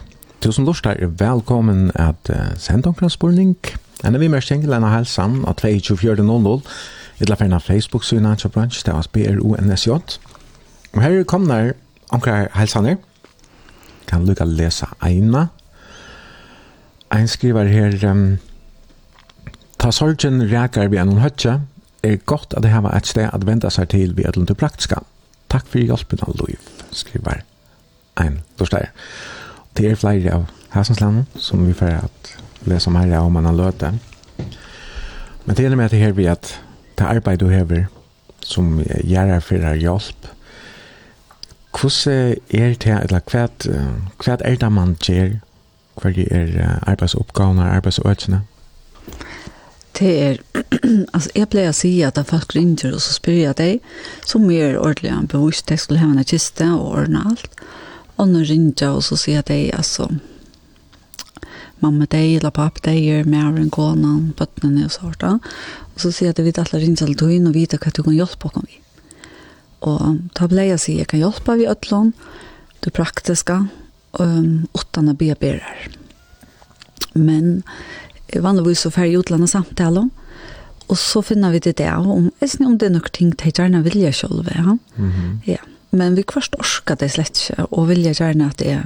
[0.41, 3.57] Tusen lort er velkommen at uh, sende omkring spurning.
[4.01, 6.63] Enn er vi mer stengel enn av helsan av 22400.
[7.22, 9.89] Illa ferna Facebook-syna til brunch, det var BRUNSJ.
[10.93, 11.73] Og her kom der
[12.10, 12.95] omkrar helsaner.
[14.07, 15.45] Kan lukka lesa eina.
[17.14, 18.39] Ein skriver her, um,
[19.80, 21.60] ta sorgen rækar vi annan høtja,
[22.03, 25.03] er godt at det hava et sted at venda seg til vi ædlund til praktiska.
[25.52, 27.43] Takk for hjelpen av Loiv, skriver
[28.18, 28.89] ein dorstær.
[29.77, 32.34] Det er flere av hæsenslandet som vi får at
[32.65, 33.93] lesa om her om man har løte.
[35.45, 36.61] Men det er med det her vi at
[37.02, 37.90] det arbeid du hever
[38.45, 40.30] som gjør for fyrir hjelp
[41.72, 43.48] hvordan er det eller hva,
[44.22, 45.38] hva er det man gjør
[46.02, 46.56] hva er
[46.88, 48.41] arbeidsoppgavene arbeidsøkene
[49.99, 50.38] det er
[51.14, 53.94] altså jeg pleier å si at det folk ringer og så spør jeg deg
[54.26, 57.64] som er ordentlig en bevisst jeg skulle ha en kiste og ordne alt.
[58.18, 60.07] Og nå ringer jeg og så sier jeg deg altså
[61.81, 65.23] mamma deg, eller pappa deg, mæren, konan, bøttene og sånt.
[65.23, 68.17] Og så sier jeg at vi alle ringer til døgn og vet hva du kan
[68.17, 68.79] hjelpe oss vi.
[69.81, 72.13] Og da ble jeg sier, jeg kan hjelpe vi ødlån,
[72.85, 73.57] det praktiske,
[74.19, 75.89] um, åttan å be bærer.
[77.13, 77.63] Men
[78.31, 80.09] vanligvis så fer i utlandet samtaler,
[80.91, 83.83] og så finner vi det der, om, jeg om det er nok ting de gjerne
[83.85, 84.77] vilja selv, ja.
[84.97, 85.37] Mm -hmm.
[85.45, 85.61] ja.
[85.91, 88.81] Men vi kvart orsker det slett ikke, og vilje gjerne at det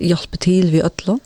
[0.00, 1.20] hjelper til vi ødlån.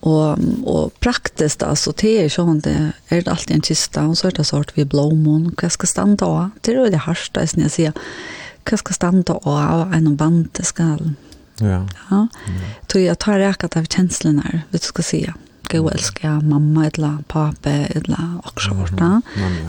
[0.00, 2.72] Og, og praktisk da, så det er sånn det
[3.12, 6.28] er det alltid en kista, og så er det sort vi blåmån, hva skal standa
[6.28, 6.54] av?
[6.64, 7.92] Det er jo det harsta, som jeg sier,
[8.64, 11.12] hva skal standa av en band det skal?
[11.60, 11.82] Ja.
[12.08, 12.22] ja.
[12.88, 15.20] Så jeg tar reket av kjenslene her, vet du skal si,
[15.70, 18.96] gå og elske mamma, eller pappa, eller akkurat,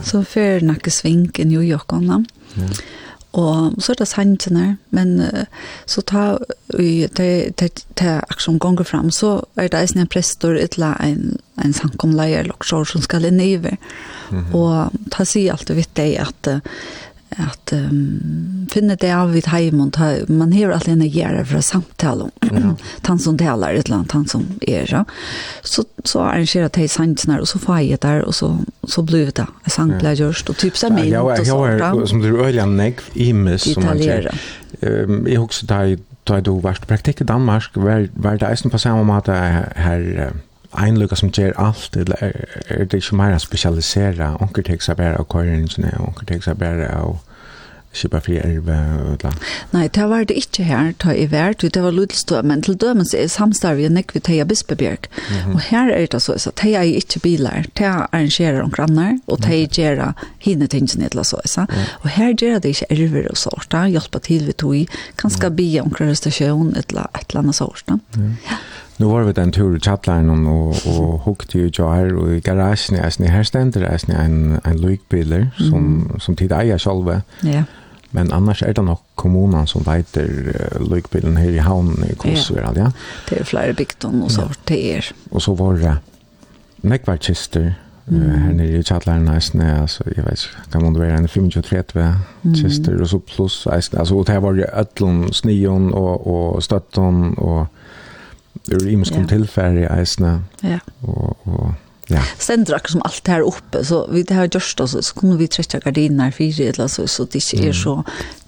[0.08, 2.08] så fer det noen svink i New York, og
[2.56, 2.72] Ja.
[3.32, 5.14] Og så er det sangene, men
[5.88, 6.24] så ta
[6.76, 11.38] vi det, det, det aksjon gonger fram, så er det eisen en prestor etla en,
[11.64, 13.78] en sankomleier, loksjår som skal inn iver.
[14.30, 14.54] Mm -hmm.
[14.54, 16.48] Og ta si alltid vidt deg at
[17.40, 21.64] at um, finne det av vid heim ta, man hever alltid en gjerra for å
[21.64, 22.76] samtale om
[23.06, 25.02] han som taler et eller annet, han som er ja.
[25.62, 28.52] så, så arrangerer jeg sangsene og så får jeg der og så,
[28.84, 32.08] så blir det jeg sang ble gjørst og typ seg med ja, jeg, har, jeg,
[32.12, 34.32] som du øyler nekv i mis som man sier
[34.82, 38.70] um, jeg husker da jeg da du varst praktikk i Danmark var, var det eisen
[38.70, 40.04] på samme måte her
[40.78, 44.36] en lukka som gjør alt, eller er det ikke mer spesialisera?
[44.40, 47.18] Onker tek seg bare av køyringene, onker tek seg bare av
[47.92, 49.26] skipa fri erve og
[49.72, 53.12] Nei, det var det ikke her, ta i vært, det var ludelstå, men til dømens
[53.16, 55.08] er samstarvet nekk vi teia Bispebjerg.
[55.12, 55.54] Mm -hmm.
[55.54, 59.42] Og her er det så, så teia er ikke bilar, teia arrangerer om grannar, og
[59.42, 61.60] teia gjør hine tingene til så, så.
[61.60, 61.76] Mm.
[62.02, 64.86] Og her gjør det ikke erver og sorta, hjelpa til vi tog,
[65.16, 65.56] kanskje mm.
[65.56, 67.98] bia omgrannar stasjon, et eller annet sorta.
[68.16, 68.36] Mm.
[68.50, 68.56] Ja.
[68.98, 72.40] Nu var vi den tur i chatlaren og, og hukte jo jo her, og i
[72.44, 76.20] garasjen er sånn, her stender er en, en lykbiler som, mm.
[76.20, 77.08] som tid eier selv.
[77.42, 77.64] Ja.
[78.12, 82.76] Men annars er det nok kommunen som veiter uh, lykbilen her i havnen i Kosverd,
[82.76, 82.90] ja.
[82.90, 82.90] ja.
[83.30, 84.58] Det er flere bygden og så ja.
[84.68, 85.12] det er.
[85.30, 85.94] Og så var det
[86.82, 87.70] nekvarkister
[88.06, 88.18] mm.
[88.18, 92.04] uh, her nere i chatlaren eisne, altså jeg vet ikke, kan man være en 25-30
[92.42, 92.54] mm.
[92.60, 97.32] kister og så pluss eisne, altså og det var jo ødlån, snion og, og støtton
[97.38, 97.66] og
[98.70, 99.70] ur imenskom ja.
[99.72, 100.40] i eisene.
[100.62, 100.78] Ja.
[101.02, 101.72] Og, og
[102.10, 102.22] Ja.
[102.38, 105.46] Stender akkurat som alt her oppe, så vi det har gjort oss, så kunne vi
[105.48, 107.94] trette gardiner fire, eller så, så det ikke er så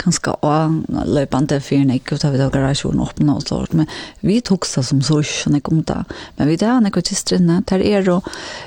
[0.02, 3.89] ganske avløpende fyrene, ikke ut vi det garasjonen åpne og sånt, men
[4.26, 5.85] vi tok seg som så ikke när kom.
[6.36, 8.20] Men vi det er noen kistrinne, der er jo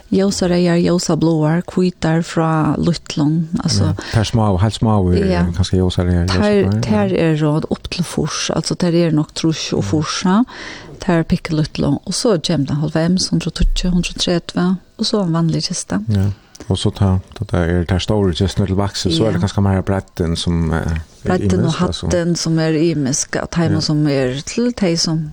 [0.09, 3.91] jøsa reier, jøsa blåer, kvitar fra Lutlund, altså.
[3.91, 5.45] Ja, der små, helt små, ja.
[5.55, 6.81] kanskje jøsa reier, jøsa blåer.
[6.81, 11.24] Der, der er opp til fors, altså där er nok trus og forsa, ja tar
[11.28, 14.68] pikke luttlo, og så kommer det halvvems, 120, 130,
[14.98, 15.99] og så en vanlig kiste.
[16.14, 16.30] Ja,
[16.68, 19.82] og så tar det er der store kisten til vaksen, så er det ganske mer
[19.86, 24.94] bretten som er Bretten og hatten som er imisk, og teimen som er til tei
[24.99, 25.26] som,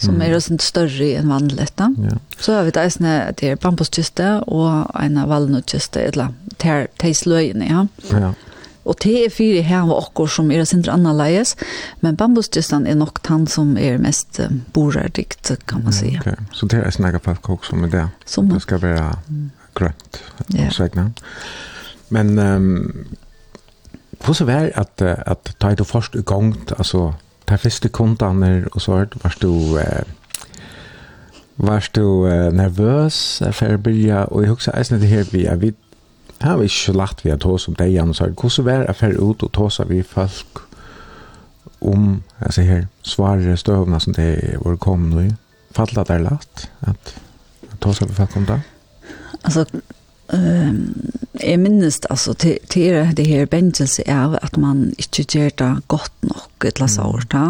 [0.00, 1.68] som er også større enn vanlig.
[1.78, 1.90] Da.
[2.02, 2.16] Ja.
[2.40, 7.86] Så har vi det eisne, det er bambuskiste og en valnuttkiste, eller teisløyene, ja.
[8.10, 8.32] Ja,
[8.86, 11.56] Og det er fire her og okker som er sindre annerledes,
[12.00, 16.14] men bambusdystan er nok han som er mest uh, borerdikt, kan man si.
[16.20, 16.36] Okay.
[16.54, 18.06] Så det er snakket på kok som er det.
[18.26, 19.10] Som det skal være
[19.74, 20.22] grønt,
[20.54, 20.72] yeah.
[20.72, 21.10] segna.
[22.14, 23.06] Men um,
[24.24, 27.12] hvordan var det at, at ta du først i gang, altså,
[27.46, 29.50] ta første kontaner og så var du...
[29.80, 30.06] Uh,
[31.58, 34.24] Varst du uh, nervös för att börja?
[34.24, 35.74] Och jag husker eisen det här vi, jeg
[36.36, 38.86] det har vi ikke lagt vi at hos om det igjen, og så hvordan var
[38.86, 40.62] det for ut og tåsa vi folk
[41.80, 45.34] om, altså her, svarer støvna som det var kommet nå i,
[45.76, 47.14] fattelig at det er lagt, at
[47.80, 48.60] tåsa vi folk om det?
[49.44, 49.64] Altså,
[50.34, 55.70] Um, jeg minnes altså, til, til det her bengelse av at man ikke gjør det
[55.92, 57.44] godt nok et las år da,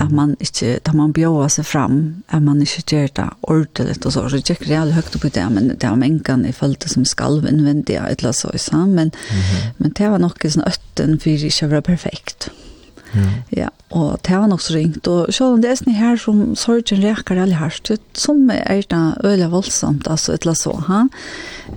[0.00, 1.98] at man ikke, da man bjør seg frem,
[2.32, 5.34] at man ikke gjør det ordentlig og så, så det gikk reall høyt opp i
[5.36, 9.12] det, men det var mengen jeg følte som skalv innvendig et las år, men, mm
[9.12, 9.74] -hmm.
[9.78, 12.50] men det var nok sånn øtten for ikke å være perfekt.
[12.50, 12.67] Mm
[13.14, 13.28] Ja.
[13.56, 13.68] ja.
[13.90, 15.08] Og det var nok så ringt.
[15.08, 19.04] Og selv om det er sånn her som sorgen reker alle hardt, som er det
[19.24, 21.06] øyelig voldsomt, altså et eller så, ha?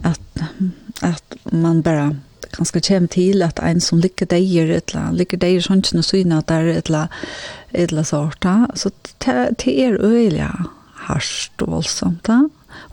[0.03, 0.43] At,
[1.07, 2.11] at man bare
[2.51, 6.41] kanskje kommer til at en som ligger deier, et eller ligger deier sånn ikke syne
[6.41, 7.21] at det er et eller,
[7.71, 8.47] et eller sort.
[8.75, 8.91] Så
[9.23, 10.49] det er øyelig
[11.07, 12.43] hardt og voldsomt, da.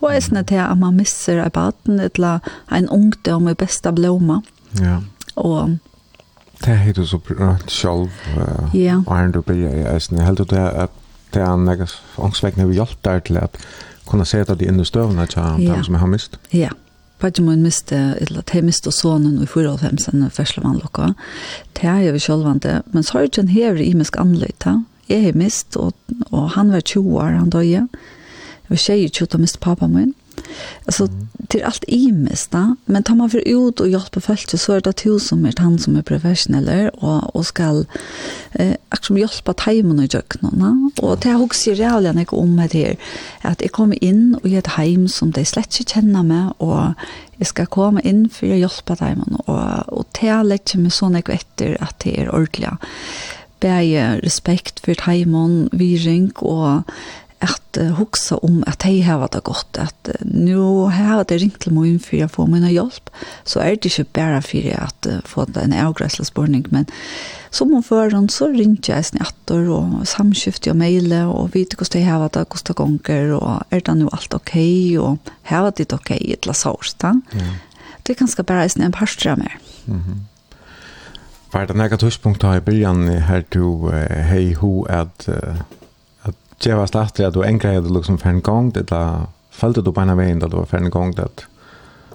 [0.01, 2.39] Og jeg synes til at man misser en baden, et eller
[2.75, 4.41] en ungdom i besta blomma.
[4.79, 5.01] Ja.
[5.37, 5.79] Og
[6.65, 8.09] Det er du så prøvd selv,
[8.75, 9.01] ja.
[9.07, 10.19] og er du blir i eisen.
[10.21, 10.91] Helt ut det at
[11.35, 11.87] det er en
[12.19, 13.57] ångsvekkende vi hjelp der til at
[14.09, 16.39] kunne se det inn i støvene til dem som har mist.
[16.53, 16.73] Ja,
[17.19, 21.09] Bare må miste, eller de miste sonen i 94-en førslevann lukka.
[21.75, 24.77] Det er jo vi sjølvande, men sorgen hever i misk anløyta.
[25.09, 25.97] Jeg har mist, og,
[26.31, 27.89] og han var 20 år, han døye.
[28.69, 30.15] Jeg var 20 år, miste pappa min.
[30.85, 31.29] Alltså mm.
[31.49, 34.93] till allt i mesta, men tar man för ut och hjälpa folk så är det
[34.93, 37.85] till som är han som är professionell och och ska
[38.53, 42.97] eh också hjälpa timmen och jöknarna och det hooks ju reallt när om med det
[43.43, 46.85] att jag kommer in och ett hem som de slett inte känner mig och
[47.37, 51.77] jag ska komma in för att hjälpa timmen och och det lägger mig såna kvetter
[51.81, 52.81] att det är ordentligt
[53.61, 56.83] bæje respekt for teimen, viring og
[57.41, 61.61] at uh, huxa om att hej här det gott att uh, nu här det ringt
[61.61, 63.11] til mig for jag får mina hjelp,
[63.45, 66.87] så är det ikke bara för att uh, få en avgräslig men
[67.51, 72.01] som hon för så ringte jag snattor och samskifte och mejle och vet hur det
[72.01, 75.93] här var det kostar gånger och är det nu allt okej og och här det
[75.93, 77.23] okej et till sårst, mm.
[78.03, 80.19] det er ganske bara en parstra mer mm -hmm.
[81.53, 85.29] Var det något tidspunkt har i början här du hej ho att
[86.59, 89.93] det var slagt att du enkla hade liksom för en gång det där följde du
[89.93, 91.29] på en väg där du var för en gång det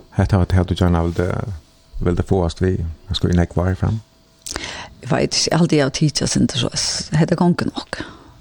[0.09, 1.35] hette att hade du gärna ville
[2.05, 3.99] ville få oss vi skulle inte kvar fram
[5.01, 6.69] jag vet inte alltid jag teacher sen så
[7.15, 7.97] hette gången och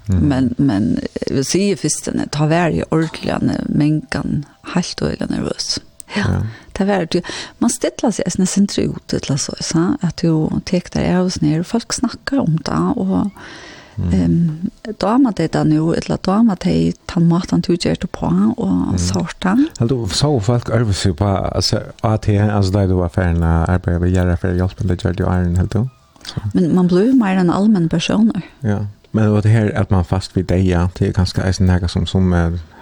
[0.09, 0.21] Mm.
[0.21, 0.99] Men men
[1.31, 5.79] vi ser först den tar varje ordliga mänkan helt och eller nervös.
[6.15, 6.23] Ja.
[6.71, 7.21] Det var det
[7.57, 11.41] man ställer sig nästan sen ut eller så så att du tar dig av oss
[11.41, 13.29] ner och folk snackar om det och
[14.13, 18.99] Ehm dama det där nu eller dama det han macht till tog det på och
[18.99, 19.57] sorta.
[19.77, 24.09] Alltså så folk över sig på alltså att det alltså det var färna arbete vi
[24.09, 25.87] gör för hjälp med det jag iron helt då.
[26.53, 28.31] Men man blir mer en allmän person.
[28.59, 28.85] Ja.
[29.11, 32.05] Men det här att man fast vid det ja, det är ganska en näga som
[32.05, 32.31] som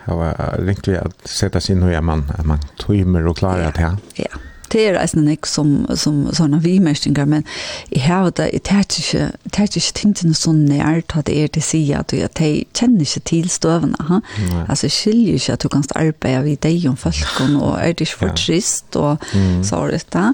[0.05, 3.97] har riktigt att sätta sig in hur man man tömmer och klarar det här.
[4.15, 4.37] Ja
[4.71, 7.45] det er eisen ikke som, som sånne vimestinger, men
[7.91, 11.65] jeg har det, jeg tar ikke, tar ikke tingene så nært at det er til
[11.65, 13.99] siden, at jeg kjenner ikke til støvene.
[14.09, 14.21] Ha?
[14.67, 18.07] Altså, jeg skiljer ikke at du kan arbeide ved deg om folkene, og er det
[18.07, 19.63] ikke for trist, og mm.
[19.67, 20.25] så er det.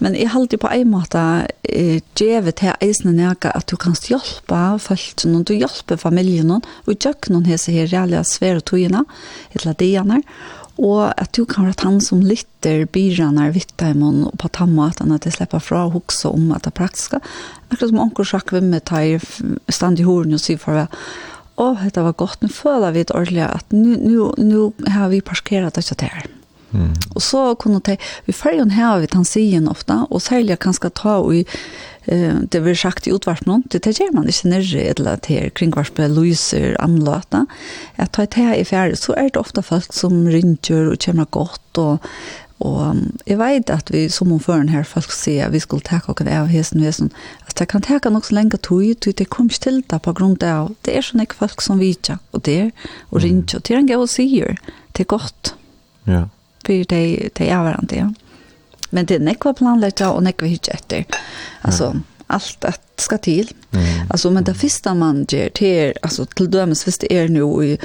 [0.00, 1.24] Men jeg holder på en måte,
[1.68, 7.32] jeg gjør til eisen ikke at du kan hjelpe folkene, du hjelper familien, og gjør
[7.32, 9.04] noen hese her, reelle svære togene,
[9.54, 10.22] eller dine,
[10.76, 14.50] Og at du kan være han som lytter byrene er vitt i mån og på
[14.52, 17.22] tannmaten at jeg slipper fra å huske om at det er praktiske.
[17.70, 19.24] Akkurat som onker sjakk med meg tar
[19.72, 20.92] stand i horen og sier for meg
[21.56, 26.04] Åh, dette var godt, nå føler vi det ordentlig at nå har vi parkeret dette
[26.04, 26.26] her.
[26.76, 26.90] Mm.
[27.14, 27.96] Og så kunne de,
[28.26, 31.46] vi følger henne her, vi tar siden ofte, og særlig kanskje ta og i
[32.06, 36.06] eh det blir sagt i utvart någon det tar man inte nere eller till på
[36.08, 37.46] Louise anlåta
[37.96, 41.78] att ta det i färd så är det ofta folk som ringer och kommer gott
[41.78, 42.02] och
[42.64, 42.96] Og
[43.26, 46.48] jeg vet at vi som omføren her folk sier at vi skulle ta oss av
[46.48, 47.10] hesten og hesten.
[47.44, 50.38] Altså det kan ta noe så lenge tog, det kom ikke til det på grunn
[50.40, 52.70] av det er sånn ikke folk som vet og det er
[53.10, 54.56] og ringer, og det er en god sier,
[54.96, 55.52] det er godt.
[56.06, 56.28] Ja.
[56.64, 57.02] For det,
[57.36, 58.08] det er hverandre, ja
[58.96, 61.04] men det är nekva planlägga och nekva hitch efter.
[61.60, 61.96] Alltså
[62.26, 63.52] allt att ska till.
[63.70, 64.10] Mm.
[64.10, 67.78] Alltså men det första man gör till alltså till dömes först är nu i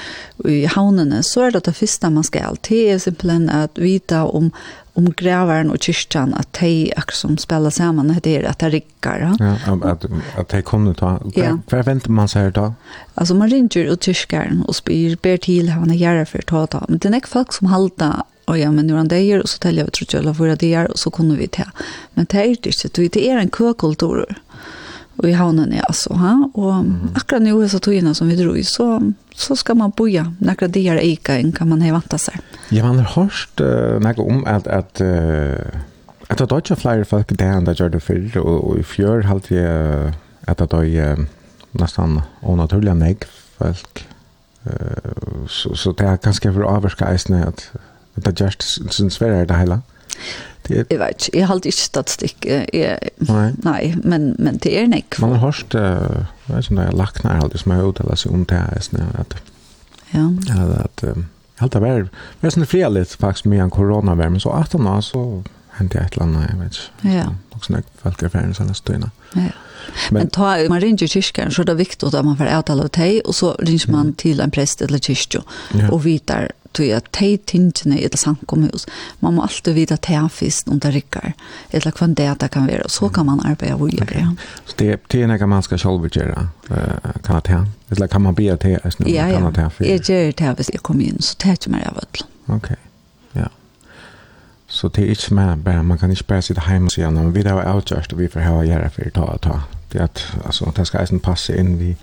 [0.51, 4.51] i haunene, så är det det första man ska allt till simpelthen att vita om
[4.93, 9.35] om grävaren och kyrkan att de som spelar samman det är att det rickar.
[9.39, 9.57] Ja,
[9.91, 10.05] att
[10.37, 11.19] att de kommer ta.
[11.35, 11.57] Ja.
[11.69, 12.73] Vad väntar man sig då?
[13.15, 16.85] Alltså man ringer och kyrkan och spyr ber till han göra för att ta.
[16.89, 19.85] Men det är folk som halta og ja men nu han där och så täljer
[19.85, 21.65] vi tror jag alla det er, och så kunne vi till.
[22.13, 24.25] Men det är ikke, det är en køkultur,
[25.21, 27.09] Och i havnen är alltså ha och mm.
[27.15, 31.37] akkurat nu så togene som vi drog så så ska man boja det er eka
[31.37, 32.39] en kan man hävanta sig.
[32.71, 35.79] Ja man har hørt uh, noe om att att uh,
[36.29, 39.21] at det er ikke flere folk där det gjør det før, och, og i fjør
[39.21, 40.11] halt vi uh,
[40.47, 41.25] att det er uh,
[41.73, 43.25] nästan onaturliga nek
[43.57, 44.07] folk
[45.47, 47.71] så så det är ganska för avskajsnät
[48.15, 49.81] Det er just sin svære det hele.
[50.67, 50.85] Det er...
[50.89, 52.45] Jeg vet ikke, jeg har ikke statistikk.
[52.45, 52.97] Jeg,
[53.27, 53.51] nei.
[53.63, 55.19] nei, men, men det er nek.
[55.23, 57.87] Man har hørt, uh, jeg vet ikke om det er lagt nær alt, som har
[57.87, 59.37] uttalt seg om det her, at,
[60.13, 60.27] ja.
[60.57, 61.29] at, at um,
[61.61, 62.07] Helt det var,
[62.41, 62.65] var sånn
[62.95, 65.43] litt, faktisk med en koronavær, men så att han har så
[65.77, 67.11] hände jeg et eller annet, jeg vet ikke.
[67.13, 67.25] Ja.
[67.55, 69.11] Og sånn at folk er ferdig sånn nästa dygn.
[69.35, 69.51] Ja.
[70.13, 73.21] Men, ta, man ringer kyrkan så er det viktig at man får avtale av teg,
[73.25, 75.41] og så ringer man til en prest eller kyrkjo
[75.77, 75.89] ja.
[75.89, 78.87] og vitar tog jag de tingene i det samkomhus,
[79.19, 81.33] man må alltid vita at det om det rikker,
[81.71, 84.35] eller hva det det kan være, så kan man arbeta och göra det.
[84.65, 86.47] Så det, det er noe man ska själv göra.
[87.23, 88.79] kan man det Eller kan man be te?
[89.05, 91.21] Ja, ja, Jag gör det hvis jag kommer in.
[91.21, 92.25] så det er ikke mer av det.
[92.47, 92.77] Okej.
[93.33, 93.47] ja.
[94.67, 95.83] Så det är inte mer, bara.
[95.83, 97.11] man kan inte bara sitta hemma och säga.
[97.11, 99.61] men vi har avgjort och vi får ha att göra för att ta och ta.
[99.91, 101.95] Det, at, altså, det ska passa in vid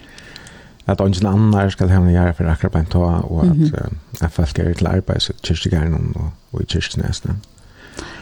[0.89, 3.67] att ingen annan ska hem och göra för akkurat på en tag och att mm
[3.67, 3.95] -hmm.
[4.21, 7.29] jag folk är till arbete så kyrkogården och, och i kyrknästa.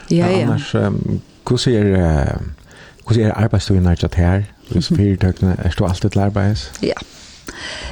[0.07, 0.43] Ja, ja.
[0.43, 2.37] Annars, um, hur ser uh,
[3.07, 4.45] hur ser arbetsdagen ut här?
[4.67, 6.61] Hur ser företagen är du alltid till arbete?
[6.79, 6.95] Ja.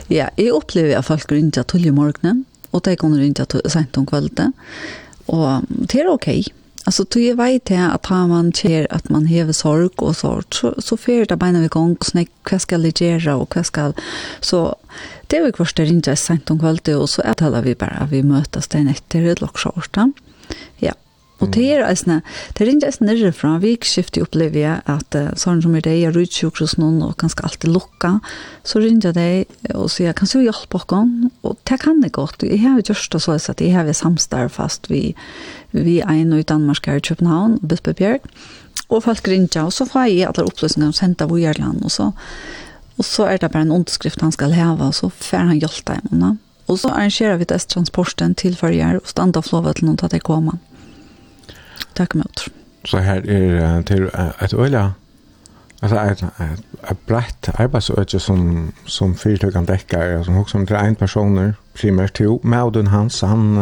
[0.07, 3.97] Ja, jag upplever att folk ringer till i morgonen och de kommer ringer till sent
[3.97, 4.53] om kvällen.
[5.25, 6.39] Och det är okej.
[6.39, 6.43] Okay
[6.87, 10.53] Alltså du är vet jag att har man ker att man häver sorg och sort
[10.53, 13.93] så så för det bara vi gång snack vad ska ligera och vad ska
[14.39, 14.75] så
[15.27, 18.07] det är ju kvar det inte sent om kvällte och så att alla vi bara
[18.11, 20.11] vi mötas den efter ett lockshorta.
[20.77, 20.93] Ja.
[21.43, 22.21] Og det er eisne,
[22.55, 25.73] det er ikke eisne nirre fra, vi ikke skifter opplever jeg at uh, sånn som
[25.75, 28.13] er det, jeg rydde sjukker hos noen og ganske alltid lukka,
[28.63, 31.09] så ringer jeg deg og sier, kan du hjelpe oss?
[31.43, 34.87] Og det kan jeg godt, jeg har gjort det så at jeg har samstår fast
[34.91, 35.09] vi,
[35.75, 38.23] vi er nå i Danmark her i København, Bispebjerg,
[38.87, 42.11] og folk ringer, og så får jeg alle opplysninger om sendt av Ujerland, og så,
[42.95, 45.97] og så er det bare en underskrift han skal heve, og så får han hjelpe
[46.11, 46.39] dem.
[46.71, 50.07] Og så arrangerer vi dess transporten til førjer, og standa og flåvet til noen til
[50.07, 50.61] at jeg kommer
[51.95, 52.47] takk imot.
[52.85, 54.09] Så her er til
[54.43, 54.89] et øyla,
[55.81, 60.91] altså et, et, et brett arbeidsøyde som, som fyrtøkken dekker, som også om det er
[60.91, 63.57] en personer, primært to, Maudun Hans, han,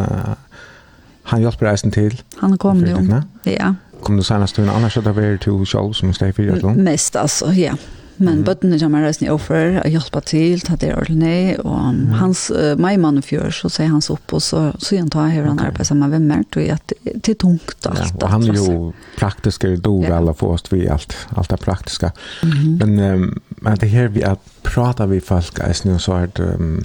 [1.23, 2.21] han hjelper reisen til.
[2.41, 2.99] Han kom jo,
[3.45, 3.73] ja.
[4.03, 6.65] Kom du senast til en annen kjøtt av er to kjall som steg fyrt?
[6.75, 7.77] Mest altså, ja
[8.17, 8.43] men mm.
[8.47, 12.01] bøttene kommer reisende offer og hjelper til, ta det ordentlig, og mm.
[12.19, 15.31] hans, uh, meg mann fjør, så sier han så opp, og så, så igjen tar
[15.31, 15.71] jeg han okay.
[15.71, 18.03] arbeid sammen med mer, tror jeg at det er tungt alt.
[18.03, 18.77] Ja, og han er jo
[19.17, 20.17] praktisk, det er ja.
[20.19, 22.11] alle for oss, vi alt, alt er praktiske.
[22.43, 22.85] Mm -hmm.
[22.85, 26.55] Men um, men det her vi at prater vi folk, jeg snu, så er det,
[26.59, 26.83] um,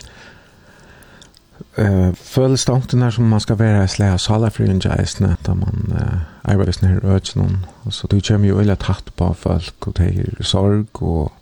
[1.79, 5.93] eh föll stanken som man ska vara i slä sala för en jaisna där man
[6.01, 10.05] eh arbetar snär ötsnon och så du kör ju eller tatt på folk och det
[10.05, 11.33] är sorg och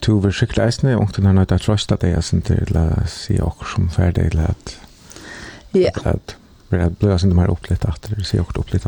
[0.00, 3.40] tu vill skicka isne och den har något att trösta är sen till att se
[3.40, 4.76] och som färdig att
[5.70, 5.90] ja.
[6.04, 6.36] att
[6.68, 8.86] blir det blir sen mer upplevt att det ser också upplevt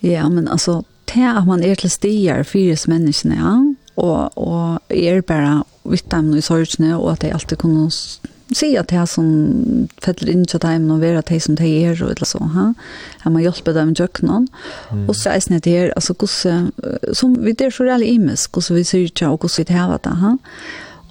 [0.00, 5.20] ja men alltså det at man er til stier fyres menneskene ja och och är
[5.20, 7.90] bara vitt dem i sorgene och att det alltid kunde
[8.56, 12.14] si at det som fettler inn til dem og være det som de er og
[12.14, 12.40] eller så.
[12.54, 12.68] Ha?
[13.24, 14.48] Jeg må hjelpe dem i kjøkkenen.
[14.92, 15.04] Mm.
[15.08, 16.70] Og så er det her, altså hvordan,
[17.14, 20.16] som vi der så reelle imes, hvordan vi ser ikke og hvordan vi tar det.
[20.22, 20.34] Ha?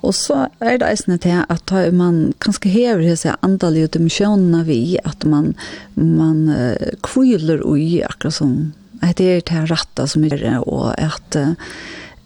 [0.01, 5.25] Og så er det eisne til at man kanskje hever disse andalige dimensjonene vi, at
[5.29, 5.53] man,
[5.95, 10.93] man uh, kviler ui akkurat som at det er til rette som er, det, og
[11.01, 11.37] at,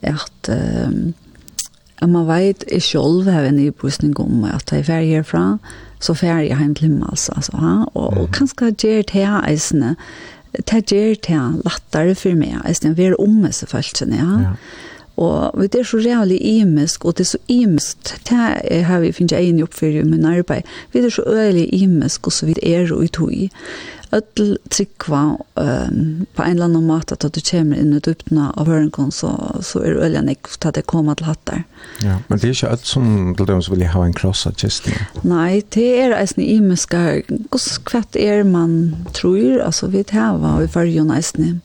[0.04, 0.92] at uh,
[2.02, 5.58] at man vet i selv har en nybrustning om at jeg er herfra,
[6.00, 7.76] så fer jeg hjem til himmels, altså, ha?
[7.94, 8.20] og, mm.
[8.22, 9.96] og kanskje gjør det her eisene,
[10.56, 14.42] det gjør det her lettere for meg, eisene, vi er omme selvfølgelig, ja.
[14.50, 14.58] ja.
[15.16, 17.98] Og det er så reallig imisk, og det er så imisk,
[18.28, 22.34] det har vi finnet egen oppfyrir i min arbeid, vi er så øyelig imisk, og
[22.34, 23.32] så vidt er og i tog
[24.16, 28.68] öll tryggva um, på en eller annan mat att du kommer in i dupna av
[28.68, 31.64] hörnkon så, så är det nek inte att det kommer till hattar.
[32.02, 34.88] Ja, men det är inte allt som till dem som vill ha en krossa kist.
[35.22, 37.22] Nej, det är eisen imiska
[37.84, 41.62] kvart är man tror, alltså vi täva i färgen eisen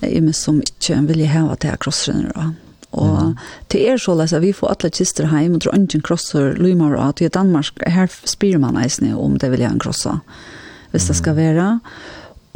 [0.00, 2.54] imis som inte vill ha det här krossrenner
[2.96, 3.36] Og mm.
[3.72, 6.96] det er så at vi får alle kister heim, og tror ikke en krosser, lymer
[6.96, 10.18] av, til Danmark, her spyr man eisne om det vil jeg en krosser
[10.92, 11.66] hvis det skal være.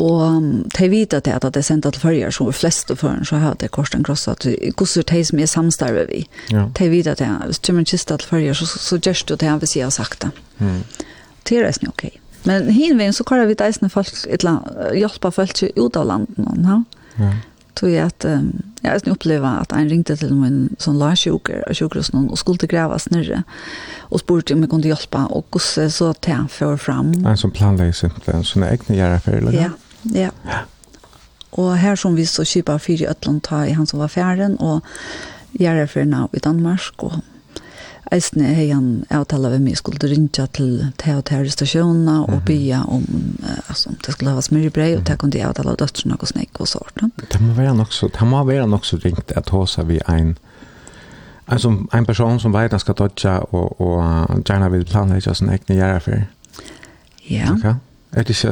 [0.00, 0.42] Og
[0.78, 3.58] de vet at det er sendt til førjer, som er flest og førjen, så har
[3.60, 4.46] det korsen krosset.
[4.76, 6.22] Hvordan de som er samstarve vi.
[6.52, 6.64] Ja.
[6.78, 9.34] De vet at det er, hvis du kommer kista til førjer, så, så gjørs du
[9.34, 10.30] det han vil si har sagt det.
[10.58, 10.82] Mm.
[11.44, 12.06] Det er nesten ok.
[12.48, 16.86] Men hinveien så kan vi deisende folk, eller hjelpe folk ut av landet.
[17.20, 17.32] Ja
[17.78, 18.50] tog jeg at um,
[18.82, 22.70] jeg har opplevd at en ringte til min sånn larsjuker av sjukrosen og skulle til
[22.72, 23.42] grava snurre
[24.08, 27.12] og spurte om jeg kunne hjelpe og hvordan så til han før fram.
[27.20, 29.72] En sånn planlegg simpelthen, sånne egne gjerne Ja,
[30.14, 30.30] ja.
[30.48, 30.62] ja.
[31.58, 34.56] Og her som vi så kjipa fire i Øtland ta i han som var fjæren
[34.62, 34.86] og
[35.58, 37.20] gjerne i Danmark og
[38.10, 42.82] eisne hei han avtala vi mig skulle rinja til te og te stationerna og bya
[42.88, 43.04] om
[43.68, 46.68] alltså om det skulle ha smyrbrei og det kunde jag avtala döttrarna og snäck og
[46.68, 47.02] sånt.
[47.32, 50.38] Det må vara också det må vara också ringt att håsa vi en
[51.46, 54.02] alltså en person som vet att ska dodja och och
[54.48, 56.26] gärna vill planera sin egen göra för.
[57.22, 57.54] Ja.
[57.54, 57.74] Okay.
[58.10, 58.48] Det är så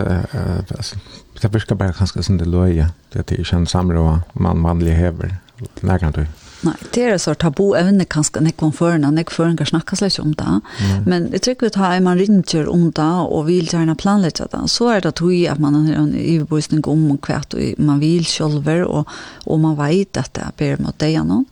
[0.77, 0.97] alltså
[1.41, 5.37] det brukar bara ganska sån det loja det är ju en samråd man vanlig häver.
[5.81, 6.27] Lägger du?
[6.67, 10.19] Nei, det er så tabu evne kanskje nek man før, nek før kan snakke slik
[10.19, 10.55] om det.
[10.83, 11.05] Mm.
[11.07, 14.65] Men jeg tror vi tar en man ringer om det og vil gjerne planlegge det.
[14.73, 17.41] Så er det tog at man har en iverbosning om hva
[17.79, 19.07] man vil selv, og,
[19.47, 21.47] og man vet at det er bedre mot det gjennom.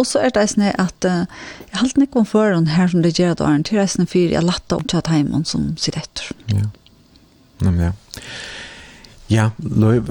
[0.00, 1.26] Og så er det sånn at uh,
[1.68, 4.08] jeg har alltid ikke om før her som det gjør det, til det er sånn
[4.08, 6.32] for jeg latter opp til at heimen som sitter etter.
[6.54, 6.64] Ja,
[7.66, 7.94] nemlig ja.
[9.32, 9.50] Ja,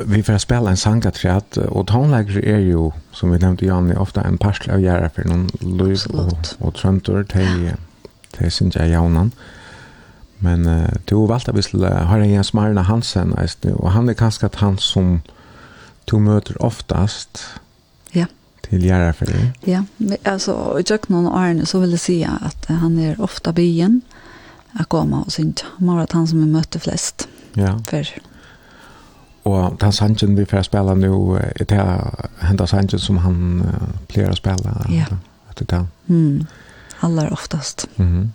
[0.06, 4.38] vi får spela en sangaträd och tonläggare är ju, som vi nevnte, Janne, ofta en
[4.38, 7.72] parsle av gärna för någon löv och, och tröntor till,
[8.32, 9.32] till sin jaunan.
[10.38, 13.36] Men uh, det valgte vi skulle høre Jens Marina Hansen,
[13.76, 15.20] og han er kanskje at han som
[16.08, 17.44] du møter oftast
[18.16, 18.26] ja.
[18.64, 19.52] til det.
[19.68, 19.84] Ja,
[20.24, 24.02] altså, i tjøk noen årene så vil jeg si at han er ofta byen,
[24.78, 27.28] jeg kommer og synes, han var at han som er møtte flest.
[27.58, 27.76] Ja.
[27.90, 28.08] For
[29.50, 31.82] Og den sangen vi får spela nu, er det
[32.48, 34.76] henda sangen som han uh, pleier å spela.
[34.94, 35.08] Ja.
[35.52, 35.82] Etter det.
[36.08, 36.48] Mm.
[37.02, 37.88] Aller oftast.
[37.98, 38.28] Mm -hmm.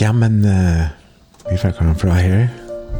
[0.00, 0.86] Ja, men uh,
[1.50, 2.48] vi får komme fra her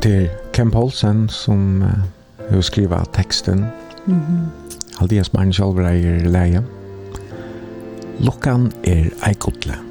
[0.03, 3.67] til Ken Paulsen som uh, jo skriver teksten.
[4.07, 4.67] Mm -hmm.
[5.01, 6.63] Aldias mann sjálfur eier leie.
[8.21, 9.86] Lukkan er eikodle.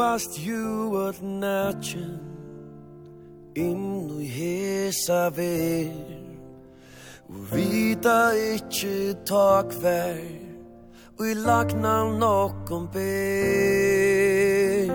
[0.00, 2.16] varst jo at natchen
[3.54, 5.92] inn i hesa ver
[7.30, 10.24] Og vita ikkje tak ver
[11.18, 14.88] Og i lagna nokon ber.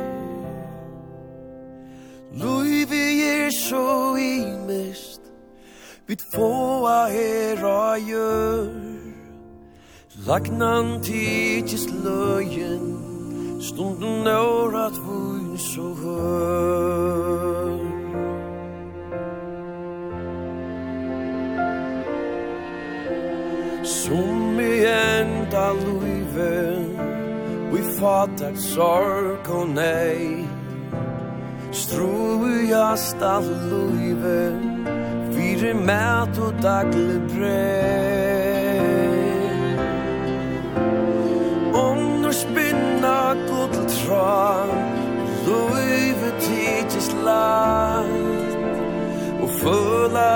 [2.42, 5.22] Luivi er så imest
[6.08, 8.74] Vit fåa her a gjør
[10.26, 13.05] Lagnan tidsis løyen
[13.66, 17.80] Stunden er at vun så hör
[23.84, 26.86] Som i enda luive
[27.72, 30.46] Vi fattar sorg og nei.
[31.72, 34.54] Struiast a luive
[35.34, 38.25] Vire mat og dagle brei
[44.08, 44.70] wrong
[45.46, 48.54] Louis Vuitton just lies
[49.44, 50.30] Og føla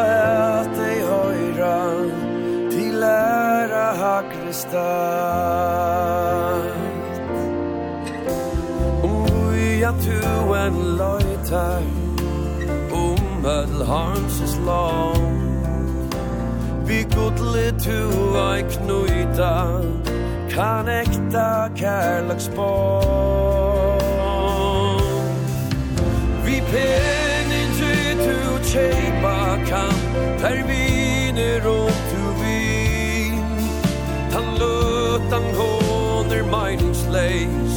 [0.62, 1.80] at ei høyra
[2.72, 5.90] Til læra hakre start
[9.04, 11.84] Om vi at du en løytar
[12.94, 15.30] Om all harms is long
[16.86, 18.00] Vi godle tu
[18.46, 19.56] ei knuita
[20.50, 23.49] Kan ekta kærlagsbånd
[26.72, 30.20] Penin inte tu chepa kan.
[30.42, 33.44] Per viner och tu vin
[34.32, 37.76] Tan lutan håner meinings leis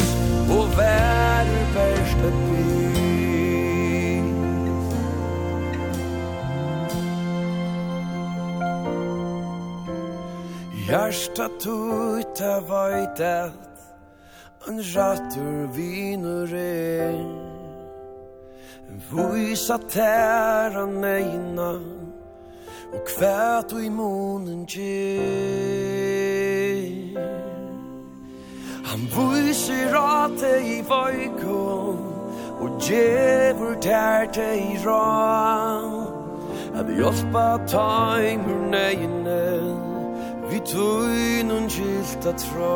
[0.51, 4.29] Og vær verst et vin
[10.87, 13.53] Hjärsta tuta vajtet
[14.69, 17.42] En rattur vinur er.
[19.13, 21.73] Vysa tæra meina
[22.93, 24.83] Og kvæt og i munen gjer
[28.89, 31.99] Han vyser at i vajkon
[32.61, 35.77] Og djevur tær te i ra
[36.81, 39.45] At hjálpa taimur neina
[40.49, 42.73] Vi tøynun gilta tra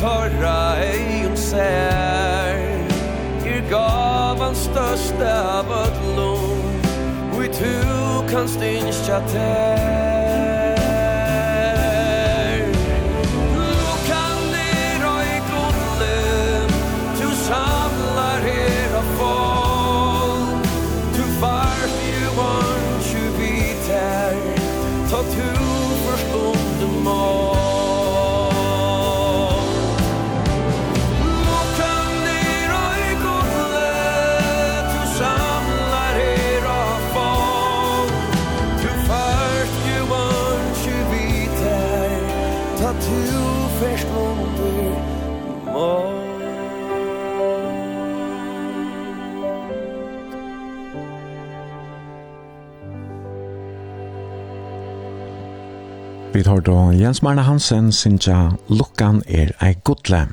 [0.00, 2.58] tørra eion sær.
[3.44, 6.62] Her gavan største av ödlom
[7.36, 7.74] Og i tu
[8.30, 10.23] kan innskja tær.
[56.54, 60.28] har då Jens Marne Hansen synja Lukkan er ei godle.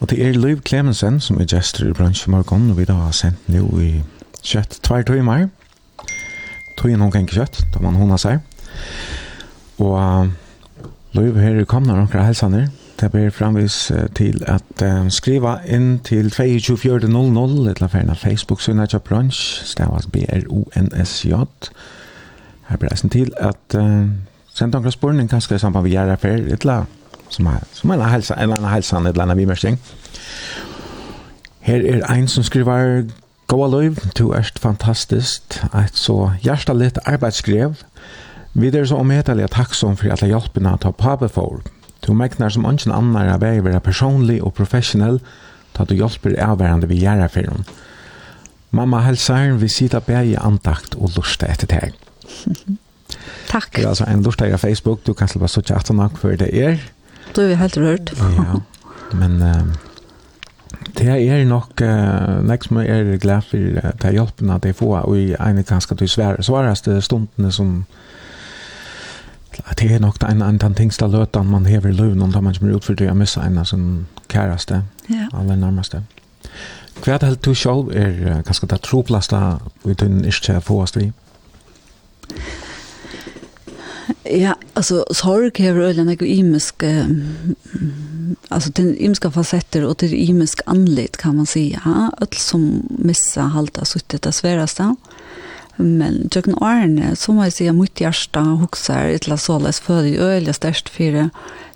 [0.00, 3.14] Og det er Liv Clemensen som er gestor i bransjen morgon, og vi da har
[3.16, 4.04] sendt nu i
[4.46, 5.48] kjøtt tvær timer.
[6.78, 8.38] Tøyen hun kan kjøtt, da man hona seg.
[9.82, 10.30] Og uh,
[11.18, 12.70] Liv her er kommet noen helsaner.
[13.00, 19.42] Det blir framvis til at uh, skriva inn til 2400 eller ferna Facebook-synet til bransj,
[19.72, 21.34] stavas B-R-O-N-S-J.
[22.70, 24.06] Her blir det til at uh,
[24.56, 26.86] Sen tankar spurning kanske i samband med gärna för ett la
[27.28, 29.78] som är som en hälsa en annan hälsa en annan vimersing.
[31.60, 33.04] Her er ein som skriver
[33.46, 37.74] Gåa løyv, du erst fantastisk, et så hjertelig arbeidsskrev.
[38.54, 41.60] Vi er så omhetelig takksom for alle hjelpene til pape for.
[42.06, 45.20] Du megnar som ønsken annar av vei være personlig og professionell,
[45.74, 47.64] ta du hjelper avværende vi gjør for henne.
[48.70, 51.94] Mamma helsar, vi sitter bare i andakt og lusta etter deg.
[53.48, 53.76] Takk.
[53.76, 55.06] Det er altså en lustig av Facebook.
[55.06, 56.76] Du kan släppa så chatta nok för det er.
[57.36, 58.12] Du er helt rørt.
[58.20, 58.60] ja.
[59.12, 59.62] Men uh,
[60.98, 64.98] det er nok uh, nek som er glad for uh, det hjelpen at det får
[64.98, 67.86] og i ene ganska til svære, svåraste stundene som
[69.78, 72.94] det är nog en annan tingsta lötan man häver løven om man kommer ut for
[72.94, 74.82] det å missa en som käraste.
[75.08, 75.28] Ja.
[75.32, 76.02] aller nærmeste.
[77.04, 79.36] Hva er det helt du selv er ganske det troplaste
[79.84, 81.12] vi tunner ikke få oss til?
[84.22, 86.82] Ja, alltså sorg har väl en imisk
[88.48, 91.80] alltså den imiska facetter och det imiska anled kan man säga.
[91.84, 94.96] Ja, öll som missa halta suttit det sväraste.
[95.76, 100.52] Men jag kan arne så måste jag mitt hjärta huxar ett såles för det öliga
[100.52, 101.30] störst för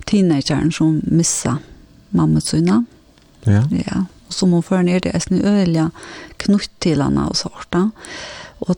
[0.05, 1.57] teenagern som missa
[2.09, 2.85] mamma sina.
[3.43, 3.67] Ja.
[3.85, 5.89] Ja, och så hon för ner det är snö
[6.37, 7.91] knutt til henne och sorta.
[8.59, 8.77] Och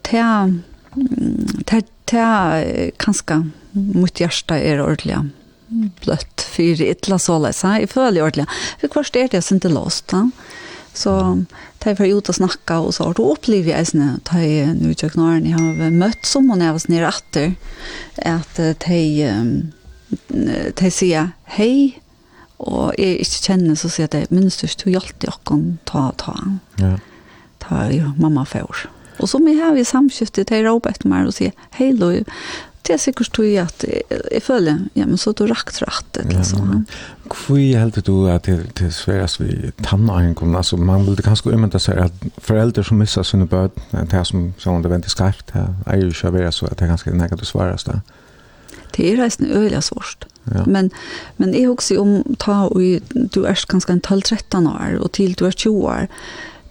[1.66, 2.64] det ta
[2.98, 5.30] kanska mot hjärta är ordliga
[6.02, 8.46] blött för illa så läsa i följ ordliga.
[8.80, 10.32] För kvarst är det sen inte låst va
[10.94, 11.44] så
[11.80, 14.76] ta jag för ut och snacka och så har då upplevde jag sen ta jag
[14.76, 17.56] nu jag knar ni har mött som hon är nere åter
[18.26, 18.94] att ta
[20.76, 22.02] ta säga hej
[22.58, 26.40] och är inte känner så säger det minst du hjälpte jag kan ta ta.
[26.76, 27.00] Ja.
[27.58, 28.90] Ta mamma får
[29.20, 32.24] Og så vi har vi samskiftet til Robert med og sier, hei Louis,
[32.84, 36.34] det er sikkert tog jeg at jeg føler, ja, men så du rakt rakt et,
[36.34, 36.84] liksom.
[37.32, 42.02] Hvor helt du at det, det sveres vi tannahengen, altså man vil kanskje umynda seg
[42.10, 46.02] at foreldre som missar sine bød, det er som, som det venter skarpt, det er
[46.02, 48.02] jo ikke å så at det er ganske negativt svares det.
[48.94, 50.28] Det er reisende øyelig svårt.
[50.52, 50.66] Ja.
[50.68, 50.92] Men,
[51.38, 52.82] men jeg husker om ta og
[53.14, 56.12] du er kanskje en 12-13 år, og til du er 20 år,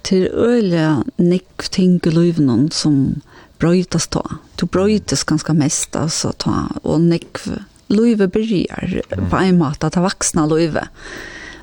[0.07, 3.23] til øyla nekk ting i løyvnån som
[3.63, 4.23] brøytas ta.
[4.59, 7.43] Du brøytas ganske mest, altså, ta, og nekk
[7.93, 8.97] løyve byrjar
[9.31, 10.87] på en måte, ta vaksna løyve,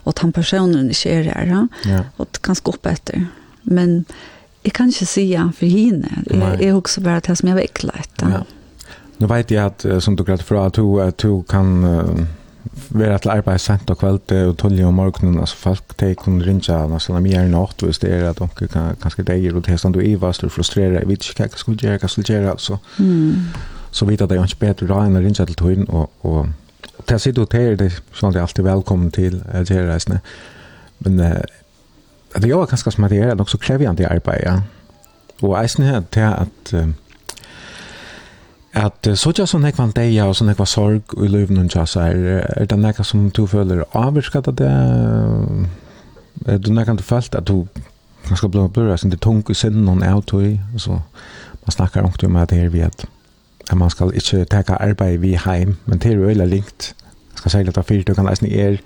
[0.05, 1.63] og ta personen ikke er her, ja?
[1.89, 2.03] ja.
[2.17, 3.27] og ganske opp etter.
[3.63, 4.03] Men
[4.63, 7.99] jeg kan ikke si ja for henne, jeg, jeg husker bare det som jeg vekla
[7.99, 8.39] etter.
[8.39, 8.45] Ja.
[9.19, 12.27] Nu vet jag att som du grad för att du, at du kan
[12.89, 16.83] vera til arbeid sent og kveld og tolje om morgenen, altså folk teg kun rinja
[16.89, 19.95] nesten av mjern og åttu hvis det er at onker kan, kanskje deir og testan
[19.95, 22.55] du ivast og frustrerer, jeg vet ikke hva jeg skulle gjøre, hva jeg skulle gjøre,
[22.61, 23.35] så, mm.
[23.91, 26.49] så vidt at det er ikke bedre da enn å rinja til tøyen og, og,
[26.95, 30.21] og til sitt og til det sånn at jeg alltid velkommen til reisene,
[31.05, 31.37] men uh,
[32.35, 34.59] det er jo kanskje som at det er nok så krevjande arbeid, ja,
[35.41, 36.89] og eisen her til at uh,
[38.73, 41.69] at uh, så jag sånn jag kan dig och sån jag sorg i livet någon
[41.69, 44.73] tja så er, er det nekka som du føler avvirskat av det
[46.47, 47.67] Er du nekka du følt at du
[48.27, 51.01] ganska blå blöra sin det tung i sinnen någon out i så
[51.65, 53.05] man snakkar också om att det är vi at
[53.69, 56.95] at man skal ikke teka arbeid vi heim men det er är ju likt
[57.35, 58.77] ska säga att det fyrt du kan läsa er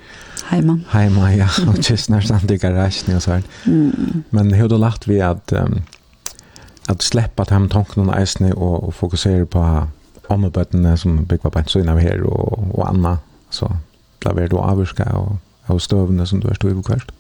[0.46, 3.44] hemma heima ja og just när samt i garagen och så här
[4.30, 5.82] men hur då lagt vi att um,
[6.88, 9.88] at släppa hem tankarna eisne och, och fokusera på
[10.28, 13.18] ommebötterna som bygger på en syn av här och, och Anna
[13.50, 13.72] så
[14.20, 15.36] klaver du avurska och,
[15.66, 17.12] och stövna som du är i kvart.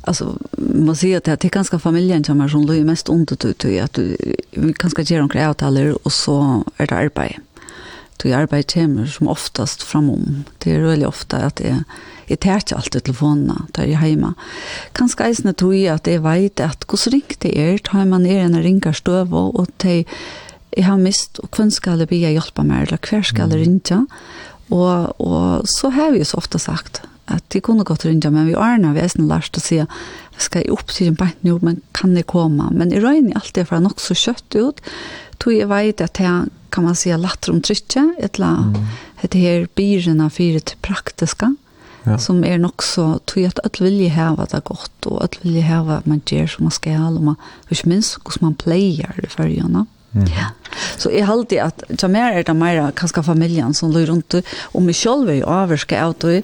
[0.00, 3.44] Alltså man ser att det är ganska familjen som är som det är mest ont
[3.44, 4.16] ut i att du
[4.52, 7.40] ganska ger omkring avtaler och så är det arbete.
[8.16, 10.44] Du arbetar hemma som oftast framom.
[10.58, 11.84] Det är väldigt ofta att det är
[12.28, 14.34] Jeg tar ikke alltid telefonene der jeg hjemme.
[14.98, 18.44] Kanskje eisene tror jeg at jeg vet at hvordan ringt det er, tar man er
[18.46, 20.04] en ringer støv og til
[20.76, 23.64] jeg har mist, og hvem skal jeg be jeg hjelpe meg, eller hver skal jeg
[23.64, 24.02] ringe?
[24.68, 28.46] Og, og så har vi jo så ofte sagt at de kunne gått ringe, men
[28.48, 29.80] vi ordner vi eisene lærst å si
[30.38, 32.68] skal jeg opp til en bant nå, men kan jeg komme?
[32.76, 34.84] Men jeg røyner alltid for nok så kjøtt ut,
[35.42, 38.74] tog jeg vet at jeg kan man säga latter om trykket, etla mm.
[39.22, 41.56] det här byrna för det praktiska
[42.14, 42.18] ja.
[42.22, 46.00] som er nok så tog at alle vilje hava det godt, og alle vilje hava
[46.00, 47.38] at man gjør som man skal, og man,
[47.70, 49.86] ikke minst hvordan man pleier i fargene.
[50.16, 50.24] Mm.
[50.32, 50.46] Ja.
[50.96, 54.38] Så jeg halte at til mer er det mer kanskje familien som løy rundt,
[54.72, 56.38] og meg selv er jo avvirket av det.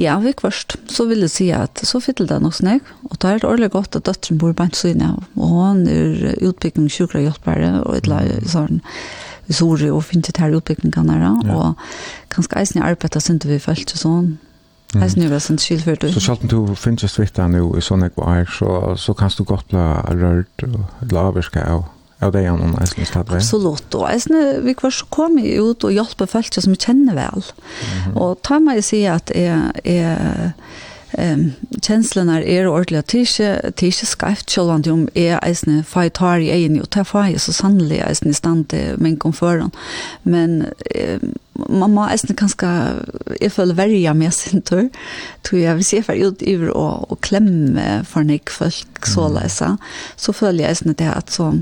[0.00, 3.30] Ja, vi kvørst, så vil jeg si at så fyller det nok snakk, og det
[3.30, 7.76] er ordentlig godt at døtteren bor på en syne av, og hun er utbygging sjukrehjelpere,
[7.84, 8.82] og et eller annet sånn
[9.46, 11.78] vi sår og finner til her utbyggingene her, og
[12.34, 14.32] kanskje eisen i arbeidet synes vi følte sånn,
[14.94, 15.02] Mm.
[15.02, 16.06] Hesen er sånn skilført.
[16.14, 19.44] Så selv om du finnes jo svittet nå i sånne kvar, så, så kan du
[19.44, 19.84] godt bli
[20.22, 21.92] rørt og laverske av
[22.24, 23.34] av det gjennom eisen i stedet.
[23.36, 27.44] Absolutt, og eisen vi var så kom ut og hjelpe folk som vi kjenner vel.
[27.44, 28.16] Mm -hmm.
[28.16, 30.52] Og ta meg å si at jeg, jeg
[31.18, 31.52] Ehm
[31.82, 36.80] känslan är er ordliga tische tische skrift så land om är eisne fightar i en
[36.80, 39.70] och ta fight så sannligen eisne stand men konföran
[40.22, 40.66] men
[41.22, 41.34] um,
[41.68, 42.68] man må eisne kanskje,
[43.40, 44.88] jeg føler verja med sin tur,
[45.46, 49.74] tror jeg, hvis jeg får ut iver og, og klemme for nek folk så leisa,
[50.16, 51.52] så føler jeg eisne det at så,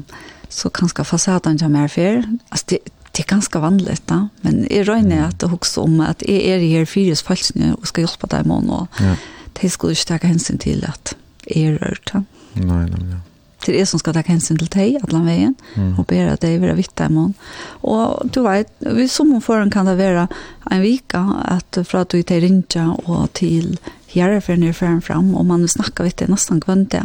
[0.52, 2.80] så kanskje fasaden kommer her altså det,
[3.14, 6.64] det er ganske vanlig da, men jeg røyner at det hokser om at jeg er
[6.64, 9.14] her fyres falskene og skal hjelpe deg i måneden, og ja.
[9.60, 11.14] de skulle ikke ta hensyn til at
[11.46, 12.24] jeg er rørt da.
[12.58, 13.22] Nei, nei, nei
[13.64, 15.96] til jeg som skal ta hensyn til deg, alle veien, mm.
[15.98, 17.34] og ber at jeg vil vitte i mån.
[17.82, 20.28] Og du vet, vi som foran kan det være
[20.70, 21.24] en vika,
[21.56, 23.76] at fra at du til Rinja og til
[24.14, 27.04] Gjerreferien er ferden fram, og man snakker vidt det nesten kvendt det.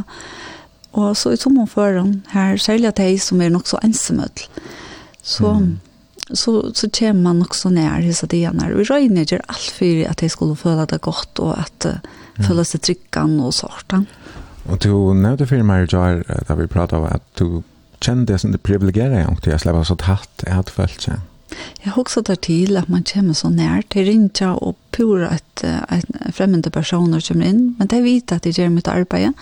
[0.99, 4.49] Og så i som foran her, særlig at jeg som er nok så ensemøtel,
[5.23, 5.53] så...
[5.59, 5.77] Mm
[6.33, 10.09] så så kommer man också ner i så det när vi röjer ner alt for
[10.09, 11.91] at det skulle føle det godt, og at uh,
[12.37, 12.45] mm.
[12.45, 13.91] føle seg tryggan og sånt.
[13.91, 14.05] Mm.
[14.65, 17.63] Og du nämnde för mig igår da vi pratet om at du
[18.01, 21.19] kände det som det privilegierade jeg, til jag släppte så tatt är følt seg.
[21.83, 25.63] Jeg har også tatt til at man kommer så nær til rinja og pura at,
[25.63, 26.05] at
[26.35, 29.33] fremmede personer kommer inn, Men det vet at det gjør mitt arbeid.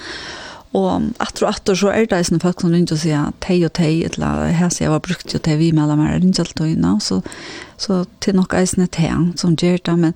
[0.74, 3.74] Og atter og atter så er det sånne folk som ringer og sier tei og
[3.74, 6.68] tei, eller her sier jeg var brukt jo tei vi mellom her, ringer alt og
[6.68, 7.22] inna, så,
[7.78, 10.14] så til nok eisne tei som gjør det, men,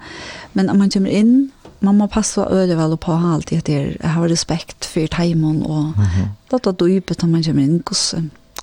[0.54, 1.52] men om man kommer inn,
[1.82, 6.06] man må passa öde vel på allt det jeg har respekt for teimen og mm
[6.06, 6.28] -hmm.
[6.52, 8.16] det att då djupet man kommer in kus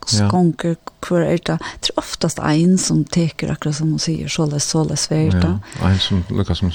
[0.06, 0.74] skonker
[1.08, 1.58] hvor er det?
[1.80, 5.44] Det er oftast en som teker akkurat som hun sier, så läs så läs värt
[5.44, 5.58] ja
[5.90, 6.72] en som lukas som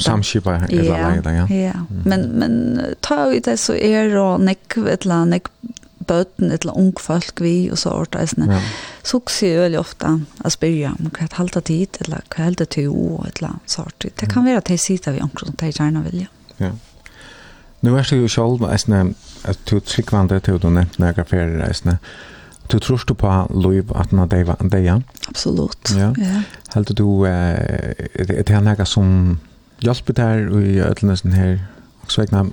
[0.00, 1.46] samskipa eller lejda ja.
[1.48, 1.72] Ja
[2.04, 5.34] men men ta ut det så är det och neck ett land
[6.06, 8.48] bøten et eller ung folk vi og så orta eisne.
[8.50, 8.60] Ja.
[9.04, 10.10] Så sier jeg veldig ofte
[10.44, 13.60] å spørre om hva jeg halte tid, eller hva jeg halte til å, et eller
[13.70, 14.08] sånt.
[14.08, 16.66] Det kan være at jeg sitter vi omkring som jeg gjerne vil, ja.
[16.66, 16.72] ja.
[17.84, 19.14] Nu er det jo selv eisne,
[19.44, 21.98] at du tryggvande til du nevnte når jeg ferie eisne,
[22.72, 25.02] Du tror du på Louis at man deva en dag?
[25.28, 26.14] Absolutt, ja.
[26.16, 26.42] ja.
[26.74, 29.38] Helt du, eh, er det noe som
[29.84, 31.58] hjelper deg i ødelnesen her?
[32.02, 32.46] Og så vegna,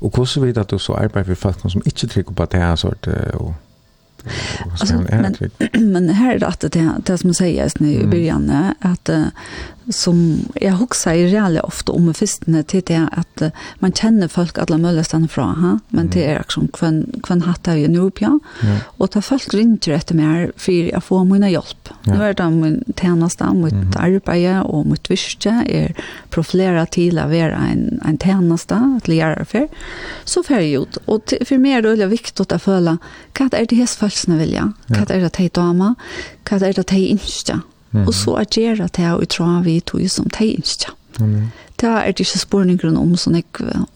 [0.00, 2.76] Og hvordan vet at du så arbeider for folk som ikke trykker på det her
[2.76, 3.54] sort, og
[4.80, 5.36] Alltså, men,
[5.92, 9.10] men här är det att det, det som sägs nu i början är att
[9.90, 13.42] som jag huxar ju reellt ofta om festene till det att
[13.74, 15.78] man känner folk alla möjliga stanna från ha?
[15.88, 18.38] Men det är också kvän kvän hatta ju nu på
[18.84, 21.88] och ta folk ringer rätt mer för att få mina hjälp.
[22.02, 22.14] Ja.
[22.14, 23.92] Nu är det min tjänst mitt mm.
[23.96, 25.94] arbete och mitt virke är
[26.30, 29.68] profilera till att vara en en tjänst att lära för
[30.24, 30.96] så för ut.
[31.04, 32.98] och för mer då är det viktigt att följa
[33.38, 35.94] vad är det häst folksna vilja vad är det att ta dama
[36.50, 37.60] vad är det att ta insta
[37.92, 38.06] Mm -hmm.
[38.06, 40.92] Og så er gjerne det her, og tror vi tog som det ikke.
[41.20, 41.52] Amen.
[41.80, 43.44] Det er ikke spørninger om sånn jeg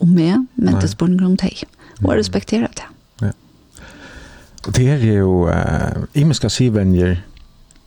[0.01, 0.75] om meg, men Nei.
[0.75, 1.65] det er spørninger om det.
[2.05, 2.85] Og jeg respekterer det.
[3.23, 3.31] Ja.
[4.71, 7.17] Det er jo, uh, jeg skal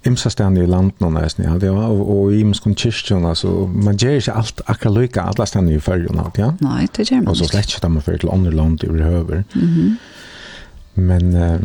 [0.05, 3.97] imsa stedene i landet landen nesten, ja det var og i imskon kyrkjon altså, man
[3.97, 7.37] gjør ikke alt akkurat lika alle stedene i färjan ja Nei, det gjør man Og
[7.37, 9.97] så slett ikke da man för til andre land i behöver mhm
[10.97, 11.59] men uh,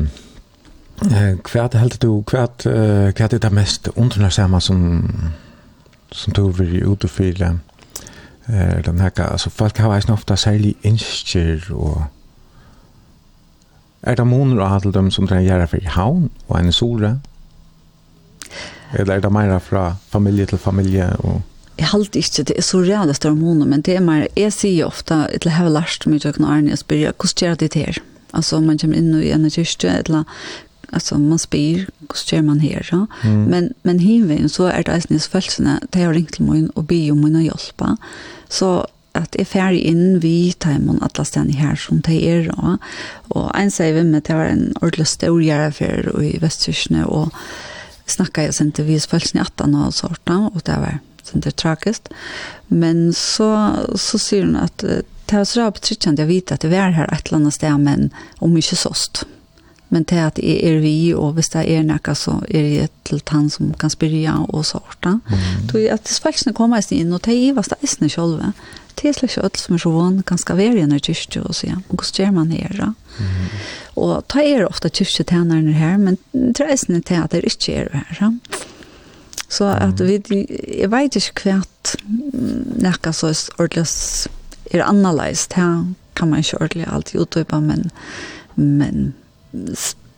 [1.42, 5.08] Kvært helt du, kvært eh kvært er det mest undersamma som
[6.12, 7.58] som du vil utfylle
[8.48, 12.02] eh, den her, altså folk har eisen ofte særlig innskjer og
[14.02, 17.12] er det måneder å ha til dem som trenger gjøre for havn og en solre?
[18.92, 21.40] Eller er det mer fra familie til familie og
[21.78, 25.14] Jeg halte ikke, det er så reale hormoner, men det er mer, jeg sier ofte,
[25.32, 27.98] til jeg har lært mye av Arne, jeg spør, hvordan gjør det her?
[28.34, 30.24] Altså, man kommer inn i en kyrkje, eller
[30.92, 33.44] alltså man spyr hur gör man här så mm.
[33.44, 37.10] men men hinvägen så är det alltså fölsna det har ringt till mig och be
[37.10, 37.96] om mina hjälpa.
[38.48, 42.78] Så att är färdig in vi timon alla stan här som det är då
[43.28, 47.34] och en säger vi med det var en ordentlig stor affär i Västtyskland och
[48.06, 51.50] snackade jag sen till vis fölsna att han har sorta och det var sen det
[51.50, 52.08] tragiskt.
[52.66, 54.78] Men så så ser hon att
[55.26, 58.52] det var så betryckande jag vet att det var här ett eller annat stämmen om
[58.52, 59.24] mycket såst.
[59.24, 59.41] Mm
[59.92, 63.20] men til at jeg er vi, og hvis det er noe, så er det til
[63.28, 65.18] han som kan spyrja og sorta.
[65.20, 65.68] Mm.
[65.70, 68.52] Så at speksene kommer jeg inn, og det er det eisne sjølve.
[68.96, 71.56] Det er slik alt som er så vann, kan skal være igjen i kyrkje og
[71.56, 72.90] sier, og hvordan gjør man her da?
[73.20, 73.54] Mm.
[74.02, 77.92] Og ta er ofte kyrkjetjenerne her, men det er eisne til at det ikke er
[77.92, 78.20] her.
[78.20, 78.32] Ja.
[79.52, 80.46] Så at vi,
[80.80, 83.84] jeg vet ikke hva at noe så ordentlig
[84.72, 85.66] er annerledes, det
[86.16, 87.90] kan man ikke ordentlig alltid utøpe, men,
[88.56, 89.12] men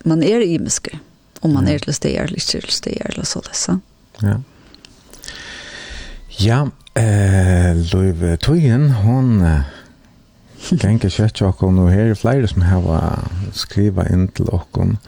[0.05, 0.99] man är er imiske
[1.43, 3.79] om man er til steg eller ikke til steg eller så det så.
[4.23, 4.37] Ja.
[6.41, 9.63] Ja, eh Louise Tuyen hon
[10.81, 14.99] tänker kjøtt til hon og her er flere som har skriva inn til och om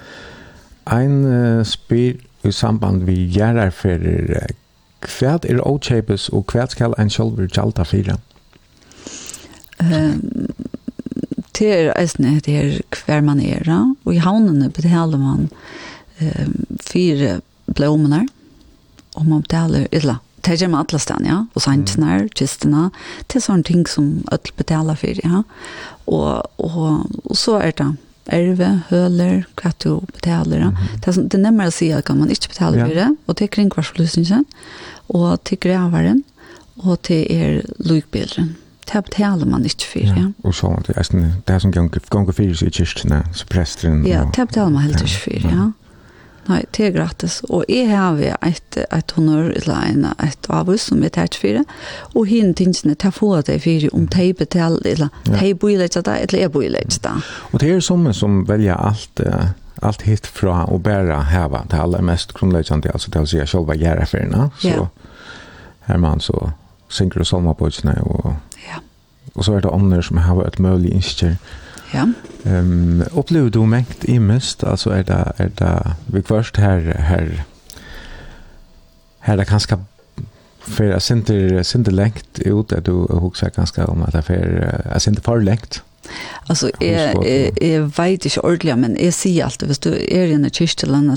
[0.86, 2.16] ein uh, spyr
[2.46, 8.16] i samband vi gjerrar fyrir uh, er åkjøpes, og hva skal ein sjálfur gjalda fire?
[9.78, 10.48] Um,
[11.58, 13.68] det er eisne, det er hver man er,
[14.04, 15.48] og i havnene betaler man
[16.20, 16.48] eh,
[16.84, 18.26] fire blomene,
[19.16, 22.32] og man betaler, eller, det gjør man alle stedene, ja, og santene, mm.
[22.38, 22.88] kistene,
[23.26, 25.42] det er sånne ting som alle betaler for, ja,
[26.06, 26.28] og,
[26.62, 27.88] og, og så er det
[28.34, 30.64] erve, høler, hva du betaler.
[30.64, 30.70] Ja.
[30.74, 30.94] Mm.
[30.98, 32.86] Det, er, det er nemmere å si at man ikke betaler ja.
[32.88, 34.46] for det, og det er kringkvarsforlysningen,
[35.14, 36.22] og til graveren,
[36.82, 38.54] og til er lukbilderen
[38.92, 40.28] det betaler man ikke for, ja.
[40.44, 44.04] Og så, det er sånn, det er som ganger ganger fyrir i kyrkene, så presteren.
[44.06, 45.66] Ja, det betaler man helt ikke for, ja.
[46.46, 47.40] Nei, det er gratis.
[47.50, 51.62] Og jeg har et, et honor, eller en, et avhus som jeg tar for,
[52.14, 56.18] og henne tingene tar få det for om de betaler, eller de bor ikke det,
[56.22, 57.14] eller jeg bor ikke det.
[57.50, 59.24] Og det er sånne som velger alt,
[59.82, 63.76] allt hit fra å bæra heva, det aller mest grunnleggende, altså det å si selve
[63.80, 64.86] gjerreferna, så ja.
[65.90, 66.52] er man så
[66.88, 68.36] synker og salmabøkene, og,
[68.66, 68.80] ja.
[69.34, 71.36] og så er det andre som har et mulig innskjer.
[71.94, 72.06] Ja.
[72.44, 77.44] Um, opplever du mengt i mist, altså er det, er det vi først her, her,
[79.20, 79.78] her er det ganske
[80.66, 85.20] för jag synte synte lengt ut at du husker ganske om at det er for,
[85.20, 85.82] för längt.
[86.46, 87.24] Alltså är
[87.62, 90.98] är vet inte ordentligt men jag säger alltid hvis du är i en kyrka eller
[90.98, 91.16] en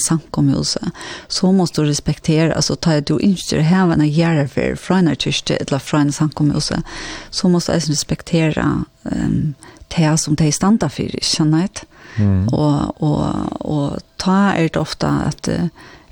[1.27, 5.57] så måste du respektera alltså ta du inte här en jära för från en kyrka
[5.57, 6.81] eller från en
[7.29, 9.53] så måste du respektera ehm
[9.97, 11.69] det som det standa för känner jag
[12.17, 12.47] Mm.
[12.47, 15.49] Och och och ta är det ofta att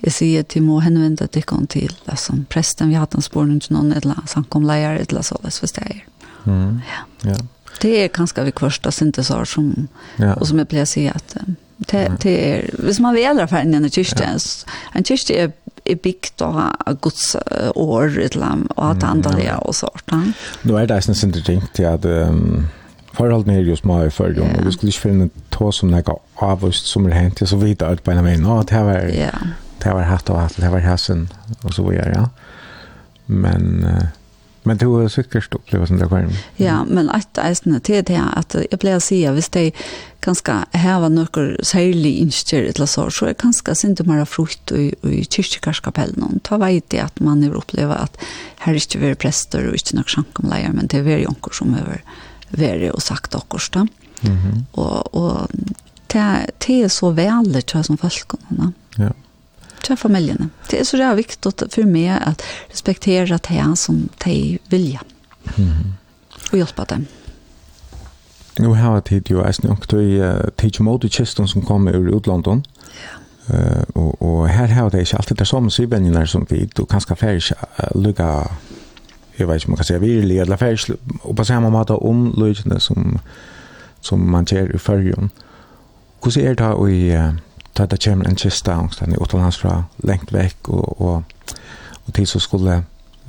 [0.04, 3.74] jeg sier til må henvende dere til altså, presten vi har hatt en spår til
[3.76, 6.04] noen, eller samkomleier, eller så, hvis det er.
[6.46, 6.82] Mm.
[6.86, 7.32] Ja.
[7.32, 7.38] ja
[7.82, 10.34] det är ganska vi första syntesar som ja.
[10.34, 11.38] och som jag plejer säga att
[11.78, 14.40] det det är hvis man vill alla fall en kyrka
[14.94, 15.52] en kyrka är
[15.84, 16.72] är byggt av
[17.02, 17.36] Guds
[17.76, 20.12] år ett lam och att andliga och sånt.
[20.62, 22.06] Nu är det sen synte tänkt att
[23.14, 26.86] förhållande är just mig i dem och vi skulle inte finna ta som av avvist
[26.86, 29.12] som är hänt så vidare på en men att det var
[29.84, 31.30] det var hatt och hatt det var hassen
[31.62, 32.30] och så vidare ja.
[33.26, 33.88] Men
[34.68, 36.32] Men du har sikkert opplevd som det skärm.
[36.58, 39.72] Ja, men att eisne til det her, at jeg pleier å si at hvis de
[40.26, 45.24] kanskje hever noen særlig innstyr eller så, så er kanskje sint mer frukt i, i
[45.24, 46.42] kyrkjekarskapellen.
[46.44, 48.18] Ta veit det at man har opplevd at
[48.66, 51.76] her er ikke være prester og ikke noen sjankomleier, men det er være jonker som
[51.78, 52.02] har
[52.52, 53.88] vært og sagt akkurat da.
[54.24, 54.62] Mm -hmm.
[54.72, 55.50] Og, og
[56.08, 58.34] det, det er så veldig, tror jeg, som folk.
[58.98, 59.12] Ja
[59.84, 60.52] til familjen.
[60.72, 65.00] Det er så det er viktig for meg att respektere det som de vilja.
[65.58, 65.94] Mm.
[66.52, 67.08] Og hjelpe dem.
[68.60, 72.18] Nu har jeg tid jo, ju äsna och det mot i kisten som kommer ur
[72.18, 72.64] utlandet.
[72.76, 73.18] Ja.
[73.54, 77.16] Uh, og, og her har det ikke alltid det samme syvvenjene som vi, du kanskje
[77.16, 78.24] fer ikke uh, lukka,
[79.40, 81.94] jeg vet ikke om man kan si virkelig, eller fer ikke, og på samme måte
[81.94, 83.20] om løsene som,
[84.02, 85.32] som man ser i førgen.
[86.22, 87.34] Hvordan er det da i, uh,
[87.78, 91.58] ta det kommer en kista angsten i utomlands fra lengt vekk og, og,
[92.06, 92.80] og tid så skulle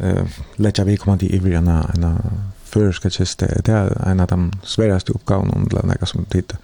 [0.01, 2.07] uh, letja vi komma til ivrig en
[2.69, 3.47] føreska kista.
[3.47, 6.57] Det er en av de sveraste oppgavene om det er som tid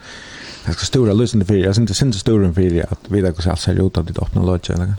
[0.64, 3.44] det er stora løsende fyrir jeg synes det er stora fyrir at vi da går
[3.44, 4.94] seg alt ser ut av ditt åpne lodge eller?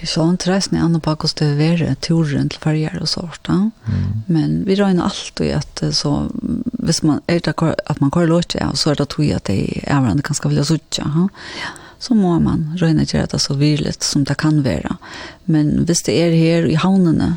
[0.00, 3.08] Jeg så en tresen i andre bak oss til å være turen til farger og
[3.08, 3.48] sånt.
[3.48, 4.02] Mm.
[4.26, 6.12] Men vi røyner alltid at så,
[6.84, 9.56] hvis man er det at man kører låt, ja, så er det tog at det
[9.86, 11.08] er hverandre ganske skal vilja suttje.
[11.62, 11.72] Ja.
[12.04, 14.98] Så må man røyne til det så virligt som det kan være.
[15.48, 17.36] Men hvis det er her i havnene,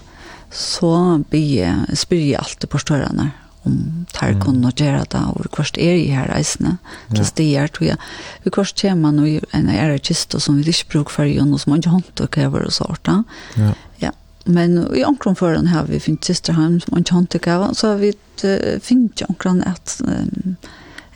[0.52, 3.32] så blir jeg, spyr jeg alltid på størrene
[3.68, 4.42] om tar mm.
[4.44, 6.78] kunne gjøre det, og kvart er i her reisene
[7.12, 7.28] til ja.
[7.30, 7.98] stier, tror jeg.
[8.44, 11.62] Vi kvart kommer man i en ære kiste som vi ikke bruker for igjen, og
[11.62, 13.12] som man ikke håndter og kjøver og sånt.
[13.58, 13.74] Ja.
[14.04, 14.14] ja.
[14.48, 17.94] Men i omkron foran har vi finnet sisterheim som man ikke håndter og kjøver, så
[17.94, 18.14] har vi
[18.44, 19.98] uh, finnet omkron at,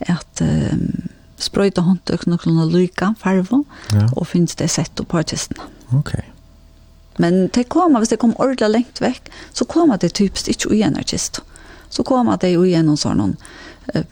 [0.06, 0.44] at
[1.42, 3.64] sprøyte håndte og noen lykke, farve,
[3.94, 4.06] ja.
[4.12, 5.70] og finnes det sett opp på kistene.
[5.96, 6.14] Ok.
[7.20, 11.42] Men det kommer, hvis det kommer ordentlig lengt vekk, så kommer det typisk ikke ugjennarkist.
[11.42, 11.51] Mm
[11.92, 14.04] så kom at jeg igjennom sånn uh,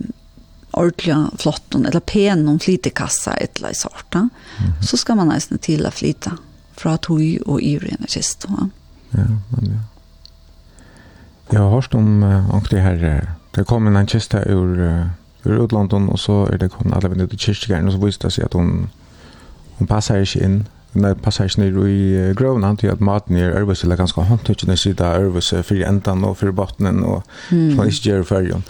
[0.70, 4.14] ordentlig flott, eller pen noen flitekassa et eller annet sort.
[4.14, 4.82] Mm -hmm.
[4.86, 6.30] Så skal man nesten til å flyte
[6.76, 8.46] fra tog og ivrig en kist.
[9.10, 9.80] Ja, men ja.
[11.52, 13.26] Jeg har hørt om uh, ordentlig her.
[13.54, 15.06] Det kom en kista ur, uh,
[15.44, 18.32] ur utlandet, og så er det kommet alle vinner til kyrkjegeren, og så viste det
[18.32, 18.90] seg at hun,
[19.78, 23.84] hun passer ikke inn när passagen är i grön han tycker att maten är Örvus
[23.84, 28.22] eller ganska hårt inte det sida Örvus för ändan och för botten och från Isjer
[28.22, 28.62] färjan.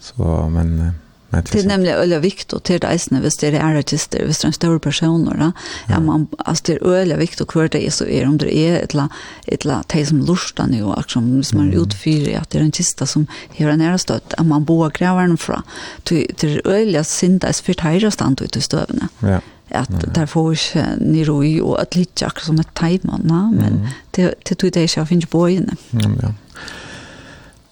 [0.00, 0.92] Så men
[1.30, 4.44] Men det är nämligen öliga vikt och till det hvis det är artister, hvis det
[4.44, 5.52] är en større person ja.
[5.88, 8.82] ja, man, altså, det er øyelig viktig och det är så är om det är
[8.82, 9.08] et eller
[9.46, 13.06] ett la, som lurer nu och som, som man utfyrer att det är en kista
[13.06, 15.62] som hör en ära stött, att man bågrävar den fra.
[16.02, 19.08] Det är öliga syndas för tajra stand ut i støvene.
[19.20, 19.40] Ja
[19.70, 20.12] at mm.
[20.16, 23.18] der får ikke nero i og at litt akkurat som et teima,
[23.52, 23.82] men
[24.16, 25.76] det, det tog det ikke å finne på inne.
[25.92, 26.32] Mm, ja.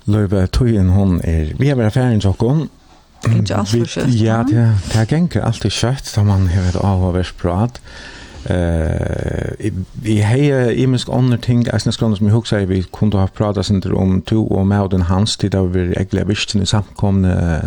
[0.06, 2.34] Løyve, tøyen hun er, vi har vært ferdig til
[3.26, 4.12] er Ikke alt for kjøtt.
[4.20, 7.80] Ja, det, det er ikke alltid kjøtt, da man har vært av og vært prat.
[7.80, 8.15] Mm.
[8.50, 13.64] Eh, vi heja imisk andre ting, jeg synes som jeg husker, vi kunne ha pratet
[13.64, 17.62] sin om to og med den hans tid, da vi egentlig visste i samkomne,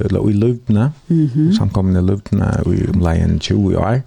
[0.00, 0.92] eller i løvdene,
[1.56, 4.00] samkomne løvdene, i omleien 20 år,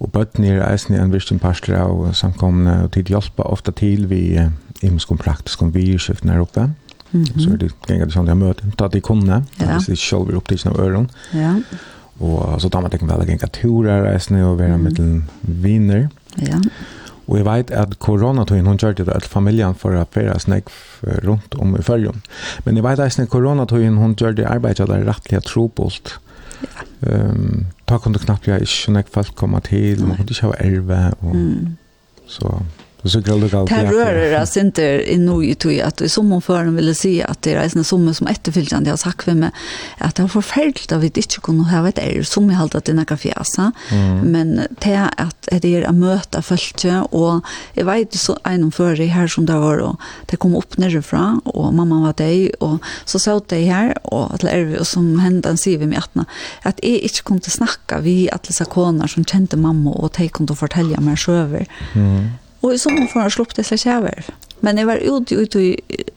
[0.00, 4.10] og bøttene er eisen i en visste pastor av samkomne, og tid hjelper ofte til
[4.10, 4.38] vi
[4.82, 6.70] imisk om praktisk om virskiftene her oppe.
[7.12, 7.44] Mm -hmm.
[7.44, 10.36] Så er det ganger det sånn jeg møter, da de kunne, hvis de selv er
[10.36, 11.10] opptidsen av øren.
[11.34, 11.54] Ja.
[12.18, 16.08] Og så tar man ikke vel å gjenge turer reisende og være med til viner.
[16.42, 16.58] Ja.
[17.28, 20.72] Og jeg vet at koronatøyen, hun kjørte det til familien for å føre snakk
[21.26, 22.22] rundt om i følgen.
[22.64, 26.16] Men jeg vet at koronatøyen, hun kjørte arbeidet der rettelig trobult.
[26.64, 26.86] Ja.
[26.98, 31.02] Um, da kunne knapt jeg ikke nok folk komme til, man kunne ikke ha erve.
[31.20, 31.76] Og, mm.
[32.28, 32.56] Så
[33.02, 36.40] Det så kallar det Det rör oss inte i nu i att i som för
[36.40, 39.50] förrän ville se att det är en sommar som efterföljande har sagt för mig
[39.98, 42.84] att det har förfärligt att vi inte kunde ha ett är som jag hållit att
[42.84, 42.96] det är
[44.24, 49.06] men det att det är att möta följte och jag vet så en för det
[49.06, 53.18] här som det var och det kom upp nerifrån och mamma var där och så
[53.18, 56.24] sa det här och att det och som hände en siv i mjärtna
[56.62, 60.54] att jag inte kunde snacka vi alla så konar som kände mamma och de kunde
[60.54, 62.30] fortälja mig så mm.
[62.62, 64.30] Og i sommer får han sluppet disse kjæver.
[64.66, 65.76] Men jeg var ute ut i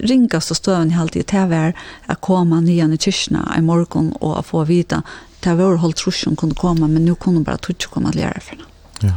[0.09, 1.75] ringast og støven i halvtid til jeg
[2.07, 5.03] var komme nyan i kyrkene i morgen og få vite
[5.41, 8.67] til var holdt trusjon kunne komme, men nå kunne bare tog komme til lære for
[9.01, 9.15] Ja.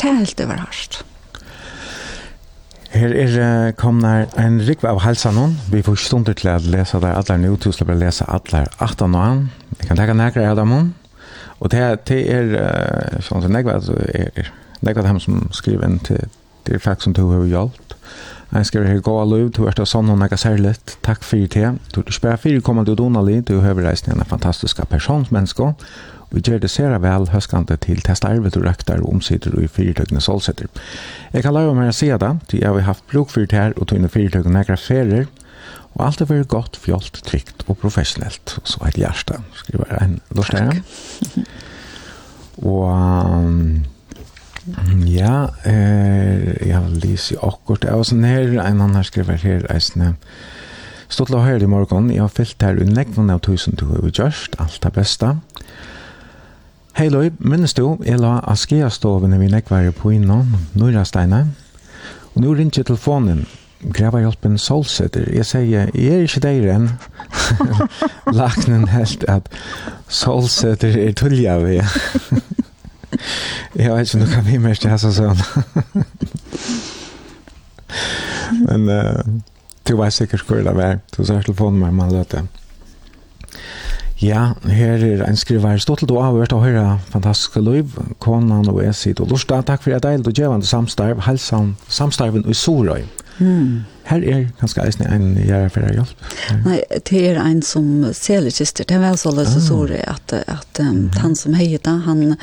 [0.00, 1.04] Det er helt det var hardt.
[2.92, 3.34] Her er
[3.68, 5.56] uh, komna en rikve av halsanon.
[5.72, 9.20] Vi får stunder til å lese der alle nå, til å lese alle 18 og
[9.20, 9.42] år.
[9.78, 10.94] Jeg kan tenke nærkere av dem.
[11.58, 15.88] Og det, det er, uh, sånn som jeg vet, er, det er dem som skriver
[15.88, 16.24] inn til
[16.68, 17.94] Det er takk som du har hjulpet.
[18.52, 20.74] Jeg skal være gå av lov, du er til sånn og nægge særlig.
[21.04, 21.70] Takk for det.
[21.92, 25.74] Du er spør fire kommende donali, du har reist en fantastisk personsmenneske,
[26.30, 30.20] Vi gjør det sere vel høskande til testarvet og røkter og omsider og i fyrtøkene
[30.20, 30.68] solsetter.
[31.32, 33.72] Jeg kan lave meg å si det, til jeg har haft bruk for det her
[33.80, 35.26] og tøyne fyrtøkene jeg ferier,
[35.96, 38.58] og alt er vært godt, fjolt, trygt og professionellt.
[38.60, 40.82] Så et hjerte, skriver en lortere.
[42.60, 42.92] og...
[42.92, 43.86] Um,
[45.06, 50.16] Ja, eh, jeg har lyst i akkurat av sånn her, en annen skriver her, eisne,
[51.08, 54.02] Stått la høyre i morgen, jeg har fyllt her unnlegg noen av tusen du har
[54.04, 55.30] gjørst, alt det beste.
[56.98, 61.46] Hei Løy, minnes du, jeg la Askea-stovene vi nekkvære på innom, Norrasteine,
[62.34, 63.46] og nå ringer telefonen,
[63.94, 65.30] greva hjelpen solsetter.
[65.32, 66.90] Jeg sier, jeg er ikke der enn.
[68.38, 69.48] Laknen helt at
[70.12, 71.78] solsetter er tullja vi.
[73.72, 75.36] Jag vet inte om du kan bli mest det här som sån.
[78.68, 79.20] Men uh,
[79.82, 80.98] du var säkert skulle det var.
[81.16, 82.46] Du sa telefon med man löte.
[84.18, 87.92] Ja, her er en skriver stått stolt og avhørt og høre fantastiske liv.
[88.18, 91.76] Konan og jeg sier, og Lorsta, takk for at jeg delte og gjevende samstarv, helsan,
[91.88, 93.04] samstarven og sorøy.
[93.38, 93.84] Mm.
[94.08, 96.28] Her er kanskje eisen en gjerne for hjelp?
[96.64, 96.78] Nei,
[97.10, 98.86] det er en som selekkister.
[98.88, 102.38] Det er vel så løs og sore at, at um, han som heier da, han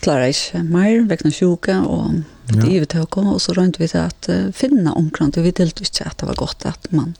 [0.00, 2.22] klarer ikke mer, vekkene sjuke og
[2.54, 2.62] ja.
[2.62, 3.26] livet til å.
[3.34, 6.30] Og så rønte vi til at uh, finne omkrant, og vi delte ikke at det
[6.30, 7.12] var godt at man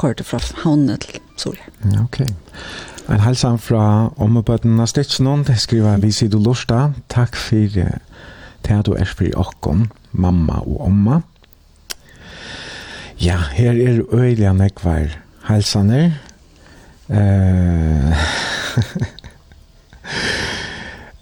[0.00, 1.68] kørte fra havnet til Soria.
[1.92, 2.22] Ja, ok.
[3.12, 3.84] En halsan fra
[4.22, 6.92] ommebøtten av Stetsjonen, det skriver vi sier du lorsta.
[7.12, 11.20] Takk for det du er for okken, mamma og omma.
[13.22, 16.14] Ja, her er øyelig nekvar halsane.
[17.10, 17.16] Eh...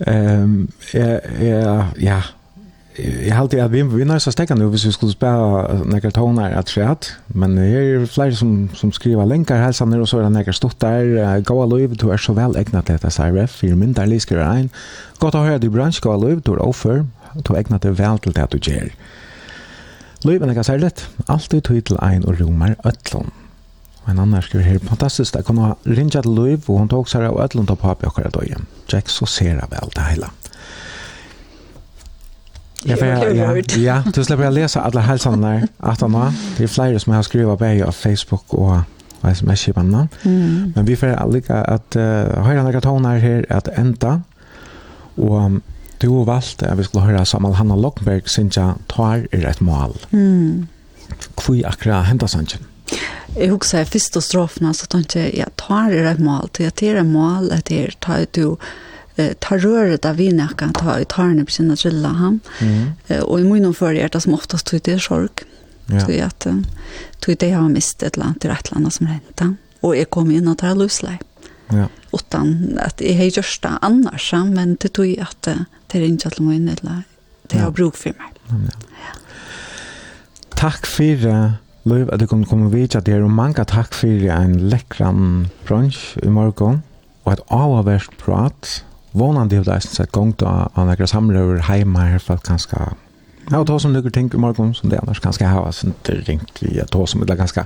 [0.40, 2.20] um, ja ja
[2.98, 6.56] Jeg halte at vi vi nøys å stekke nå hvis vi skulle spille nekker toner
[6.56, 10.32] at skjedd, men her er flere som, som skriver lenkar halsane og så er det
[10.38, 13.76] nekker stått der, gåa løyv, du er så vel egnet til dette, sier ref, fire
[13.76, 14.72] mindre lisker ein.
[15.20, 17.04] Godt å høre du bransj gåa løyv, du er offer,
[17.36, 18.88] du er egnet til vel til det du gjør.
[20.24, 21.08] Løyven er ikke særligt.
[21.28, 23.30] Altid tog til ein og romer øtlån.
[24.04, 27.24] Og en annen skriver her, fantastisk, jeg kunne rinja til Løyv, og hun tog seg
[27.28, 28.60] av øtlån til papi akkurat døye.
[28.92, 30.30] Jack så ser jeg vel det hele.
[32.86, 33.06] Jeg får,
[33.36, 36.32] ja, ja, du slipper jeg lese alle helsene der, at han var.
[36.56, 38.80] Det er flere som har skrivet på av Facebook og
[39.22, 40.06] og sms-kipanna.
[40.24, 40.72] Mm.
[40.74, 44.20] Men vi får allika at uh, høyre noen toner her at enda,
[45.20, 45.60] og um,
[46.00, 49.96] du har valgt at vi skulle høre Samal Hanna Lockberg synja tar er et mål.
[50.10, 50.68] Mm.
[51.36, 52.66] Hvor akkurat hentet sannsyn?
[53.36, 56.80] Jeg husker først og strofene, så tenkte jeg, ja, tar er et mål, til at
[56.80, 58.56] det er et mål, at det er tar du
[59.40, 62.38] tar röret av vinnakan, ta i tarne på sina trilla han.
[62.60, 62.84] Mm.
[63.26, 65.44] og i munnen for er det som oftast tog det sorg.
[65.90, 66.06] Ja.
[66.06, 66.46] Tog att
[67.20, 70.30] tog det jag har mistet ett land till ett land som renta og jeg kom
[70.30, 71.24] inn og tar lusläpp.
[71.70, 71.86] Ja.
[72.12, 75.48] Utan att det har gjort det annars, men det tog jag att
[75.86, 77.02] det är inte att man eller
[77.42, 78.32] det har bruk för mig.
[78.48, 78.54] Ja.
[78.90, 79.20] ja.
[80.54, 81.52] Tack för
[81.82, 86.18] Løyv, at du kunne komme vidt at det er mange takk for en lekkran brunch
[86.22, 86.82] i morgen,
[87.24, 88.84] og et avhverst prat.
[89.16, 92.92] Vånande er det eisen sett gong da an ekkert samrøver heima her for at kanskje
[93.50, 95.72] Ja, og ta som lukker ting i morgen som det annars ganske hava
[96.06, 97.64] det ringt vi, og ta som det ganske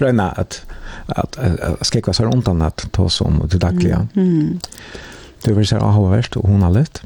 [0.00, 0.62] røyna at
[1.10, 4.08] at att, att skicka sig runt annat ta oss om det dagliga.
[4.16, 4.60] Mm.
[5.44, 7.02] Det vill säga, ah, värst och hon har lätt.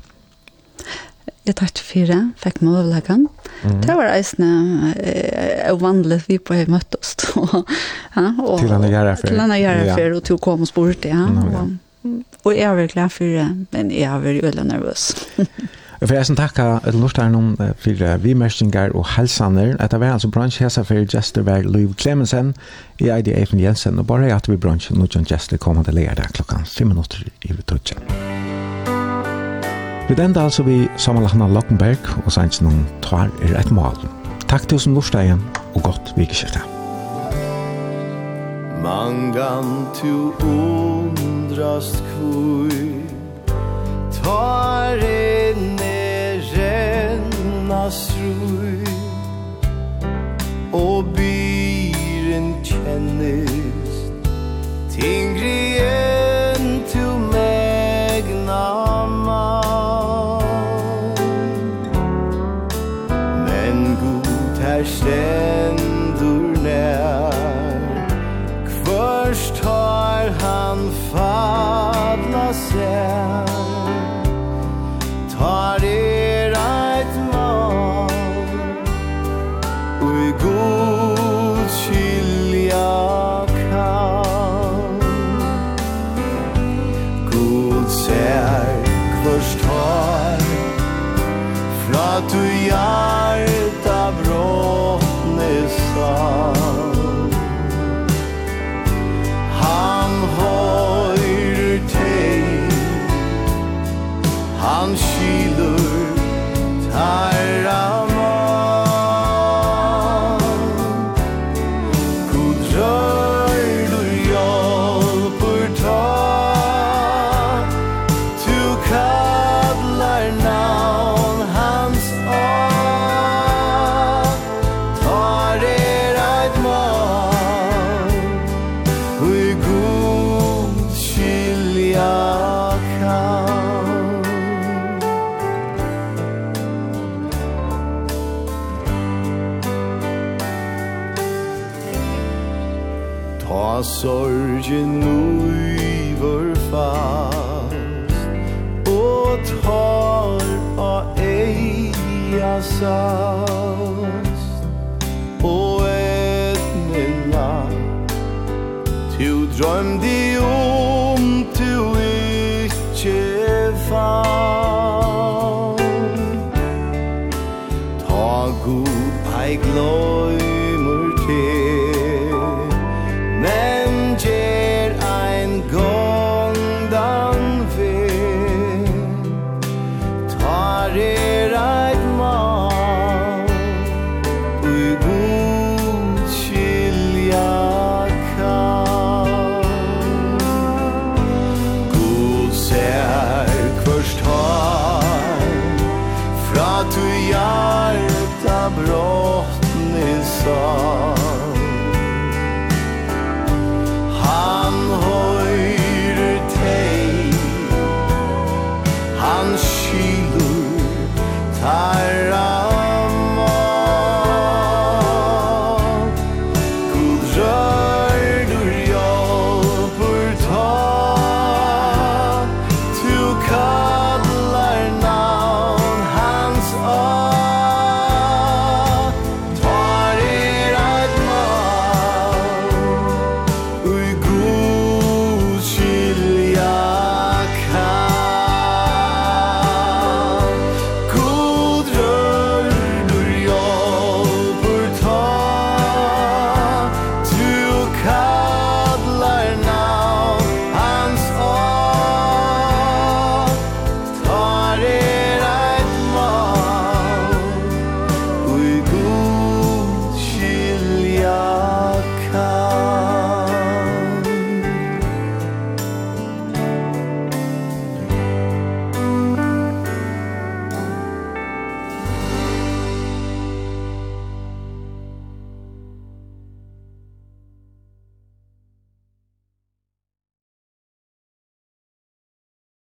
[1.44, 3.26] Jeg tatt fire, fikk meg overleggen.
[3.68, 3.81] Mm.
[3.85, 4.47] Det var eisne
[4.97, 7.12] eh, vanlig vi på jeg møtte oss.
[8.16, 9.28] ja, og, til henne gjør jeg før.
[9.28, 11.12] Til henne gjerne jeg før, og til å komme og spørre det.
[11.12, 11.26] Ja.
[11.28, 11.66] Mm, ja.
[12.05, 15.05] Og, og jeg var glad for det, men jeg var veldig nervøs.
[16.05, 19.70] Jag får sen tacka et lustaren om fyra vimersingar og helsaner.
[19.81, 22.55] Etter det altså bransje brunch for Jester Jesterberg Louis Clemensen
[23.01, 23.98] i IDA Eifen Jensen.
[23.98, 27.52] og bare at vi bransje nå John Jester kommer leger der klockan fem minutter i
[27.52, 27.98] vitutchen.
[30.09, 33.97] Vi enda altså vi sammanlagna Lockenberg og sanns noen tar er et mål.
[34.47, 35.40] Takk til oss som lustaren
[35.74, 36.60] og godt vikeskifte.
[38.82, 43.01] Mangan tu undrast kvui
[44.12, 45.93] Tar inne
[47.86, 48.86] astrui
[50.73, 53.94] Og byren kjennes
[54.90, 57.05] Tingri en tu
[57.35, 60.44] megna man
[63.48, 65.84] Men god her stend
[92.23, 92.39] tu
[92.69, 93.23] ja